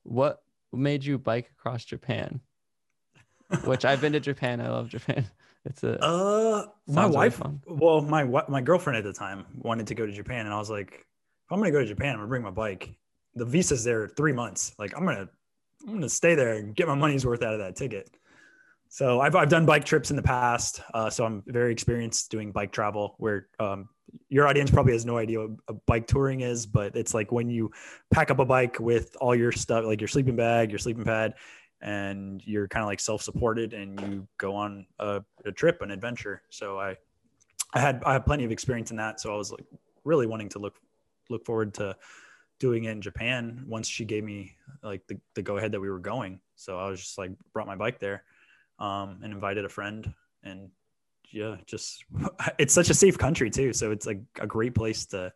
What 0.03 0.43
made 0.71 1.03
you 1.03 1.17
bike 1.17 1.51
across 1.57 1.85
Japan? 1.85 2.41
Which 3.65 3.85
I've 3.85 4.01
been 4.01 4.13
to 4.13 4.19
Japan. 4.19 4.61
I 4.61 4.69
love 4.69 4.89
Japan. 4.89 5.25
It's 5.65 5.83
a 5.83 6.03
uh 6.03 6.65
my 6.87 7.03
really 7.03 7.15
wife 7.15 7.41
well 7.67 8.01
my 8.01 8.23
my 8.23 8.61
girlfriend 8.61 8.97
at 8.97 9.03
the 9.03 9.13
time 9.13 9.45
wanted 9.53 9.87
to 9.87 9.95
go 9.95 10.07
to 10.07 10.11
japan 10.11 10.45
and 10.45 10.53
i 10.53 10.57
was 10.57 10.71
like 10.71 10.93
if 10.93 11.51
i'm 11.51 11.59
gonna 11.59 11.71
go 11.71 11.81
to 11.81 11.85
japan 11.85 12.13
i'm 12.13 12.17
gonna 12.17 12.27
bring 12.27 12.41
my 12.43 12.49
bike. 12.49 12.95
The 13.35 13.45
visa's 13.45 13.83
there 13.83 14.07
three 14.07 14.33
months. 14.33 14.73
Like 14.79 14.97
i'm 14.97 15.05
gonna 15.05 15.29
i'm 15.87 15.93
gonna 15.93 16.09
stay 16.09 16.35
there 16.35 16.53
and 16.53 16.75
get 16.75 16.87
my 16.87 16.95
money's 16.95 17.25
worth 17.25 17.43
out 17.43 17.53
of 17.53 17.59
that 17.59 17.75
ticket. 17.75 18.09
So 18.89 19.21
i've, 19.21 19.35
I've 19.35 19.49
done 19.49 19.65
bike 19.65 19.85
trips 19.85 20.09
in 20.09 20.15
the 20.15 20.23
past 20.23 20.81
uh, 20.93 21.09
so 21.09 21.25
i'm 21.25 21.43
very 21.45 21.71
experienced 21.71 22.31
doing 22.31 22.51
bike 22.51 22.71
travel 22.71 23.15
where 23.19 23.47
um, 23.59 23.87
your 24.29 24.47
audience 24.47 24.71
probably 24.71 24.93
has 24.93 25.05
no 25.05 25.17
idea 25.17 25.39
what 25.39 25.51
a 25.67 25.73
bike 25.73 26.07
touring 26.07 26.41
is 26.41 26.65
but 26.65 26.95
it's 26.95 27.13
like 27.13 27.31
when 27.31 27.49
you 27.49 27.71
pack 28.11 28.31
up 28.31 28.39
a 28.39 28.45
bike 28.45 28.79
with 28.79 29.15
all 29.21 29.35
your 29.35 29.51
stuff 29.51 29.85
like 29.85 30.01
your 30.01 30.07
sleeping 30.07 30.35
bag 30.35 30.69
your 30.69 30.79
sleeping 30.79 31.05
pad 31.05 31.35
and 31.81 32.41
you're 32.45 32.67
kind 32.67 32.83
of 32.83 32.87
like 32.87 32.99
self-supported 32.99 33.73
and 33.73 33.99
you 34.01 34.27
go 34.37 34.55
on 34.55 34.85
a, 34.99 35.21
a 35.45 35.51
trip 35.51 35.81
an 35.81 35.91
adventure 35.91 36.41
so 36.49 36.79
i 36.79 36.95
i 37.73 37.79
had 37.79 38.01
i 38.05 38.13
had 38.13 38.25
plenty 38.25 38.43
of 38.43 38.51
experience 38.51 38.91
in 38.91 38.97
that 38.97 39.19
so 39.19 39.33
i 39.33 39.37
was 39.37 39.51
like 39.51 39.65
really 40.03 40.27
wanting 40.27 40.49
to 40.49 40.59
look 40.59 40.75
look 41.29 41.45
forward 41.45 41.73
to 41.73 41.95
doing 42.61 42.83
it 42.83 42.91
in 42.91 43.01
Japan 43.01 43.63
once 43.67 43.87
she 43.87 44.05
gave 44.05 44.23
me 44.23 44.55
like 44.83 45.01
the, 45.07 45.17
the 45.33 45.41
go 45.41 45.57
ahead 45.57 45.71
that 45.71 45.79
we 45.79 45.89
were 45.89 45.97
going. 45.97 46.39
So 46.55 46.77
I 46.77 46.91
was 46.91 46.99
just 46.99 47.17
like 47.17 47.31
brought 47.53 47.65
my 47.65 47.75
bike 47.75 47.97
there 47.97 48.23
um, 48.77 49.19
and 49.23 49.33
invited 49.33 49.65
a 49.65 49.69
friend 49.69 50.13
and 50.43 50.69
yeah, 51.31 51.55
just 51.65 52.05
it's 52.59 52.73
such 52.73 52.91
a 52.91 52.93
safe 52.93 53.17
country 53.17 53.49
too. 53.49 53.73
So 53.73 53.89
it's 53.89 54.05
like 54.05 54.21
a 54.39 54.45
great 54.45 54.75
place 54.75 55.07
to 55.07 55.33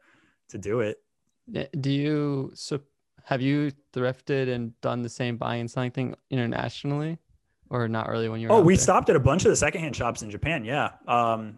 to 0.49 0.57
do 0.59 0.81
it. 0.81 1.01
Do 1.81 1.89
you 1.89 2.51
so 2.53 2.79
have 3.26 3.41
you 3.41 3.71
thrifted 3.91 4.53
and 4.53 4.80
done 4.82 5.01
the 5.01 5.09
same 5.09 5.36
buying 5.38 5.61
and 5.61 5.69
selling 5.71 5.91
thing 5.91 6.15
internationally? 6.30 7.17
Or 7.71 7.88
not 7.88 8.07
really 8.09 8.30
when 8.30 8.39
you're 8.39 8.51
Oh, 8.51 8.61
we 8.61 8.76
there? 8.76 8.82
stopped 8.84 9.09
at 9.09 9.15
a 9.15 9.19
bunch 9.19 9.43
of 9.45 9.49
the 9.49 9.55
secondhand 9.55 9.95
shops 9.95 10.21
in 10.21 10.30
Japan. 10.30 10.63
Yeah. 10.63 10.91
Um 11.07 11.57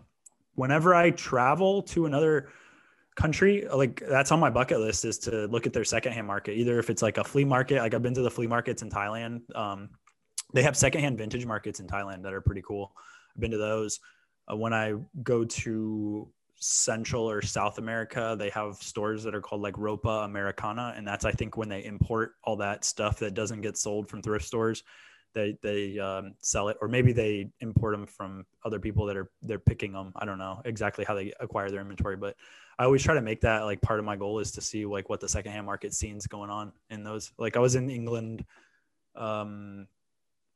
whenever 0.55 0.95
I 0.95 1.11
travel 1.11 1.83
to 1.83 2.05
another 2.07 2.49
country 3.15 3.67
like 3.73 4.01
that's 4.07 4.31
on 4.31 4.39
my 4.39 4.49
bucket 4.49 4.79
list 4.79 5.03
is 5.03 5.17
to 5.17 5.47
look 5.47 5.65
at 5.67 5.73
their 5.73 5.83
secondhand 5.83 6.25
market 6.27 6.53
either 6.53 6.77
if 6.79 6.89
it's 6.91 7.01
like 7.01 7.17
a 7.17 7.23
flea 7.23 7.43
market 7.43 7.79
like 7.79 7.95
i've 7.95 8.03
been 8.03 8.13
to 8.13 8.21
the 8.21 8.29
flea 8.29 8.45
markets 8.45 8.83
in 8.83 8.91
thailand 8.91 9.41
um, 9.55 9.89
they 10.53 10.61
have 10.61 10.77
secondhand 10.77 11.17
vintage 11.17 11.43
markets 11.43 11.79
in 11.79 11.87
thailand 11.87 12.21
that 12.21 12.31
are 12.31 12.41
pretty 12.41 12.61
cool 12.61 12.93
i've 13.35 13.41
been 13.41 13.49
to 13.49 13.57
those 13.57 13.99
uh, 14.51 14.55
when 14.55 14.71
i 14.71 14.93
go 15.23 15.43
to 15.43 16.31
central 16.59 17.29
or 17.29 17.41
south 17.41 17.77
america 17.77 18.35
they 18.37 18.49
have 18.49 18.75
stores 18.75 19.23
that 19.23 19.35
are 19.35 19.41
called 19.41 19.61
like 19.61 19.75
ropa 19.75 20.25
americana 20.25 20.93
and 20.97 21.07
that's 21.07 21.23
i 21.23 21.31
think 21.31 21.55
when 21.55 21.69
they 21.69 21.85
import 21.85 22.33
all 22.43 22.55
that 22.55 22.83
stuff 22.83 23.19
that 23.19 23.35
doesn't 23.35 23.61
get 23.61 23.77
sold 23.77 24.09
from 24.09 24.21
thrift 24.21 24.45
stores 24.45 24.83
they 25.37 25.57
they 25.61 25.99
um, 25.99 26.33
sell 26.39 26.69
it 26.69 26.77
or 26.81 26.87
maybe 26.87 27.11
they 27.11 27.47
import 27.59 27.93
them 27.93 28.07
from 28.07 28.45
other 28.65 28.79
people 28.79 29.05
that 29.05 29.15
are 29.15 29.29
they're 29.43 29.59
picking 29.59 29.91
them 29.91 30.11
i 30.15 30.25
don't 30.25 30.39
know 30.39 30.61
exactly 30.65 31.05
how 31.05 31.13
they 31.13 31.31
acquire 31.39 31.69
their 31.69 31.81
inventory 31.81 32.17
but 32.17 32.35
i 32.79 32.83
always 32.83 33.03
try 33.03 33.13
to 33.13 33.21
make 33.21 33.41
that 33.41 33.63
like 33.63 33.79
part 33.81 33.99
of 33.99 34.05
my 34.05 34.15
goal 34.15 34.39
is 34.39 34.51
to 34.51 34.61
see 34.61 34.85
like 34.85 35.09
what 35.09 35.19
the 35.19 35.29
secondhand 35.29 35.65
market 35.65 35.93
scene's 35.93 36.27
going 36.27 36.49
on 36.49 36.71
in 36.89 37.03
those. 37.03 37.31
Like 37.37 37.55
i 37.55 37.59
was 37.59 37.75
in 37.75 37.89
england 37.89 38.43
um 39.15 39.87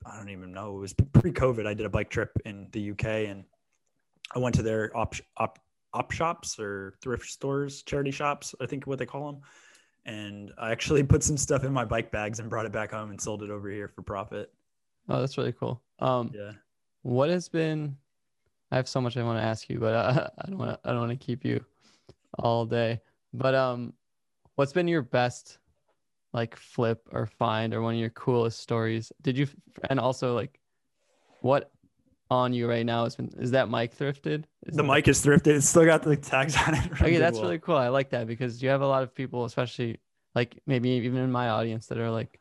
i 0.06 0.18
don't 0.18 0.30
even 0.30 0.52
know 0.52 0.78
it 0.78 0.80
was 0.80 0.94
pre-covid 0.94 1.68
i 1.68 1.74
did 1.74 1.86
a 1.86 1.90
bike 1.90 2.10
trip 2.10 2.32
in 2.46 2.68
the 2.72 2.92
uk 2.92 3.06
and 3.06 3.44
i 4.36 4.40
went 4.40 4.56
to 4.56 4.64
their 4.64 4.96
op 4.98 5.16
op, 5.38 5.60
op 5.94 6.12
shops 6.12 6.60
or 6.60 6.94
thrift 7.02 7.26
stores 7.26 7.84
charity 7.84 8.12
shops 8.12 8.56
i 8.62 8.66
think 8.66 8.88
what 8.88 9.00
they 9.00 9.06
call 9.06 9.32
them 9.32 9.42
and 10.06 10.52
I 10.58 10.72
actually 10.72 11.04
put 11.14 11.24
some 11.24 11.38
stuff 11.38 11.64
in 11.64 11.74
my 11.74 11.86
bike 11.86 12.12
bags 12.12 12.40
and 12.40 12.50
brought 12.50 12.66
it 12.66 12.72
back 12.72 12.92
home 12.92 13.10
and 13.10 13.20
sold 13.20 13.44
it 13.44 13.50
over 13.50 13.70
here 13.70 13.88
for 13.88 14.02
profit. 14.02 14.52
Oh, 15.10 15.20
that's 15.20 15.38
really 15.38 15.54
cool. 15.54 15.82
Um, 16.00 16.32
yeah. 16.34 16.52
What 17.04 17.30
has 17.30 17.50
been? 17.50 17.98
I 18.72 18.78
have 18.78 18.88
so 18.88 19.02
much 19.02 19.18
I 19.18 19.24
want 19.24 19.40
to 19.40 19.44
ask 19.44 19.70
you, 19.70 19.80
but 19.80 19.94
I, 19.96 20.30
I 20.38 20.50
don't 20.50 20.58
want 20.58 20.72
to. 20.72 20.90
I 20.90 20.92
don't 20.92 21.02
want 21.02 21.20
to 21.20 21.26
keep 21.26 21.44
you 21.44 21.64
all 22.40 22.66
day. 22.66 23.02
But 23.34 23.56
um, 23.56 23.94
what's 24.56 24.74
been 24.74 24.88
your 24.88 25.02
best 25.02 25.58
like 26.34 26.56
flip 26.56 27.08
or 27.12 27.26
find 27.26 27.74
or 27.74 27.82
one 27.82 27.96
of 27.96 28.00
your 28.00 28.10
coolest 28.12 28.60
stories? 28.60 29.12
Did 29.22 29.38
you 29.38 29.48
and 29.90 30.00
also 30.00 30.36
like 30.36 30.60
what 31.42 31.72
on 32.32 32.54
you 32.54 32.68
right 32.68 32.86
now 32.86 33.04
has 33.04 33.18
been 33.18 33.30
is 33.38 33.52
that 33.52 33.70
mic 33.70 33.96
thrifted? 33.96 34.46
Is 34.66 34.78
the 34.78 34.84
mic 34.84 35.08
is 35.10 35.24
thrifted. 35.24 35.48
It's 35.48 35.68
still 35.68 35.86
got 35.86 36.02
the 36.02 36.16
tags 36.16 36.56
on 36.66 36.74
it. 36.74 36.92
Okay, 36.94 37.18
that's 37.18 37.40
really 37.40 37.60
cool. 37.60 37.76
I 37.76 37.90
like 37.90 38.12
that 38.12 38.26
because 38.26 38.64
you 38.64 38.70
have 38.70 38.82
a 38.82 38.88
lot 38.88 39.04
of 39.04 39.14
people, 39.14 39.44
especially 39.44 40.00
like 40.34 40.58
maybe 40.66 40.90
even 40.92 41.18
in 41.18 41.32
my 41.32 41.50
audience, 41.50 41.88
that 41.88 41.98
are 41.98 42.10
like 42.10 42.40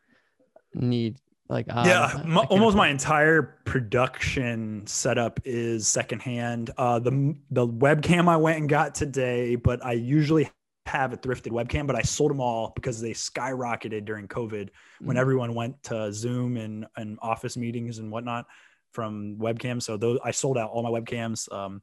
need 0.72 1.18
like 1.48 1.66
uh, 1.68 1.82
yeah, 1.84 2.22
my, 2.24 2.42
almost 2.42 2.76
my 2.76 2.88
entire 2.88 3.58
production 3.64 4.86
setup 4.86 5.40
is 5.44 5.88
secondhand. 5.88 6.70
Uh, 6.78 7.00
the 7.00 7.34
the 7.50 7.66
webcam 7.66 8.28
I 8.28 8.36
went 8.36 8.58
and 8.58 8.68
got 8.68 8.94
today, 8.94 9.56
but 9.56 9.84
I 9.84 9.92
usually 9.92 10.48
have 10.86 11.12
a 11.12 11.16
thrifted 11.16 11.50
webcam, 11.50 11.88
but 11.88 11.96
I 11.96 12.02
sold 12.02 12.30
them 12.30 12.40
all 12.40 12.72
because 12.76 13.00
they 13.00 13.10
skyrocketed 13.10 14.04
during 14.04 14.28
COVID 14.28 14.68
when 15.00 15.08
mm-hmm. 15.08 15.16
everyone 15.18 15.54
went 15.54 15.82
to 15.84 16.12
Zoom 16.12 16.56
and 16.56 16.86
and 16.96 17.18
office 17.20 17.56
meetings 17.56 17.98
and 17.98 18.12
whatnot 18.12 18.46
from 18.92 19.36
webcams. 19.36 19.82
So 19.82 19.96
those 19.96 20.18
I 20.24 20.30
sold 20.30 20.58
out 20.58 20.70
all 20.70 20.82
my 20.82 20.90
webcams. 20.90 21.50
Um, 21.52 21.82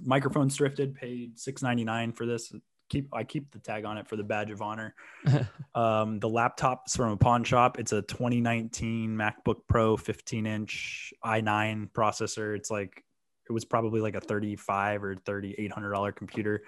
microphones 0.00 0.56
thrifted, 0.56 0.94
paid 0.94 1.38
six 1.38 1.62
ninety 1.62 1.84
nine 1.84 2.12
for 2.12 2.26
this 2.26 2.52
keep 2.90 3.08
I 3.14 3.24
keep 3.24 3.50
the 3.52 3.58
tag 3.58 3.86
on 3.86 3.96
it 3.96 4.06
for 4.06 4.16
the 4.16 4.24
badge 4.24 4.50
of 4.50 4.60
honor. 4.60 4.94
um, 5.74 6.18
the 6.18 6.28
laptop's 6.28 6.94
from 6.96 7.12
a 7.12 7.16
pawn 7.16 7.44
shop. 7.44 7.78
It's 7.78 7.92
a 7.92 8.02
2019 8.02 9.16
MacBook 9.16 9.60
Pro 9.68 9.96
15 9.96 10.46
inch 10.46 11.14
i9 11.24 11.90
processor. 11.92 12.54
It's 12.54 12.70
like 12.70 13.02
it 13.48 13.52
was 13.52 13.64
probably 13.64 14.00
like 14.00 14.16
a 14.16 14.20
35 14.20 15.04
or 15.04 15.14
3800 15.14 15.90
dollar 15.90 16.12
computer 16.12 16.62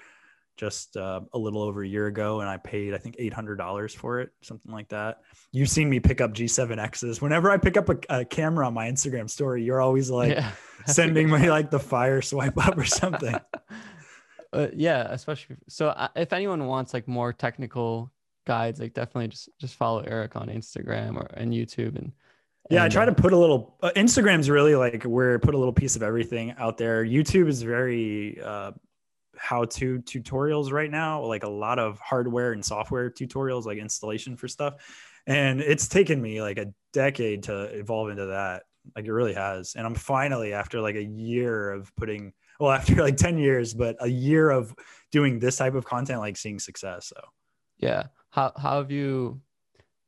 just 0.57 0.97
uh, 0.97 1.21
a 1.33 1.39
little 1.39 1.63
over 1.63 1.83
a 1.83 1.89
year 1.89 2.07
ago 2.07 2.41
and 2.41 2.49
I 2.49 2.57
paid 2.57 2.95
I 2.95 2.99
think 2.99 3.17
$800 3.17 3.97
for 3.97 4.21
it, 4.21 4.31
something 4.43 4.73
like 4.73 4.89
that. 4.89 5.23
You've 5.51 5.69
seen 5.69 5.89
me 5.89 6.01
pick 6.01 6.21
up 6.21 6.33
G7Xs. 6.35 7.21
Whenever 7.21 7.51
I 7.51 7.57
pick 7.57 7.77
up 7.77 7.89
a, 7.89 7.99
a 8.09 8.25
camera 8.25 8.67
on 8.67 8.75
my 8.75 8.89
Instagram 8.89 9.29
story, 9.29 9.65
you're 9.65 9.81
always 9.81 10.11
like 10.11 10.35
yeah, 10.35 10.53
sending 10.87 11.31
me 11.31 11.51
like 11.51 11.71
the 11.71 11.79
fire 11.81 12.23
swipe 12.23 12.65
up 12.65 12.77
or 12.77 12.85
something. 12.85 13.35
uh, 14.53 14.69
yeah, 14.75 15.07
especially 15.11 15.57
so 15.69 15.89
uh, 15.89 16.09
if 16.17 16.33
anyone 16.33 16.67
wants 16.67 16.95
like 16.95 17.09
more 17.09 17.33
technical 17.33 18.13
guides, 18.47 18.81
like 18.81 18.95
definitely 18.95 19.29
just 19.29 19.49
just 19.59 19.77
follow 19.77 20.01
Eric 20.01 20.37
on 20.37 20.49
Instagram 20.49 21.17
or 21.17 21.29
and 21.35 21.53
YouTube 21.53 21.97
and. 21.97 22.13
Yeah, 22.71 22.85
I 22.85 22.89
try 22.89 23.05
to 23.05 23.11
uh, 23.11 23.15
put 23.15 23.33
a 23.33 23.37
little. 23.37 23.77
Uh, 23.83 23.91
Instagram's 23.97 24.49
really 24.49 24.77
like 24.77 25.03
where 25.03 25.35
I 25.35 25.39
put 25.39 25.55
a 25.55 25.59
little 25.59 25.73
piece 25.73 25.97
of 25.97 26.03
everything 26.03 26.53
out 26.53 26.79
there. 26.79 27.05
YouTube 27.05 27.49
is 27.49 27.61
very 27.61 28.41
uh, 28.41 28.71
how-to 29.37 30.01
tutorials 30.01 30.73
right 30.73 30.91
now, 30.91 31.25
like 31.25 31.45
a 31.45 31.49
lot 31.49 31.79
of 31.79 31.99
hardware 32.01 32.53
and 32.53 32.65
software 32.65 33.11
tutorials, 33.11 33.65
like 33.65 33.79
installation 33.79 34.37
for 34.37 34.49
stuff. 34.49 34.75
And 35.27 35.61
it's 35.61 35.89
taken 35.89 36.21
me 36.21 36.43
like 36.43 36.59
a 36.59 36.73
decade 36.93 37.45
to 37.45 37.65
evolve 37.65 38.11
into 38.11 38.27
that. 38.27 38.65
Like 38.97 39.07
it 39.07 39.13
really 39.13 39.35
has. 39.35 39.75
And 39.77 39.87
I'm 39.87 39.95
finally 39.95 40.53
after 40.53 40.81
like 40.81 40.97
a 40.97 41.05
year 41.05 41.71
of 41.71 41.95
putting 41.97 42.33
well 42.63 42.73
after 42.79 42.95
like 42.97 43.17
10 43.17 43.39
years 43.39 43.75
but 43.75 43.97
a 44.01 44.09
year 44.09 44.51
of 44.51 44.75
doing 45.11 45.39
this 45.39 45.57
type 45.57 45.75
of 45.75 45.85
content 45.85 46.21
like 46.21 46.37
seeing 46.37 46.59
success 46.59 47.07
so 47.07 47.21
yeah 47.79 48.05
how, 48.31 48.53
how 48.57 48.79
have 48.79 48.91
you 48.91 49.41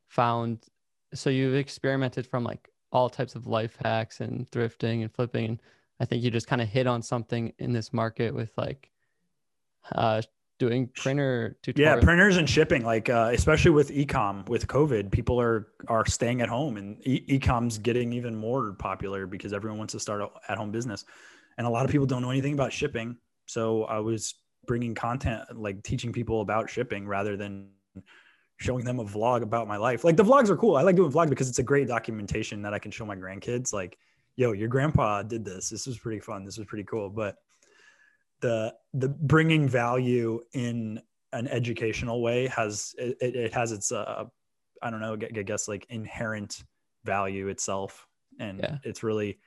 found 0.09 0.64
so 1.12 1.31
you've 1.31 1.55
experimented 1.55 2.27
from 2.27 2.45
like 2.45 2.70
all 2.93 3.11
types 3.11 3.35
of 3.35 3.47
life 3.47 3.77
hacks 3.83 4.20
and 4.20 4.49
thrifting 4.51 5.03
and 5.03 5.12
flipping 5.12 5.45
and 5.47 5.62
i 6.01 6.05
think 6.05 6.22
you 6.22 6.31
just 6.31 6.47
kind 6.47 6.62
of 6.62 6.68
hit 6.68 6.87
on 6.87 7.03
something 7.03 7.53
in 7.59 7.72
this 7.72 7.93
market 7.93 8.33
with 8.33 8.51
like 8.57 8.91
uh 9.93 10.22
doing 10.59 10.89
printer 10.95 11.57
tutorials. 11.64 11.78
yeah 11.78 11.97
printers 12.01 12.37
and 12.37 12.49
shipping 12.49 12.85
like 12.85 13.11
uh, 13.11 13.30
especially 13.35 13.72
with 13.72 13.91
ecom 13.91 14.49
with 14.49 14.66
covid 14.68 15.11
people 15.11 15.41
are 15.41 15.68
are 15.89 16.07
staying 16.07 16.41
at 16.41 16.49
home 16.49 16.76
and 16.76 16.97
e- 17.07 17.39
ecom's 17.39 17.76
getting 17.76 18.12
even 18.12 18.37
more 18.37 18.72
popular 18.74 19.26
because 19.26 19.53
everyone 19.53 19.78
wants 19.78 19.93
to 19.93 20.01
start 20.01 20.22
at 20.49 20.57
home 20.57 20.70
business 20.70 21.05
and 21.59 21.66
a 21.66 21.70
lot 21.70 21.85
of 21.85 21.91
people 21.91 22.07
don't 22.07 22.22
know 22.22 22.30
anything 22.30 22.55
about 22.55 22.72
shipping. 22.72 23.16
So 23.47 23.85
I 23.85 23.99
was 23.99 24.35
bringing 24.66 24.95
content, 24.95 25.43
like 25.55 25.82
teaching 25.82 26.12
people 26.12 26.41
about 26.41 26.70
shipping 26.70 27.07
rather 27.07 27.37
than 27.37 27.70
showing 28.57 28.85
them 28.85 28.99
a 29.01 29.05
vlog 29.05 29.43
about 29.43 29.68
my 29.68 29.76
life. 29.76 30.05
Like 30.05 30.16
the 30.16 30.24
vlogs 30.24 30.49
are 30.49 30.57
cool. 30.57 30.76
I 30.76 30.82
like 30.82 30.97
doing 30.97 31.12
vlogs 31.12 31.28
because 31.28 31.49
it's 31.49 31.59
a 31.59 31.64
great 31.64 31.89
documentation 31.89 32.62
that 32.62 32.74
I 32.74 32.78
can 32.78 32.91
show 32.91 33.05
my 33.05 33.16
grandkids. 33.16 33.72
Like, 33.72 33.99
yo, 34.37 34.53
your 34.53 34.68
grandpa 34.68 35.22
did 35.22 35.45
this. 35.45 35.68
This 35.68 35.87
was 35.87 35.99
pretty 35.99 36.20
fun. 36.20 36.45
This 36.45 36.59
was 36.59 36.66
pretty 36.66 36.85
cool. 36.85 37.11
But 37.11 37.37
the 38.41 38.74
the 38.93 39.09
bringing 39.09 39.68
value 39.68 40.41
in 40.53 41.01
an 41.32 41.49
educational 41.49 42.22
way 42.22 42.47
has 42.49 42.95
it, 42.99 43.16
it 43.20 43.55
has 43.55 43.72
its 43.72 43.91
uh 43.91 44.24
I 44.82 44.91
don't 44.91 45.01
know 45.01 45.14
I 45.14 45.43
guess 45.43 45.68
like 45.68 45.87
inherent 45.89 46.62
value 47.05 47.49
itself, 47.49 48.07
and 48.39 48.61
yeah. 48.61 48.78
it's 48.85 49.03
really 49.03 49.39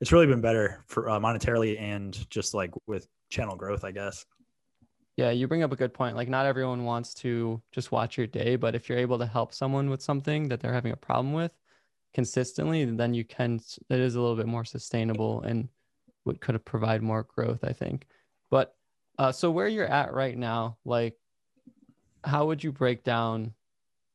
it's 0.00 0.12
really 0.12 0.26
been 0.26 0.40
better 0.40 0.84
for 0.86 1.08
uh, 1.08 1.18
monetarily 1.18 1.80
and 1.80 2.28
just 2.30 2.54
like 2.54 2.70
with 2.86 3.08
channel 3.30 3.56
growth, 3.56 3.84
I 3.84 3.92
guess. 3.92 4.24
Yeah, 5.16 5.30
you 5.30 5.48
bring 5.48 5.62
up 5.62 5.72
a 5.72 5.76
good 5.76 5.94
point. 5.94 6.14
Like, 6.16 6.28
not 6.28 6.44
everyone 6.44 6.84
wants 6.84 7.14
to 7.14 7.62
just 7.72 7.90
watch 7.90 8.18
your 8.18 8.26
day, 8.26 8.56
but 8.56 8.74
if 8.74 8.88
you're 8.88 8.98
able 8.98 9.18
to 9.18 9.26
help 9.26 9.54
someone 9.54 9.88
with 9.88 10.02
something 10.02 10.48
that 10.48 10.60
they're 10.60 10.74
having 10.74 10.92
a 10.92 10.96
problem 10.96 11.32
with 11.32 11.52
consistently, 12.12 12.84
then 12.84 13.14
you 13.14 13.24
can, 13.24 13.58
it 13.88 14.00
is 14.00 14.14
a 14.14 14.20
little 14.20 14.36
bit 14.36 14.46
more 14.46 14.64
sustainable 14.64 15.40
and 15.42 15.68
would 16.26 16.40
could 16.40 16.54
have 16.54 16.64
provide 16.64 17.02
more 17.02 17.22
growth, 17.22 17.64
I 17.64 17.72
think. 17.72 18.06
But 18.50 18.74
uh, 19.18 19.32
so 19.32 19.50
where 19.50 19.68
you're 19.68 19.86
at 19.86 20.12
right 20.12 20.36
now, 20.36 20.76
like, 20.84 21.14
how 22.22 22.46
would 22.46 22.62
you 22.62 22.72
break 22.72 23.04
down 23.04 23.54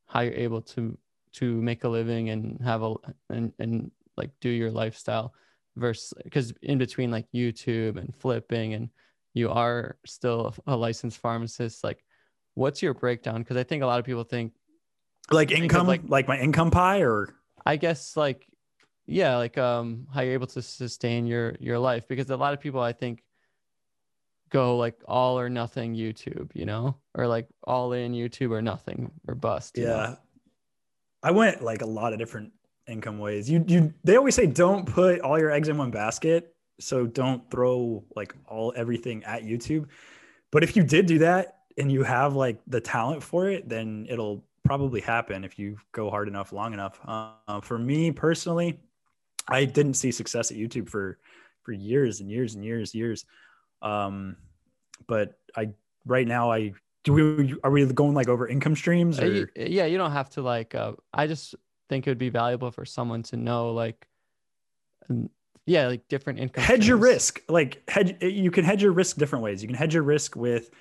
how 0.05 0.21
you're 0.21 0.33
able 0.33 0.61
to 0.61 0.97
to 1.33 1.61
make 1.61 1.83
a 1.83 1.89
living 1.89 2.29
and 2.29 2.61
have 2.63 2.83
a 2.83 2.93
and 3.29 3.53
and 3.57 3.91
like 4.17 4.31
do 4.39 4.49
your 4.49 4.71
lifestyle? 4.71 5.33
versus 5.75 6.13
because 6.23 6.53
in 6.61 6.77
between 6.77 7.11
like 7.11 7.25
YouTube 7.33 7.97
and 7.97 8.13
flipping 8.15 8.73
and 8.73 8.89
you 9.33 9.49
are 9.49 9.97
still 10.05 10.53
a 10.67 10.75
licensed 10.75 11.17
pharmacist 11.17 11.83
like 11.83 12.03
what's 12.55 12.81
your 12.81 12.93
breakdown 12.93 13.41
because 13.41 13.57
I 13.57 13.63
think 13.63 13.83
a 13.83 13.85
lot 13.85 13.99
of 13.99 14.05
people 14.05 14.23
think 14.23 14.53
like 15.29 15.51
income 15.51 15.87
like, 15.87 16.01
like 16.07 16.27
my 16.27 16.37
income 16.37 16.71
pie 16.71 17.01
or 17.01 17.33
I 17.65 17.77
guess 17.77 18.17
like 18.17 18.45
yeah 19.11 19.37
like 19.37 19.57
um 19.57 20.07
how 20.13 20.21
you're 20.21 20.33
able 20.33 20.47
to 20.47 20.61
sustain 20.61 21.25
your 21.25 21.55
your 21.59 21.77
life 21.77 22.07
because 22.07 22.29
a 22.29 22.37
lot 22.37 22.53
of 22.53 22.59
people 22.59 22.79
I 22.79 22.93
think 22.93 23.23
go 24.51 24.77
like 24.77 25.01
all 25.07 25.39
or 25.39 25.49
nothing 25.49 25.95
YouTube, 25.95 26.51
you 26.53 26.65
know, 26.65 26.97
or 27.15 27.25
like 27.25 27.47
all 27.63 27.93
in 27.93 28.11
YouTube 28.11 28.51
or 28.51 28.61
nothing 28.61 29.11
or 29.27 29.33
bust. 29.33 29.77
you 29.77 29.85
know? 29.85 29.95
Yeah. 29.95 30.15
I 31.23 31.31
went 31.31 31.63
like 31.63 31.81
a 31.81 31.85
lot 31.85 32.13
of 32.13 32.19
different 32.19 32.51
income 32.87 33.17
ways. 33.17 33.49
You 33.49 33.63
you 33.67 33.93
they 34.03 34.17
always 34.17 34.35
say 34.35 34.45
don't 34.45 34.85
put 34.85 35.21
all 35.21 35.39
your 35.39 35.51
eggs 35.51 35.69
in 35.69 35.77
one 35.77 35.91
basket. 35.91 36.53
So 36.79 37.05
don't 37.05 37.49
throw 37.49 38.03
like 38.15 38.35
all 38.47 38.73
everything 38.75 39.23
at 39.23 39.43
YouTube. 39.43 39.87
But 40.51 40.63
if 40.63 40.75
you 40.75 40.83
did 40.83 41.05
do 41.05 41.19
that 41.19 41.59
and 41.77 41.91
you 41.91 42.03
have 42.03 42.35
like 42.35 42.59
the 42.67 42.81
talent 42.81 43.23
for 43.23 43.49
it, 43.49 43.69
then 43.69 44.07
it'll 44.09 44.43
probably 44.63 44.99
happen 44.99 45.43
if 45.43 45.57
you 45.57 45.77
go 45.91 46.09
hard 46.09 46.27
enough, 46.27 46.51
long 46.51 46.73
enough. 46.73 46.99
Uh, 47.05 47.61
for 47.61 47.77
me 47.77 48.11
personally, 48.11 48.79
I 49.51 49.65
didn't 49.65 49.95
see 49.95 50.11
success 50.11 50.51
at 50.51 50.57
YouTube 50.57 50.89
for 50.89 51.17
for 51.63 51.73
years 51.73 52.21
and 52.21 52.29
years 52.29 52.55
and 52.55 52.63
years, 52.63 52.95
years. 52.95 53.25
Um, 53.81 54.37
but 55.07 55.39
I 55.55 55.69
right 56.05 56.27
now 56.27 56.51
I 56.51 56.73
do 57.03 57.13
we 57.13 57.55
are 57.63 57.71
we 57.71 57.85
going 57.85 58.13
like 58.13 58.27
over 58.27 58.47
income 58.47 58.75
streams 58.75 59.19
Uh, 59.19 59.25
or 59.25 59.49
yeah, 59.55 59.85
you 59.85 59.97
don't 59.97 60.11
have 60.11 60.29
to 60.31 60.41
like. 60.41 60.75
Uh, 60.75 60.93
I 61.13 61.27
just 61.27 61.55
think 61.89 62.07
it 62.07 62.09
would 62.11 62.17
be 62.17 62.29
valuable 62.29 62.71
for 62.71 62.85
someone 62.85 63.23
to 63.23 63.37
know 63.37 63.73
like, 63.73 64.07
um, 65.09 65.29
yeah, 65.65 65.87
like 65.87 66.07
different 66.07 66.39
income. 66.39 66.63
hedge 66.63 66.87
your 66.87 66.97
risk 66.97 67.41
like 67.49 67.83
hedge 67.89 68.15
you 68.21 68.51
can 68.51 68.63
hedge 68.63 68.81
your 68.81 68.91
risk 68.91 69.17
different 69.17 69.43
ways 69.43 69.61
you 69.61 69.67
can 69.67 69.77
hedge 69.77 69.93
your 69.93 70.03
risk 70.03 70.35
with 70.35 70.71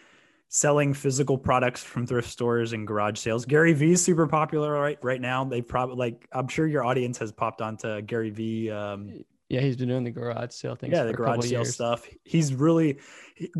selling 0.52 0.92
physical 0.92 1.38
products 1.38 1.82
from 1.82 2.04
thrift 2.04 2.28
stores 2.28 2.72
and 2.72 2.84
garage 2.84 3.16
sales 3.16 3.44
gary 3.44 3.72
vee 3.72 3.92
is 3.92 4.04
super 4.04 4.26
popular 4.26 4.72
right 4.72 4.98
right 5.00 5.20
now 5.20 5.44
they 5.44 5.62
probably 5.62 5.94
like 5.94 6.26
i'm 6.32 6.48
sure 6.48 6.66
your 6.66 6.84
audience 6.84 7.16
has 7.18 7.30
popped 7.30 7.62
onto 7.62 8.00
gary 8.02 8.30
vee 8.30 8.68
um 8.68 9.08
Yeah, 9.48 9.60
he's 9.60 9.76
been 9.76 9.88
doing 9.88 10.02
the 10.02 10.10
garage 10.10 10.50
sale 10.50 10.74
things. 10.74 10.92
yeah 10.92 11.04
the 11.04 11.12
garage 11.12 11.42
sale 11.44 11.50
years. 11.60 11.72
stuff 11.72 12.04
he's 12.24 12.52
really 12.52 12.98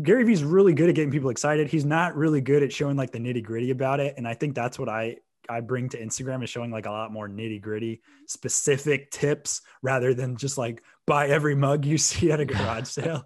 gary 0.03 0.25
vee's 0.25 0.43
really 0.43 0.73
good 0.73 0.89
at 0.89 0.95
getting 0.95 1.11
people 1.11 1.29
excited 1.29 1.69
he's 1.69 1.85
not 1.85 2.13
really 2.17 2.41
good 2.41 2.61
at 2.61 2.73
showing 2.73 2.97
like 2.97 3.11
the 3.11 3.19
nitty 3.19 3.41
gritty 3.41 3.71
about 3.71 4.01
it 4.01 4.13
and 4.17 4.27
i 4.27 4.33
think 4.33 4.53
that's 4.53 4.77
what 4.77 4.89
i 4.89 5.15
i 5.47 5.61
bring 5.61 5.87
to 5.87 5.97
instagram 5.97 6.43
is 6.43 6.49
showing 6.49 6.71
like 6.71 6.87
a 6.87 6.91
lot 6.91 7.09
more 7.09 7.29
nitty 7.29 7.61
gritty 7.61 8.01
specific 8.27 9.09
tips 9.11 9.61
rather 9.81 10.13
than 10.13 10.35
just 10.35 10.57
like 10.57 10.83
buy 11.07 11.27
every 11.29 11.55
mug 11.55 11.85
you 11.85 11.97
see 12.09 12.33
at 12.33 12.41
a 12.41 12.45
garage 12.45 12.87
sale 12.89 13.23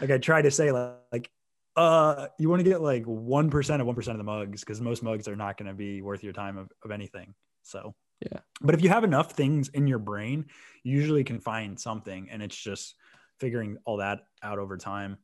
like 0.00 0.10
i 0.10 0.18
try 0.18 0.42
to 0.42 0.50
say 0.50 0.72
like, 0.72 0.94
like 1.12 1.30
uh 1.76 2.28
you 2.38 2.48
want 2.48 2.60
to 2.60 2.68
get 2.68 2.80
like 2.80 3.04
1% 3.04 3.80
of 3.80 3.86
1% 3.86 4.08
of 4.08 4.18
the 4.18 4.24
mugs 4.24 4.60
because 4.60 4.80
most 4.80 5.02
mugs 5.02 5.28
are 5.28 5.36
not 5.36 5.56
going 5.56 5.68
to 5.68 5.74
be 5.74 6.02
worth 6.02 6.22
your 6.24 6.32
time 6.32 6.56
of, 6.56 6.70
of 6.84 6.90
anything 6.90 7.34
so 7.62 7.94
Yeah. 8.20 8.40
but 8.60 8.74
if 8.74 8.82
you 8.82 8.88
have 8.88 9.04
enough 9.04 9.32
things 9.32 9.68
in 9.68 9.86
your 9.86 9.98
brain 9.98 10.46
you 10.82 10.96
usually 10.96 11.24
can 11.24 11.40
find 11.40 11.78
something 11.78 12.28
and 12.30 12.42
it's 12.42 12.56
just 12.56 12.94
figuring 13.38 13.76
all 13.84 13.98
that 13.98 14.20
out 14.42 14.58
over 14.58 14.76
time 14.76 15.18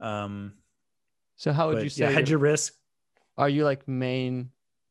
um 0.00 0.54
So 1.36 1.52
how 1.52 1.68
would 1.68 1.82
you 1.82 1.90
say? 1.90 2.02
yeah 2.06 2.10
hedge 2.10 2.30
your 2.30 2.38
risk 2.38 2.74
are 3.38 3.48
you 3.48 3.64
like 3.64 3.88
main, 3.88 4.50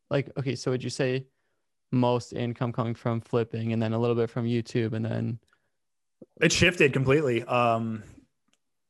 like 0.10 0.32
okay? 0.38 0.56
So 0.56 0.72
would 0.72 0.84
you 0.84 0.90
say 0.90 1.28
most 1.92 2.34
income 2.34 2.72
coming 2.72 2.96
from 2.96 3.22
flipping, 3.22 3.74
and 3.74 3.82
then 3.82 3.94
a 3.94 4.00
little 4.00 4.16
bit 4.16 4.30
from 4.30 4.46
YouTube, 4.46 4.94
and 4.94 5.06
then 5.06 5.40
it 6.42 6.52
shifted 6.52 6.94
completely 6.94 7.44
um 7.44 8.04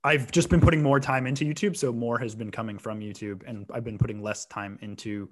i've 0.04 0.32
just 0.32 0.49
been 0.49 0.62
putting 0.62 0.82
more 0.82 0.99
time 0.99 1.28
into 1.28 1.45
youtube 1.45 1.76
so 1.76 1.91
more 1.91 2.18
has 2.18 2.36
been 2.36 2.52
coming 2.52 2.78
from 2.78 2.99
youtube 2.99 3.41
and 3.47 3.66
i've 3.74 3.84
been 3.84 3.97
putting 3.97 4.22
less 4.22 4.45
time 4.45 4.78
into 4.82 5.30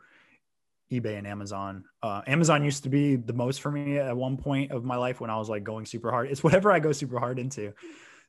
ebay 0.91 1.17
and 1.17 1.27
amazon 1.27 1.83
uh, 2.03 2.21
amazon 2.27 2.63
used 2.63 2.83
to 2.83 2.89
be 2.89 3.15
the 3.15 3.33
most 3.33 3.61
for 3.61 3.71
me 3.71 3.97
at 3.97 4.15
one 4.15 4.37
point 4.37 4.71
of 4.71 4.83
my 4.83 4.95
life 4.95 5.21
when 5.21 5.29
i 5.29 5.37
was 5.37 5.49
like 5.49 5.63
going 5.63 5.85
super 5.85 6.11
hard 6.11 6.29
it's 6.29 6.43
whatever 6.45 6.71
i 6.71 6.79
go 6.79 6.91
super 6.91 7.19
hard 7.19 7.39
into 7.39 7.73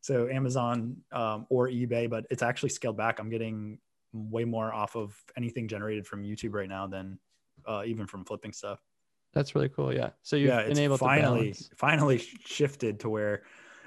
so 0.00 0.28
amazon 0.28 0.96
um, 1.12 1.46
or 1.50 1.68
ebay 1.68 2.08
but 2.08 2.26
it's 2.30 2.42
actually 2.42 2.68
scaled 2.68 2.96
back 2.96 3.18
i'm 3.18 3.30
getting 3.30 3.78
way 4.12 4.44
more 4.44 4.72
off 4.72 4.96
of 4.96 5.14
anything 5.36 5.68
generated 5.68 6.06
from 6.06 6.22
youtube 6.22 6.52
right 6.52 6.68
now 6.68 6.86
than 6.86 7.18
uh, 7.66 7.82
even 7.84 8.06
from 8.06 8.24
flipping 8.24 8.52
stuff 8.52 8.80
that's 9.32 9.54
really 9.54 9.68
cool. 9.68 9.94
Yeah. 9.94 10.10
So 10.22 10.36
you've 10.36 10.48
yeah, 10.48 10.62
been 10.62 10.72
it's 10.72 10.80
able 10.80 10.98
finally 10.98 11.52
to 11.52 11.58
balance. 11.58 11.70
finally 11.76 12.18
shifted 12.44 13.00
to 13.00 13.08
where, 13.08 13.42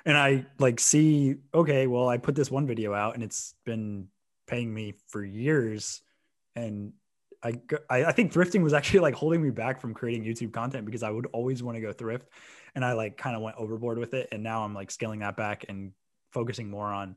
and 0.06 0.18
I 0.18 0.45
like 0.60 0.80
see 0.80 1.36
okay, 1.54 1.88
well 1.88 2.10
I 2.10 2.18
put 2.18 2.36
this 2.36 2.51
one 2.51 2.68
video 2.68 2.93
out 2.93 3.16
and 3.16 3.24
it's 3.24 3.56
been 3.66 4.08
paying 4.47 4.74
me 4.74 4.95
for 5.08 5.24
years, 5.24 6.01
and 6.56 6.93
I 7.43 7.60
I, 7.89 8.12
think 8.12 8.34
thrifting 8.34 8.64
was 8.64 8.74
actually 8.74 8.99
like 9.01 9.16
holding 9.16 9.41
me 9.41 9.49
back 9.49 9.80
from 9.82 9.93
creating 9.93 10.24
YouTube 10.24 10.54
content 10.54 10.86
because 10.86 11.04
I 11.04 11.10
would 11.10 11.28
always 11.28 11.64
want 11.64 11.76
to 11.76 11.82
go 11.82 11.93
thrift, 11.93 12.28
and 12.76 12.84
I 12.84 12.93
like 12.93 13.18
kind 13.18 13.36
of 13.36 13.41
went 13.41 13.58
overboard 13.58 13.97
with 13.97 14.14
it, 14.14 14.30
and 14.32 14.43
now 14.43 14.64
I'm 14.64 14.74
like 14.74 14.91
scaling 14.91 15.20
that 15.20 15.38
back 15.38 15.66
and 15.70 15.91
focusing 16.32 16.70
more 16.70 16.88
on 16.88 17.16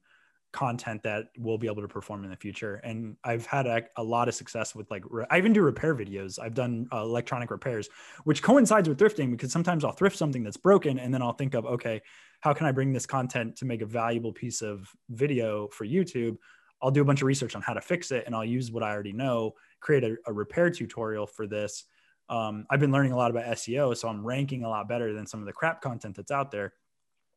content 0.52 1.02
that 1.02 1.26
will 1.38 1.58
be 1.58 1.66
able 1.66 1.82
to 1.82 1.88
perform 1.88 2.24
in 2.24 2.30
the 2.30 2.36
future. 2.36 2.76
And 2.76 3.16
i've 3.24 3.44
had 3.44 3.66
a, 3.66 3.82
a 3.96 4.02
lot 4.02 4.26
of 4.26 4.34
success 4.34 4.74
with 4.74 4.90
like 4.90 5.02
re- 5.10 5.26
i 5.30 5.36
even 5.36 5.52
do 5.52 5.60
repair 5.60 5.94
videos. 5.94 6.38
I've 6.40 6.54
done 6.54 6.88
uh, 6.92 7.02
electronic 7.02 7.50
repairs 7.50 7.88
which 8.24 8.42
coincides 8.42 8.88
with 8.88 8.98
thrifting 8.98 9.30
because 9.30 9.52
sometimes 9.52 9.84
I'll 9.84 9.92
thrift 9.92 10.16
something 10.16 10.42
that's 10.42 10.56
broken 10.56 10.98
and 10.98 11.12
then 11.12 11.20
I'll 11.20 11.34
think 11.34 11.54
of, 11.54 11.66
okay, 11.66 12.00
how 12.40 12.52
can 12.52 12.66
I 12.66 12.72
bring 12.72 12.92
this 12.92 13.06
content 13.06 13.56
to 13.56 13.64
make 13.64 13.82
a 13.82 13.86
valuable 13.86 14.32
piece 14.32 14.62
of 14.62 14.90
video 15.08 15.68
for 15.68 15.86
YouTube? 15.86 16.36
I'll 16.82 16.90
do 16.90 17.02
a 17.02 17.04
bunch 17.04 17.22
of 17.22 17.26
research 17.26 17.56
on 17.56 17.62
how 17.62 17.72
to 17.72 17.80
fix 17.80 18.10
it 18.12 18.24
and 18.26 18.34
I'll 18.34 18.44
use 18.44 18.70
what 18.70 18.82
I 18.82 18.92
already 18.92 19.12
know, 19.12 19.54
create 19.80 20.04
a, 20.04 20.16
a 20.26 20.32
repair 20.32 20.70
tutorial 20.70 21.26
for 21.26 21.46
this. 21.46 21.84
Um, 22.28 22.66
I've 22.70 22.80
been 22.80 22.92
learning 22.92 23.12
a 23.12 23.16
lot 23.16 23.30
about 23.30 23.44
SEO, 23.44 23.96
so 23.96 24.08
I'm 24.08 24.26
ranking 24.26 24.64
a 24.64 24.68
lot 24.68 24.88
better 24.88 25.12
than 25.12 25.26
some 25.26 25.40
of 25.40 25.46
the 25.46 25.52
crap 25.52 25.80
content 25.80 26.16
that's 26.16 26.30
out 26.30 26.50
there. 26.50 26.74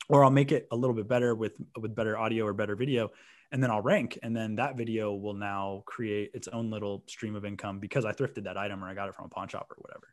Or 0.10 0.24
I'll 0.24 0.32
make 0.32 0.52
it 0.52 0.68
a 0.72 0.76
little 0.76 0.96
bit 0.96 1.08
better 1.08 1.36
with 1.36 1.54
with 1.80 1.94
better 1.94 2.18
audio 2.18 2.46
or 2.46 2.54
better 2.54 2.76
video, 2.76 3.12
and 3.52 3.62
then 3.62 3.70
I'll 3.70 3.82
rank, 3.82 4.18
and 4.24 4.36
then 4.36 4.56
that 4.56 4.76
video 4.76 5.14
will 5.14 5.36
now 5.36 5.84
create 5.86 6.32
its 6.34 6.48
own 6.48 6.72
little 6.72 7.04
stream 7.06 7.36
of 7.36 7.46
income 7.46 7.80
because 7.80 8.06
I 8.06 8.12
thrifted 8.12 8.44
that 8.46 8.58
item 8.58 8.84
or 8.84 8.88
I 8.88 8.96
got 8.96 9.08
it 9.08 9.14
from 9.14 9.26
a 9.26 9.30
pawn 9.30 9.48
shop 9.48 9.68
or 9.70 9.76
whatever. 9.78 10.08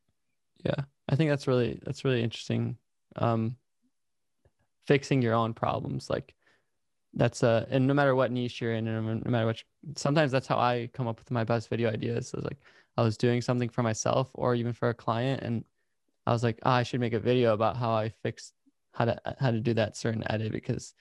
Yeah, 0.64 0.84
I 1.08 1.16
think 1.16 1.30
that's 1.30 1.46
really 1.46 1.80
that's 1.82 2.04
really 2.04 2.22
interesting. 2.22 2.76
Um, 3.16 3.56
fixing 4.86 5.22
your 5.22 5.34
own 5.34 5.54
problems, 5.54 6.08
like 6.10 6.34
that's 7.14 7.42
uh, 7.42 7.66
and 7.70 7.86
no 7.86 7.94
matter 7.94 8.14
what 8.14 8.30
niche 8.30 8.60
you're 8.60 8.74
in, 8.74 8.86
and 8.86 9.24
no 9.24 9.30
matter 9.30 9.46
what, 9.46 9.62
sometimes 9.96 10.32
that's 10.32 10.46
how 10.46 10.58
I 10.58 10.90
come 10.92 11.08
up 11.08 11.18
with 11.18 11.30
my 11.30 11.44
best 11.44 11.68
video 11.68 11.90
ideas. 11.90 12.28
So 12.28 12.40
like 12.42 12.58
I 12.96 13.02
was 13.02 13.16
doing 13.16 13.40
something 13.40 13.68
for 13.68 13.82
myself 13.82 14.30
or 14.34 14.54
even 14.54 14.72
for 14.72 14.88
a 14.88 14.94
client, 14.94 15.42
and 15.42 15.64
I 16.26 16.32
was 16.32 16.42
like, 16.42 16.58
ah, 16.64 16.76
I 16.76 16.82
should 16.82 17.00
make 17.00 17.14
a 17.14 17.20
video 17.20 17.52
about 17.52 17.76
how 17.76 17.90
I 17.90 18.10
fixed 18.22 18.52
how 18.92 19.04
to 19.04 19.20
how 19.38 19.50
to 19.50 19.60
do 19.60 19.74
that 19.74 19.96
certain 19.96 20.24
edit 20.30 20.52
because, 20.52 20.94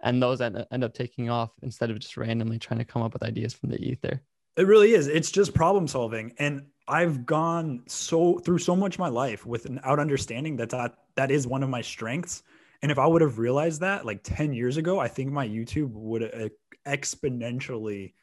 and 0.00 0.22
those 0.22 0.40
end, 0.40 0.64
end 0.70 0.84
up 0.84 0.94
taking 0.94 1.30
off 1.30 1.50
instead 1.62 1.90
of 1.90 1.98
just 1.98 2.16
randomly 2.16 2.58
trying 2.58 2.78
to 2.78 2.84
come 2.84 3.02
up 3.02 3.12
with 3.12 3.22
ideas 3.22 3.54
from 3.54 3.70
the 3.70 3.80
ether. 3.80 4.22
It 4.56 4.66
really 4.66 4.92
is. 4.92 5.06
It's 5.06 5.30
just 5.30 5.54
problem 5.54 5.86
solving. 5.86 6.32
And 6.38 6.66
I've 6.88 7.24
gone 7.24 7.82
so 7.86 8.38
through 8.40 8.58
so 8.58 8.74
much 8.74 8.96
of 8.96 8.98
my 8.98 9.08
life 9.08 9.46
without 9.46 9.98
understanding 9.98 10.56
that 10.56 10.70
that, 10.70 10.94
that 11.14 11.30
is 11.30 11.46
one 11.46 11.62
of 11.62 11.70
my 11.70 11.80
strengths. 11.80 12.42
And 12.82 12.90
if 12.90 12.98
I 12.98 13.06
would 13.06 13.22
have 13.22 13.38
realized 13.38 13.80
that 13.80 14.06
like 14.06 14.20
10 14.22 14.52
years 14.52 14.76
ago, 14.76 14.98
I 14.98 15.08
think 15.08 15.30
my 15.30 15.46
YouTube 15.46 15.90
would 15.92 16.22
uh, 16.22 16.48
exponentially 16.86 18.14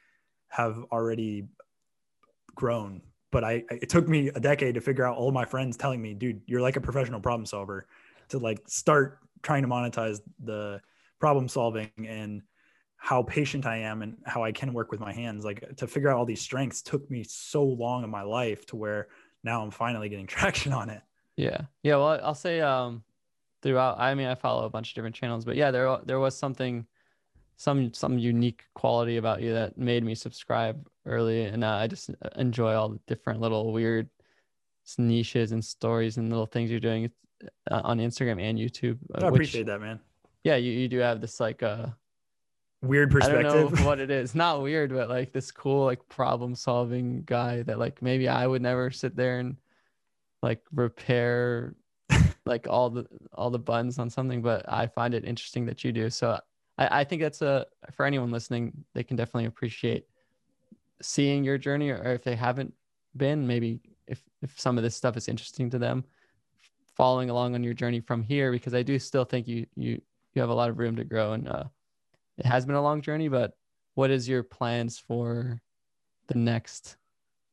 have 0.49 0.83
already 0.91 1.47
grown. 2.55 3.01
But 3.31 3.43
I, 3.43 3.63
it 3.69 3.89
took 3.89 4.07
me 4.07 4.29
a 4.29 4.39
decade 4.39 4.75
to 4.75 4.81
figure 4.81 5.05
out 5.05 5.17
all 5.17 5.31
my 5.31 5.45
friends 5.45 5.77
telling 5.77 6.01
me, 6.01 6.13
dude, 6.13 6.41
you're 6.47 6.61
like 6.61 6.75
a 6.75 6.81
professional 6.81 7.19
problem 7.19 7.45
solver 7.45 7.87
to 8.29 8.39
like 8.39 8.61
start 8.67 9.19
trying 9.43 9.61
to 9.61 9.67
monetize 9.67 10.21
the 10.43 10.81
problem 11.19 11.47
solving 11.47 11.91
and 12.07 12.41
how 12.97 13.21
patient 13.23 13.65
I 13.65 13.77
am 13.77 14.01
and 14.01 14.17
how 14.25 14.43
I 14.43 14.51
can 14.51 14.73
work 14.73 14.91
with 14.91 14.99
my 14.99 15.13
hands. 15.13 15.45
Like 15.45 15.75
to 15.77 15.87
figure 15.87 16.09
out 16.09 16.17
all 16.17 16.25
these 16.25 16.41
strengths 16.41 16.81
took 16.81 17.09
me 17.11 17.23
so 17.23 17.63
long 17.63 18.03
in 18.03 18.09
my 18.09 18.23
life 18.23 18.65
to 18.67 18.75
where 18.75 19.09
now 19.43 19.61
I'm 19.61 19.71
finally 19.71 20.09
getting 20.09 20.27
traction 20.35 20.73
on 20.73 20.89
it. 20.89 21.01
Yeah. 21.35 21.61
Yeah. 21.83 21.97
Well, 21.97 22.19
I'll 22.23 22.33
say 22.33 22.61
um 22.61 23.03
throughout 23.61 23.99
I 23.99 24.13
mean 24.15 24.27
I 24.27 24.35
follow 24.35 24.65
a 24.65 24.69
bunch 24.69 24.89
of 24.91 24.95
different 24.95 25.15
channels, 25.15 25.45
but 25.45 25.55
yeah, 25.55 25.71
there 25.71 25.97
there 26.05 26.19
was 26.19 26.37
something 26.37 26.85
some 27.55 27.93
some 27.93 28.19
unique 28.19 28.63
quality 28.75 29.17
about 29.17 29.41
you 29.41 29.53
that 29.53 29.77
made 29.77 30.03
me 30.03 30.13
subscribe 30.15 30.87
early 31.05 31.43
and 31.45 31.63
uh, 31.63 31.69
I 31.71 31.87
just 31.87 32.11
enjoy 32.35 32.73
all 32.75 32.89
the 32.89 32.99
different 33.07 33.41
little 33.41 33.71
weird 33.73 34.09
niches 34.97 35.51
and 35.51 35.63
stories 35.63 36.17
and 36.17 36.29
little 36.29 36.45
things 36.45 36.69
you're 36.71 36.79
doing 36.79 37.11
uh, 37.71 37.81
on 37.83 37.97
Instagram 37.99 38.41
and 38.41 38.57
YouTube. 38.57 38.97
uh, 39.15 39.25
I 39.25 39.29
which- 39.29 39.33
appreciate 39.39 39.65
that, 39.67 39.81
man. 39.81 39.99
Yeah, 40.43 40.55
you, 40.55 40.71
you 40.71 40.87
do 40.87 40.99
have 40.99 41.19
this 41.19 41.39
like 41.39 41.61
uh 41.63 41.87
Weird 42.83 43.09
I 43.23 43.27
don't 43.27 43.41
know 43.41 43.51
perspective. 43.65 43.85
what 43.87 43.99
it 43.99 44.11
is. 44.21 44.35
Not 44.35 44.61
weird, 44.61 44.93
but 44.93 45.09
like 45.09 45.33
this 45.33 45.51
cool 45.51 45.85
like 45.85 46.07
problem 46.09 46.53
solving 46.53 47.23
guy 47.25 47.63
that 47.63 47.79
like 47.79 48.03
maybe 48.03 48.29
I 48.29 48.45
would 48.45 48.61
never 48.61 48.91
sit 48.91 49.15
there 49.15 49.39
and 49.39 49.57
like 50.43 50.61
repair 50.71 51.73
like 52.47 52.67
all 52.67 52.89
the 52.89 53.05
all 53.33 53.49
the 53.49 53.59
buttons 53.59 53.99
on 53.99 54.09
something, 54.09 54.41
but 54.41 54.65
I 54.71 54.87
find 54.87 55.13
it 55.13 55.25
interesting 55.25 55.65
that 55.67 55.83
you 55.83 55.91
do. 55.91 56.09
So 56.09 56.39
I, 56.77 57.01
I 57.01 57.03
think 57.03 57.21
that's 57.21 57.41
a 57.41 57.65
for 57.91 58.05
anyone 58.05 58.31
listening, 58.31 58.73
they 58.93 59.03
can 59.03 59.17
definitely 59.17 59.45
appreciate 59.45 60.05
seeing 61.01 61.43
your 61.43 61.57
journey 61.57 61.89
or 61.89 62.13
if 62.13 62.23
they 62.23 62.35
haven't 62.35 62.73
been, 63.15 63.45
maybe 63.45 63.79
if 64.07 64.23
if 64.41 64.59
some 64.59 64.77
of 64.77 64.83
this 64.83 64.95
stuff 64.95 65.17
is 65.17 65.27
interesting 65.27 65.69
to 65.71 65.79
them, 65.79 66.03
following 66.95 67.29
along 67.29 67.55
on 67.55 67.63
your 67.63 67.73
journey 67.73 67.99
from 67.99 68.23
here 68.23 68.51
because 68.51 68.73
I 68.73 68.83
do 68.83 68.97
still 68.99 69.25
think 69.25 69.47
you 69.47 69.65
you 69.75 70.01
you 70.33 70.41
have 70.41 70.49
a 70.49 70.55
lot 70.55 70.69
of 70.69 70.79
room 70.79 70.95
to 70.95 71.03
grow 71.03 71.33
and 71.33 71.47
uh 71.47 71.65
it 72.37 72.45
has 72.45 72.65
been 72.65 72.75
a 72.75 72.81
long 72.81 73.01
journey, 73.01 73.29
but 73.29 73.53
what 73.95 74.11
is 74.11 74.29
your 74.29 74.43
plans 74.43 74.99
for 74.99 75.59
the 76.27 76.37
next 76.37 76.97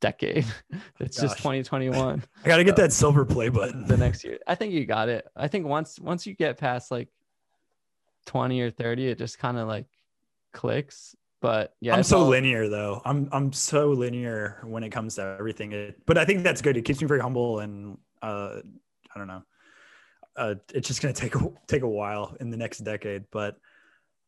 decade? 0.04 0.44
it's 1.00 1.20
just 1.20 1.38
2021. 1.38 2.22
I 2.44 2.48
got 2.48 2.58
to 2.58 2.64
get 2.64 2.76
that 2.76 2.92
silver 2.92 3.24
play 3.24 3.48
button. 3.48 3.86
the 3.86 3.96
next 3.96 4.22
year. 4.24 4.38
I 4.46 4.54
think 4.54 4.72
you 4.72 4.84
got 4.84 5.08
it. 5.08 5.26
I 5.34 5.48
think 5.48 5.66
once 5.66 5.98
once 5.98 6.26
you 6.26 6.34
get 6.34 6.58
past 6.58 6.90
like 6.90 7.08
20 8.26 8.60
or 8.60 8.70
30, 8.70 9.08
it 9.08 9.18
just 9.18 9.38
kind 9.38 9.56
of 9.56 9.66
like 9.66 9.86
clicks. 10.52 11.16
But 11.40 11.74
yeah, 11.80 11.94
I'm 11.94 12.02
so 12.02 12.20
all- 12.20 12.28
linear 12.28 12.68
though. 12.68 13.00
I'm 13.04 13.28
I'm 13.32 13.52
so 13.52 13.90
linear 13.90 14.60
when 14.64 14.84
it 14.84 14.90
comes 14.90 15.14
to 15.16 15.36
everything. 15.38 15.72
It, 15.72 16.04
but 16.06 16.18
I 16.18 16.24
think 16.24 16.42
that's 16.42 16.60
good. 16.60 16.76
It 16.76 16.82
keeps 16.82 17.00
me 17.00 17.06
very 17.06 17.20
humble 17.20 17.60
and 17.60 17.98
uh, 18.22 18.60
I 19.14 19.18
don't 19.18 19.28
know. 19.28 19.42
Uh, 20.36 20.54
it's 20.74 20.88
just 20.88 21.00
gonna 21.00 21.14
take 21.14 21.34
a, 21.36 21.52
take 21.66 21.82
a 21.82 21.88
while 21.88 22.36
in 22.40 22.50
the 22.50 22.56
next 22.56 22.78
decade, 22.78 23.24
but 23.30 23.56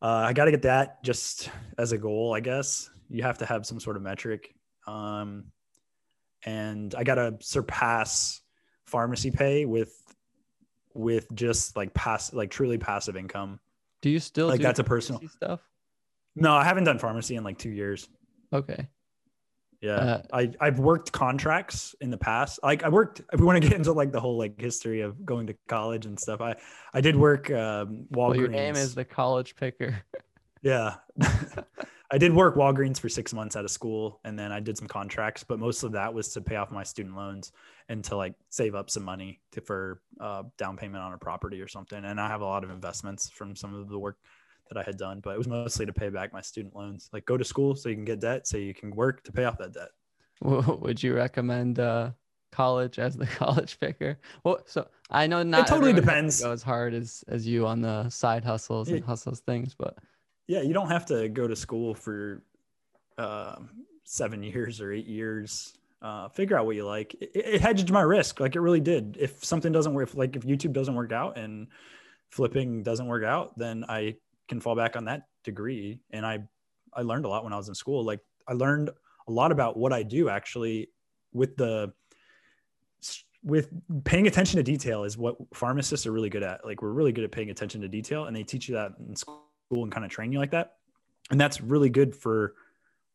uh, 0.01 0.25
I 0.27 0.33
got 0.33 0.45
to 0.45 0.51
get 0.51 0.61
that 0.63 1.03
just 1.03 1.49
as 1.77 1.91
a 1.91 1.97
goal. 1.97 2.33
I 2.33 2.39
guess 2.39 2.89
you 3.09 3.23
have 3.23 3.39
to 3.39 3.45
have 3.45 3.65
some 3.65 3.79
sort 3.79 3.97
of 3.97 4.03
metric, 4.03 4.53
um, 4.85 5.45
and 6.45 6.93
I 6.95 7.03
got 7.03 7.15
to 7.15 7.35
surpass 7.41 8.41
pharmacy 8.85 9.31
pay 9.31 9.65
with 9.65 9.93
with 10.93 11.33
just 11.35 11.75
like 11.75 11.93
pass 11.93 12.33
like 12.33 12.49
truly 12.49 12.77
passive 12.77 13.15
income. 13.15 13.59
Do 14.01 14.09
you 14.09 14.19
still 14.19 14.47
Like 14.47 14.61
that's 14.61 14.79
a 14.79 14.83
personal. 14.83 15.21
stuff? 15.29 15.61
No, 16.35 16.53
I 16.53 16.63
haven't 16.63 16.83
done 16.85 16.99
pharmacy 16.99 17.35
in 17.35 17.43
like 17.43 17.57
two 17.57 17.71
years. 17.71 18.07
Okay. 18.53 18.87
Yeah, 19.81 19.95
Uh, 19.95 20.21
I 20.33 20.51
I've 20.59 20.79
worked 20.79 21.11
contracts 21.11 21.93
in 22.01 22.09
the 22.09 22.17
past. 22.17 22.59
Like 22.63 22.83
I 22.83 22.89
worked. 22.89 23.21
If 23.31 23.39
we 23.39 23.45
want 23.45 23.61
to 23.61 23.67
get 23.67 23.77
into 23.77 23.91
like 23.91 24.11
the 24.11 24.19
whole 24.19 24.35
like 24.37 24.59
history 24.59 25.01
of 25.01 25.23
going 25.23 25.47
to 25.47 25.55
college 25.67 26.07
and 26.07 26.19
stuff, 26.19 26.41
I 26.41 26.55
I 26.95 27.01
did 27.01 27.15
work 27.15 27.51
um, 27.51 28.07
Walgreens. 28.11 28.27
Well, 28.27 28.35
your 28.35 28.47
name 28.47 28.75
is 28.75 28.95
the 28.95 29.05
college 29.05 29.55
picker. 29.55 30.01
yeah. 30.63 30.95
I 32.09 32.17
did 32.17 32.33
work 32.33 32.55
Walgreens 32.55 32.99
for 32.99 33.09
six 33.09 33.33
months 33.33 33.55
out 33.55 33.65
of 33.65 33.71
school, 33.71 34.21
and 34.23 34.39
then 34.39 34.51
I 34.51 34.61
did 34.61 34.77
some 34.77 34.87
contracts. 34.87 35.43
But 35.43 35.59
most 35.59 35.83
of 35.83 35.91
that 35.91 36.13
was 36.13 36.29
to 36.33 36.41
pay 36.41 36.55
off 36.55 36.71
my 36.71 36.83
student 36.83 37.15
loans 37.15 37.51
and 37.89 38.03
to 38.05 38.15
like 38.15 38.33
save 38.49 38.75
up 38.75 38.89
some 38.89 39.03
money 39.03 39.41
to, 39.51 39.61
for 39.61 40.01
uh, 40.21 40.43
down 40.57 40.77
payment 40.77 41.03
on 41.03 41.13
a 41.13 41.17
property 41.17 41.61
or 41.61 41.67
something. 41.67 42.05
And 42.05 42.19
I 42.19 42.27
have 42.27 42.41
a 42.41 42.45
lot 42.45 42.63
of 42.63 42.69
investments 42.69 43.29
from 43.29 43.55
some 43.55 43.73
of 43.73 43.89
the 43.89 43.99
work 43.99 44.17
that 44.69 44.77
I 44.77 44.83
had 44.83 44.97
done, 44.97 45.19
but 45.21 45.31
it 45.31 45.37
was 45.37 45.47
mostly 45.47 45.85
to 45.85 45.93
pay 45.93 46.09
back 46.09 46.31
my 46.31 46.41
student 46.41 46.75
loans. 46.75 47.09
Like 47.11 47.25
go 47.25 47.37
to 47.37 47.43
school 47.43 47.75
so 47.75 47.89
you 47.89 47.95
can 47.95 48.05
get 48.05 48.21
debt, 48.21 48.47
so 48.47 48.57
you 48.57 48.73
can 48.73 48.91
work 48.91 49.23
to 49.23 49.31
pay 49.31 49.43
off 49.43 49.57
that 49.57 49.73
debt. 49.73 49.89
Would 50.41 51.03
you 51.03 51.13
recommend 51.13 51.79
uh, 51.79 52.11
college 52.51 52.99
as 52.99 53.17
the 53.17 53.25
college 53.27 53.79
picker? 53.79 54.17
Well, 54.43 54.59
so 54.65 54.87
I 55.09 55.27
know 55.27 55.43
not 55.43 55.61
it 55.61 55.67
totally 55.67 55.91
everyone 55.91 55.95
has 55.95 56.01
to 56.03 56.05
depends. 56.05 56.41
Go 56.41 56.51
as 56.51 56.63
hard 56.63 56.93
as 56.93 57.23
as 57.27 57.45
you 57.45 57.67
on 57.67 57.81
the 57.81 58.09
side 58.09 58.45
hustles 58.45 58.89
and 58.89 59.03
hustles 59.03 59.41
things, 59.41 59.75
but 59.77 59.97
yeah 60.47 60.61
you 60.61 60.73
don't 60.73 60.89
have 60.89 61.05
to 61.05 61.29
go 61.29 61.47
to 61.47 61.55
school 61.55 61.93
for 61.93 62.41
um, 63.17 63.69
seven 64.03 64.43
years 64.43 64.81
or 64.81 64.91
eight 64.91 65.07
years. 65.07 65.73
Uh, 66.01 66.29
figure 66.29 66.57
out 66.57 66.65
what 66.65 66.75
you 66.75 66.85
like. 66.85 67.15
It, 67.15 67.31
it 67.33 67.61
hedged 67.61 67.89
my 67.91 68.01
risk. 68.01 68.39
Like 68.39 68.55
it 68.55 68.61
really 68.61 68.79
did. 68.79 69.17
If 69.19 69.43
something 69.43 69.71
doesn't 69.71 69.93
work 69.93 70.09
if, 70.09 70.15
like 70.15 70.35
if 70.35 70.43
youtube 70.43 70.73
doesn't 70.73 70.95
work 70.95 71.11
out 71.11 71.37
and 71.37 71.67
flipping 72.29 72.83
doesn't 72.83 73.07
work 73.07 73.23
out 73.23 73.57
then 73.57 73.85
i 73.87 74.13
can 74.49 74.59
fall 74.59 74.75
back 74.75 74.95
on 74.95 75.05
that 75.05 75.23
degree. 75.43 75.99
And 76.11 76.25
i 76.25 76.39
i 76.93 77.01
learned 77.01 77.25
a 77.25 77.29
lot 77.29 77.43
when 77.43 77.53
i 77.53 77.57
was 77.57 77.67
in 77.67 77.75
school. 77.75 78.03
Like 78.03 78.19
i 78.47 78.53
learned 78.53 78.89
a 79.27 79.31
lot 79.31 79.51
about 79.51 79.75
what 79.77 79.91
i 79.91 80.03
do 80.03 80.29
actually 80.29 80.89
with 81.33 81.57
the 81.57 81.93
with 83.43 83.69
paying 84.03 84.27
attention 84.27 84.57
to 84.57 84.63
detail 84.63 85.03
is 85.03 85.17
what 85.17 85.37
pharmacists 85.53 86.05
are 86.05 86.11
really 86.11 86.29
good 86.29 86.43
at. 86.43 86.65
Like 86.65 86.81
we're 86.81 86.91
really 86.91 87.11
good 87.11 87.23
at 87.23 87.31
paying 87.31 87.49
attention 87.49 87.81
to 87.81 87.87
detail 87.87 88.25
and 88.25 88.35
they 88.35 88.43
teach 88.43 88.67
you 88.67 88.75
that 88.75 88.91
in 89.07 89.15
school 89.15 89.46
and 89.71 89.91
kind 89.91 90.05
of 90.05 90.11
train 90.11 90.31
you 90.31 90.39
like 90.39 90.51
that. 90.51 90.73
And 91.29 91.39
that's 91.39 91.61
really 91.61 91.89
good 91.89 92.15
for 92.15 92.53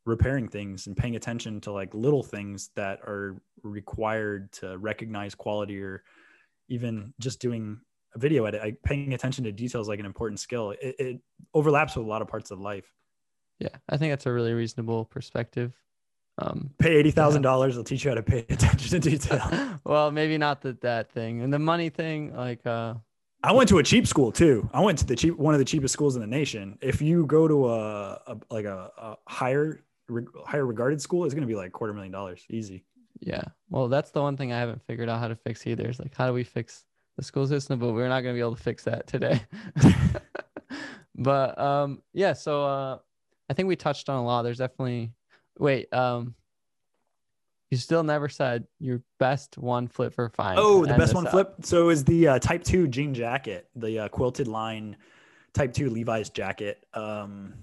repairing 0.05 0.49
things 0.49 0.87
and 0.87 0.97
paying 0.97 1.17
attention 1.17 1.61
to 1.61 1.73
like 1.73 1.95
little 1.95 2.23
things 2.23 2.71
that 2.75 3.01
are 3.01 3.41
required 3.63 4.53
to 4.53 4.77
recognize 4.79 5.35
quality 5.35 5.81
or 5.81 6.03
even 6.69 7.15
just 7.21 7.41
doing 7.41 7.81
a 8.15 8.19
video 8.19 8.45
edit 8.45 8.63
like 8.63 8.83
paying 8.83 9.15
attention 9.15 9.45
to 9.45 9.53
details 9.53 9.89
like 9.89 10.01
an 10.01 10.07
important 10.07 10.41
skill. 10.41 10.71
It, 10.71 10.97
it 10.99 11.21
overlaps 11.55 11.97
with 11.97 12.05
a 12.05 12.09
lot 12.09 12.23
of 12.23 12.29
parts 12.29 12.51
of 12.51 12.61
life. 12.61 12.93
Yeah, 13.59 13.69
I 13.89 13.97
think 13.97 14.13
that's 14.13 14.27
a 14.27 14.33
really 14.33 14.53
reasonable 14.53 15.05
perspective. 15.05 15.73
Um, 16.39 16.71
pay 16.79 17.03
$80000 17.05 17.75
they'll 17.75 17.85
teach 17.85 18.05
you 18.05 18.11
how 18.11 18.15
to 18.15 18.23
pay 18.23 18.39
attention 18.49 19.01
to 19.01 19.11
detail. 19.11 19.69
Well, 19.85 20.13
maybe 20.13 20.39
not 20.39 20.63
the 20.63 20.75
that 20.83 21.11
thing. 21.11 21.43
And 21.43 21.53
the 21.53 21.59
money 21.59 21.91
thing. 21.91 22.37
Like, 22.37 22.65
uh, 22.65 22.95
I 23.45 23.53
went 23.53 23.69
to 23.71 23.79
a 23.79 23.83
cheap 23.83 24.07
school 24.07 24.31
too. 24.31 24.69
I 24.73 24.81
went 24.81 24.99
to 24.99 25.07
the 25.07 25.17
cheap 25.17 25.37
one 25.37 25.55
of 25.55 25.59
the 25.59 25.65
cheapest 25.65 25.93
schools 25.93 26.15
in 26.15 26.21
the 26.21 26.29
nation. 26.29 26.79
If 26.81 27.03
you 27.03 27.27
go 27.27 27.49
to 27.49 27.69
a, 27.71 28.13
a 28.27 28.37
like 28.51 28.65
a, 28.65 28.91
a 28.97 29.17
higher 29.27 29.83
re, 30.09 30.25
higher 30.47 30.65
regarded 30.67 31.01
school, 31.01 31.25
it's 31.25 31.35
going 31.35 31.43
to 31.43 31.49
be 31.49 31.57
like 31.57 31.73
quarter 31.73 31.93
million 31.93 32.13
dollars 32.13 32.45
easy. 32.51 32.85
yeah. 33.21 33.43
Well, 33.69 33.89
that's 33.89 34.11
the 34.11 34.23
one 34.23 34.37
thing 34.37 34.53
I 34.53 34.59
haven't 34.59 34.83
figured 34.87 35.09
out 35.09 35.19
how 35.19 35.29
to 35.29 35.35
fix 35.35 35.67
either. 35.67 35.89
Is 35.89 35.99
like, 35.99 36.15
how 36.15 36.27
do 36.27 36.33
we 36.33 36.45
fix 36.45 36.85
the 37.17 37.25
school 37.25 37.47
system? 37.47 37.79
But 37.81 37.93
we're 37.93 38.09
not 38.09 38.21
gonna 38.21 38.35
be 38.35 38.41
able 38.41 38.55
to 38.55 38.63
fix 38.63 38.85
that 38.85 39.07
today. 39.09 39.43
but 41.17 41.59
um, 41.59 42.03
yeah. 42.13 42.35
So 42.35 42.65
uh, 42.65 42.99
I 43.51 43.55
think 43.55 43.69
we 43.69 43.77
touched 43.77 44.09
on 44.09 44.19
a 44.19 44.25
lot. 44.25 44.43
There's 44.43 44.59
definitely 44.59 45.13
wait. 45.59 45.93
Um, 45.93 46.35
you 47.73 47.79
still 47.79 48.03
never 48.03 48.29
said 48.29 48.67
your 48.81 49.03
best 49.19 49.57
one 49.57 49.89
flip 49.89 50.13
for 50.13 50.29
fine. 50.29 50.57
Oh, 50.59 50.85
the 50.85 50.93
best 50.93 51.15
one 51.15 51.27
out. 51.27 51.31
flip. 51.31 51.55
So 51.63 51.89
is 51.89 52.05
the 52.05 52.29
uh, 52.29 52.39
Type 52.39 52.63
Two 52.63 52.87
jean 52.87 53.15
jacket, 53.15 53.67
the 53.75 54.01
uh, 54.01 54.09
quilted 54.09 54.47
line 54.47 54.99
Type 55.55 55.73
Two 55.73 55.89
Levi's 55.89 56.29
jacket. 56.29 56.85
Um, 56.93 57.55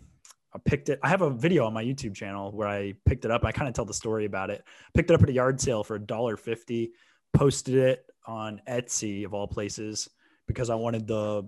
I 0.52 0.58
picked 0.66 0.90
it. 0.90 1.00
I 1.04 1.10
have 1.10 1.22
a 1.22 1.30
video 1.30 1.64
on 1.68 1.74
my 1.74 1.84
YouTube 1.84 2.16
channel 2.16 2.52
where 2.52 2.68
I 2.68 2.96
picked 3.06 3.24
it 3.24 3.30
up. 3.30 3.46
I 3.46 3.52
kind 3.52 3.68
of 3.68 3.76
tell 3.76 3.86
the 3.86 3.94
story 3.94 4.26
about 4.26 4.50
it. 4.50 4.64
Picked 4.96 5.12
it 5.12 5.14
up 5.14 5.22
at 5.22 5.30
a 5.30 5.32
yard 5.32 5.62
sale 5.62 5.84
for 5.84 5.96
a 5.96 6.00
dollar 6.00 6.38
fifty. 6.38 6.94
Posted 7.34 7.76
it 7.76 8.06
on 8.26 8.62
Etsy 8.68 9.26
of 9.26 9.36
all 9.36 9.48
places 9.48 10.10
because 10.48 10.72
I 10.72 10.76
wanted 10.76 11.06
the 11.06 11.48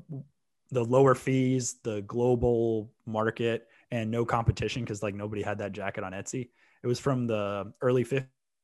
the 0.70 0.86
lower 0.86 1.16
fees, 1.16 1.78
the 1.82 2.04
global 2.04 2.92
market, 3.08 3.68
and 3.90 4.12
no 4.12 4.24
competition 4.24 4.84
because 4.84 5.02
like 5.02 5.16
nobody 5.16 5.42
had 5.42 5.58
that 5.58 5.72
jacket 5.72 6.04
on 6.04 6.12
Etsy. 6.12 6.50
It 6.84 6.88
was 6.88 7.00
from 7.00 7.26
the 7.26 7.74
early 7.82 8.04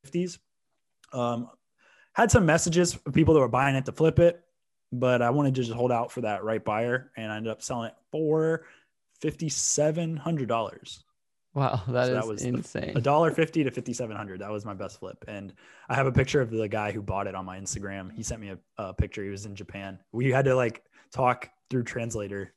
fifties. 0.04 0.40
Um, 1.14 1.50
had 2.14 2.32
some 2.32 2.46
messages 2.46 2.98
of 3.06 3.14
people 3.14 3.34
that 3.36 3.40
were 3.40 3.48
buying 3.48 3.76
it 3.76 3.86
to 3.86 3.92
flip 3.92 4.20
it, 4.20 4.42
but 4.92 5.22
I 5.22 5.30
wanted 5.30 5.56
to 5.56 5.62
just 5.62 5.74
hold 5.74 5.92
out 5.92 6.12
for 6.12 6.22
that 6.22 6.44
right 6.44 6.64
buyer, 6.64 7.12
and 7.18 7.32
I 7.32 7.38
ended 7.38 7.52
up 7.52 7.62
selling 7.62 7.90
it 7.90 7.96
for 8.12 8.66
fifty 9.22 9.50
seven 9.50 10.18
hundred 10.18 10.48
dollars. 10.48 11.04
Wow, 11.54 11.82
that 11.88 12.06
So 12.06 12.12
is 12.12 12.14
that 12.14 12.28
was 12.28 12.44
insane. 12.44 12.94
A 12.96 13.02
dollar 13.02 13.32
fifty 13.32 13.64
to 13.64 13.72
fifty 13.72 13.94
seven 13.94 14.16
hundred. 14.16 14.42
That 14.42 14.52
was 14.52 14.66
my 14.66 14.74
best 14.74 15.00
flip, 15.00 15.24
and 15.28 15.54
I 15.90 15.96
have 15.96 16.08
a 16.08 16.12
picture 16.12 16.42
of 16.42 16.50
the 16.52 16.68
guy 16.68 16.92
who 16.92 17.02
bought 17.02 17.28
it 17.28 17.36
on 17.36 17.46
my 17.46 17.60
Instagram. 17.60 18.12
He 18.14 18.22
sent 18.24 18.42
me 18.42 18.50
a, 18.50 18.58
a 18.78 18.94
picture. 18.94 19.24
He 19.24 19.30
was 19.30 19.46
in 19.46 19.56
Japan. 19.56 19.98
We 20.12 20.32
had 20.32 20.46
to 20.46 20.56
like 20.56 20.84
talk 21.12 21.50
through 21.70 21.84
translator. 21.84 22.54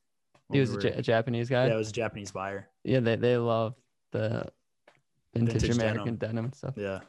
he 0.52 0.60
was 0.60 0.70
we 0.70 0.74
a, 0.74 0.78
were- 0.78 0.88
Ja- 0.88 0.98
a 0.98 1.02
Japanese 1.02 1.48
guy. 1.48 1.66
yeah, 1.66 1.74
it 1.74 1.76
was 1.76 1.88
a 1.90 1.92
Japanese 1.92 2.30
buyer. 2.32 2.68
yeah, 2.84 3.00
they 3.00 3.16
they 3.16 3.36
love 3.36 3.74
the 4.12 4.46
vintage, 5.34 5.62
Vintage 5.62 5.76
American 5.76 6.16
denim. 6.16 6.16
denim 6.16 6.44
and 6.46 6.54
stuff. 6.54 6.74
Yeah. 6.76 7.00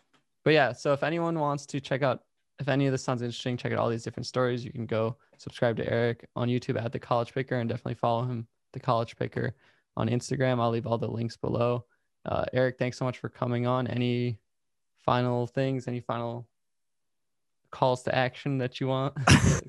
But 0.44 0.54
yeah, 0.54 0.72
so 0.72 0.94
if 0.94 1.04
anyone 1.04 1.40
wants 1.40 1.66
to 1.68 1.80
check 1.80 2.02
out, 2.02 2.24
if 2.60 2.68
any 2.68 2.86
of 2.86 2.92
this 2.92 3.04
sounds 3.04 3.22
interesting, 3.22 3.58
check 3.58 3.72
out 3.72 3.80
all 3.80 3.90
these 3.90 4.04
different 4.04 4.28
stories. 4.28 4.64
You 4.64 4.72
can 4.72 4.86
go 4.86 5.18
subscribe 5.38 5.78
to 5.78 5.92
Eric 5.92 6.28
on 6.36 6.48
YouTube 6.48 6.82
at 6.84 6.92
the 6.92 7.00
College 7.00 7.34
Picker 7.34 7.56
and 7.56 7.70
definitely 7.70 7.96
follow 7.96 8.24
him, 8.24 8.48
the 8.74 8.80
College 8.80 9.16
Picker, 9.16 9.56
on 9.98 10.10
Instagram. 10.10 10.60
I'll 10.60 10.70
leave 10.70 10.88
all 10.88 10.98
the 10.98 11.08
links 11.08 11.38
below. 11.38 11.86
Uh, 12.26 12.46
Eric, 12.54 12.78
thanks 12.78 12.98
so 12.98 13.06
much 13.06 13.18
for 13.18 13.30
coming 13.30 13.66
on. 13.66 13.88
Any 13.88 14.40
final 14.98 15.48
things? 15.48 15.88
Any 15.88 16.00
final 16.00 16.48
calls 17.72 18.04
to 18.04 18.14
action 18.14 18.58
that 18.60 18.80
you 18.80 18.88
want 18.88 19.16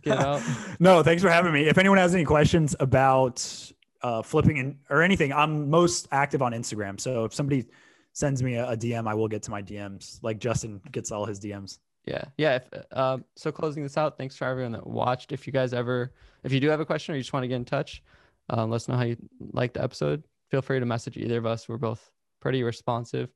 get 0.02 0.18
out? 0.18 0.42
no, 0.80 1.02
thanks 1.02 1.22
for 1.22 1.30
having 1.30 1.52
me. 1.52 1.66
If 1.66 1.78
anyone 1.78 1.98
has 1.98 2.14
any 2.14 2.24
questions 2.24 2.76
about 2.80 3.72
uh, 4.02 4.22
flipping 4.22 4.56
in, 4.58 4.78
or 4.90 5.02
anything, 5.02 5.32
I'm 5.32 5.70
most 5.70 6.08
active 6.12 6.42
on 6.42 6.52
Instagram. 6.52 7.00
So 7.00 7.24
if 7.24 7.34
somebody 7.34 7.66
sends 8.12 8.42
me 8.42 8.54
a, 8.54 8.70
a 8.70 8.76
DM, 8.76 9.08
I 9.08 9.14
will 9.14 9.28
get 9.28 9.42
to 9.44 9.50
my 9.50 9.62
DMs. 9.62 10.18
Like 10.22 10.38
Justin 10.38 10.80
gets 10.90 11.10
all 11.10 11.24
his 11.24 11.40
DMs. 11.40 11.78
Yeah, 12.04 12.24
yeah. 12.36 12.56
If, 12.56 12.96
um, 12.96 13.24
so 13.36 13.52
closing 13.52 13.82
this 13.82 13.96
out, 13.96 14.18
thanks 14.18 14.36
for 14.36 14.46
everyone 14.46 14.72
that 14.72 14.86
watched. 14.86 15.32
If 15.32 15.46
you 15.46 15.52
guys 15.52 15.72
ever, 15.72 16.12
if 16.42 16.52
you 16.52 16.60
do 16.60 16.68
have 16.68 16.80
a 16.80 16.86
question 16.86 17.12
or 17.12 17.16
you 17.16 17.22
just 17.22 17.32
want 17.32 17.44
to 17.44 17.48
get 17.48 17.56
in 17.56 17.64
touch, 17.64 18.02
um, 18.50 18.70
let 18.70 18.76
us 18.76 18.88
know 18.88 18.96
how 18.96 19.04
you 19.04 19.16
like 19.52 19.74
the 19.74 19.82
episode. 19.82 20.22
Feel 20.50 20.62
free 20.62 20.80
to 20.80 20.86
message 20.86 21.16
either 21.16 21.38
of 21.38 21.46
us. 21.46 21.68
We're 21.68 21.78
both 21.78 22.10
pretty 22.40 22.62
responsive. 22.62 23.30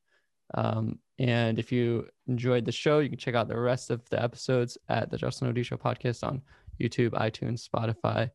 Um, 0.54 0.98
and 1.18 1.58
if 1.58 1.72
you 1.72 2.08
enjoyed 2.26 2.64
the 2.64 2.72
show, 2.72 2.98
you 2.98 3.08
can 3.08 3.18
check 3.18 3.34
out 3.34 3.48
the 3.48 3.58
rest 3.58 3.90
of 3.90 4.08
the 4.10 4.22
episodes 4.22 4.76
at 4.88 5.10
the 5.10 5.16
Justin 5.16 5.52
Odisho 5.52 5.78
podcast 5.78 6.26
on 6.26 6.42
YouTube, 6.80 7.10
iTunes, 7.10 7.66
Spotify, 7.66 8.30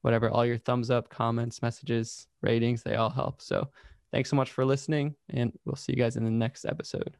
whatever. 0.00 0.30
All 0.30 0.46
your 0.46 0.58
thumbs 0.58 0.90
up, 0.90 1.08
comments, 1.08 1.60
messages, 1.60 2.26
ratings, 2.40 2.82
they 2.82 2.94
all 2.94 3.10
help. 3.10 3.42
So 3.42 3.68
thanks 4.12 4.30
so 4.30 4.36
much 4.36 4.50
for 4.50 4.64
listening, 4.64 5.14
and 5.30 5.52
we'll 5.64 5.76
see 5.76 5.92
you 5.92 5.98
guys 5.98 6.16
in 6.16 6.24
the 6.24 6.30
next 6.30 6.64
episode. 6.64 7.16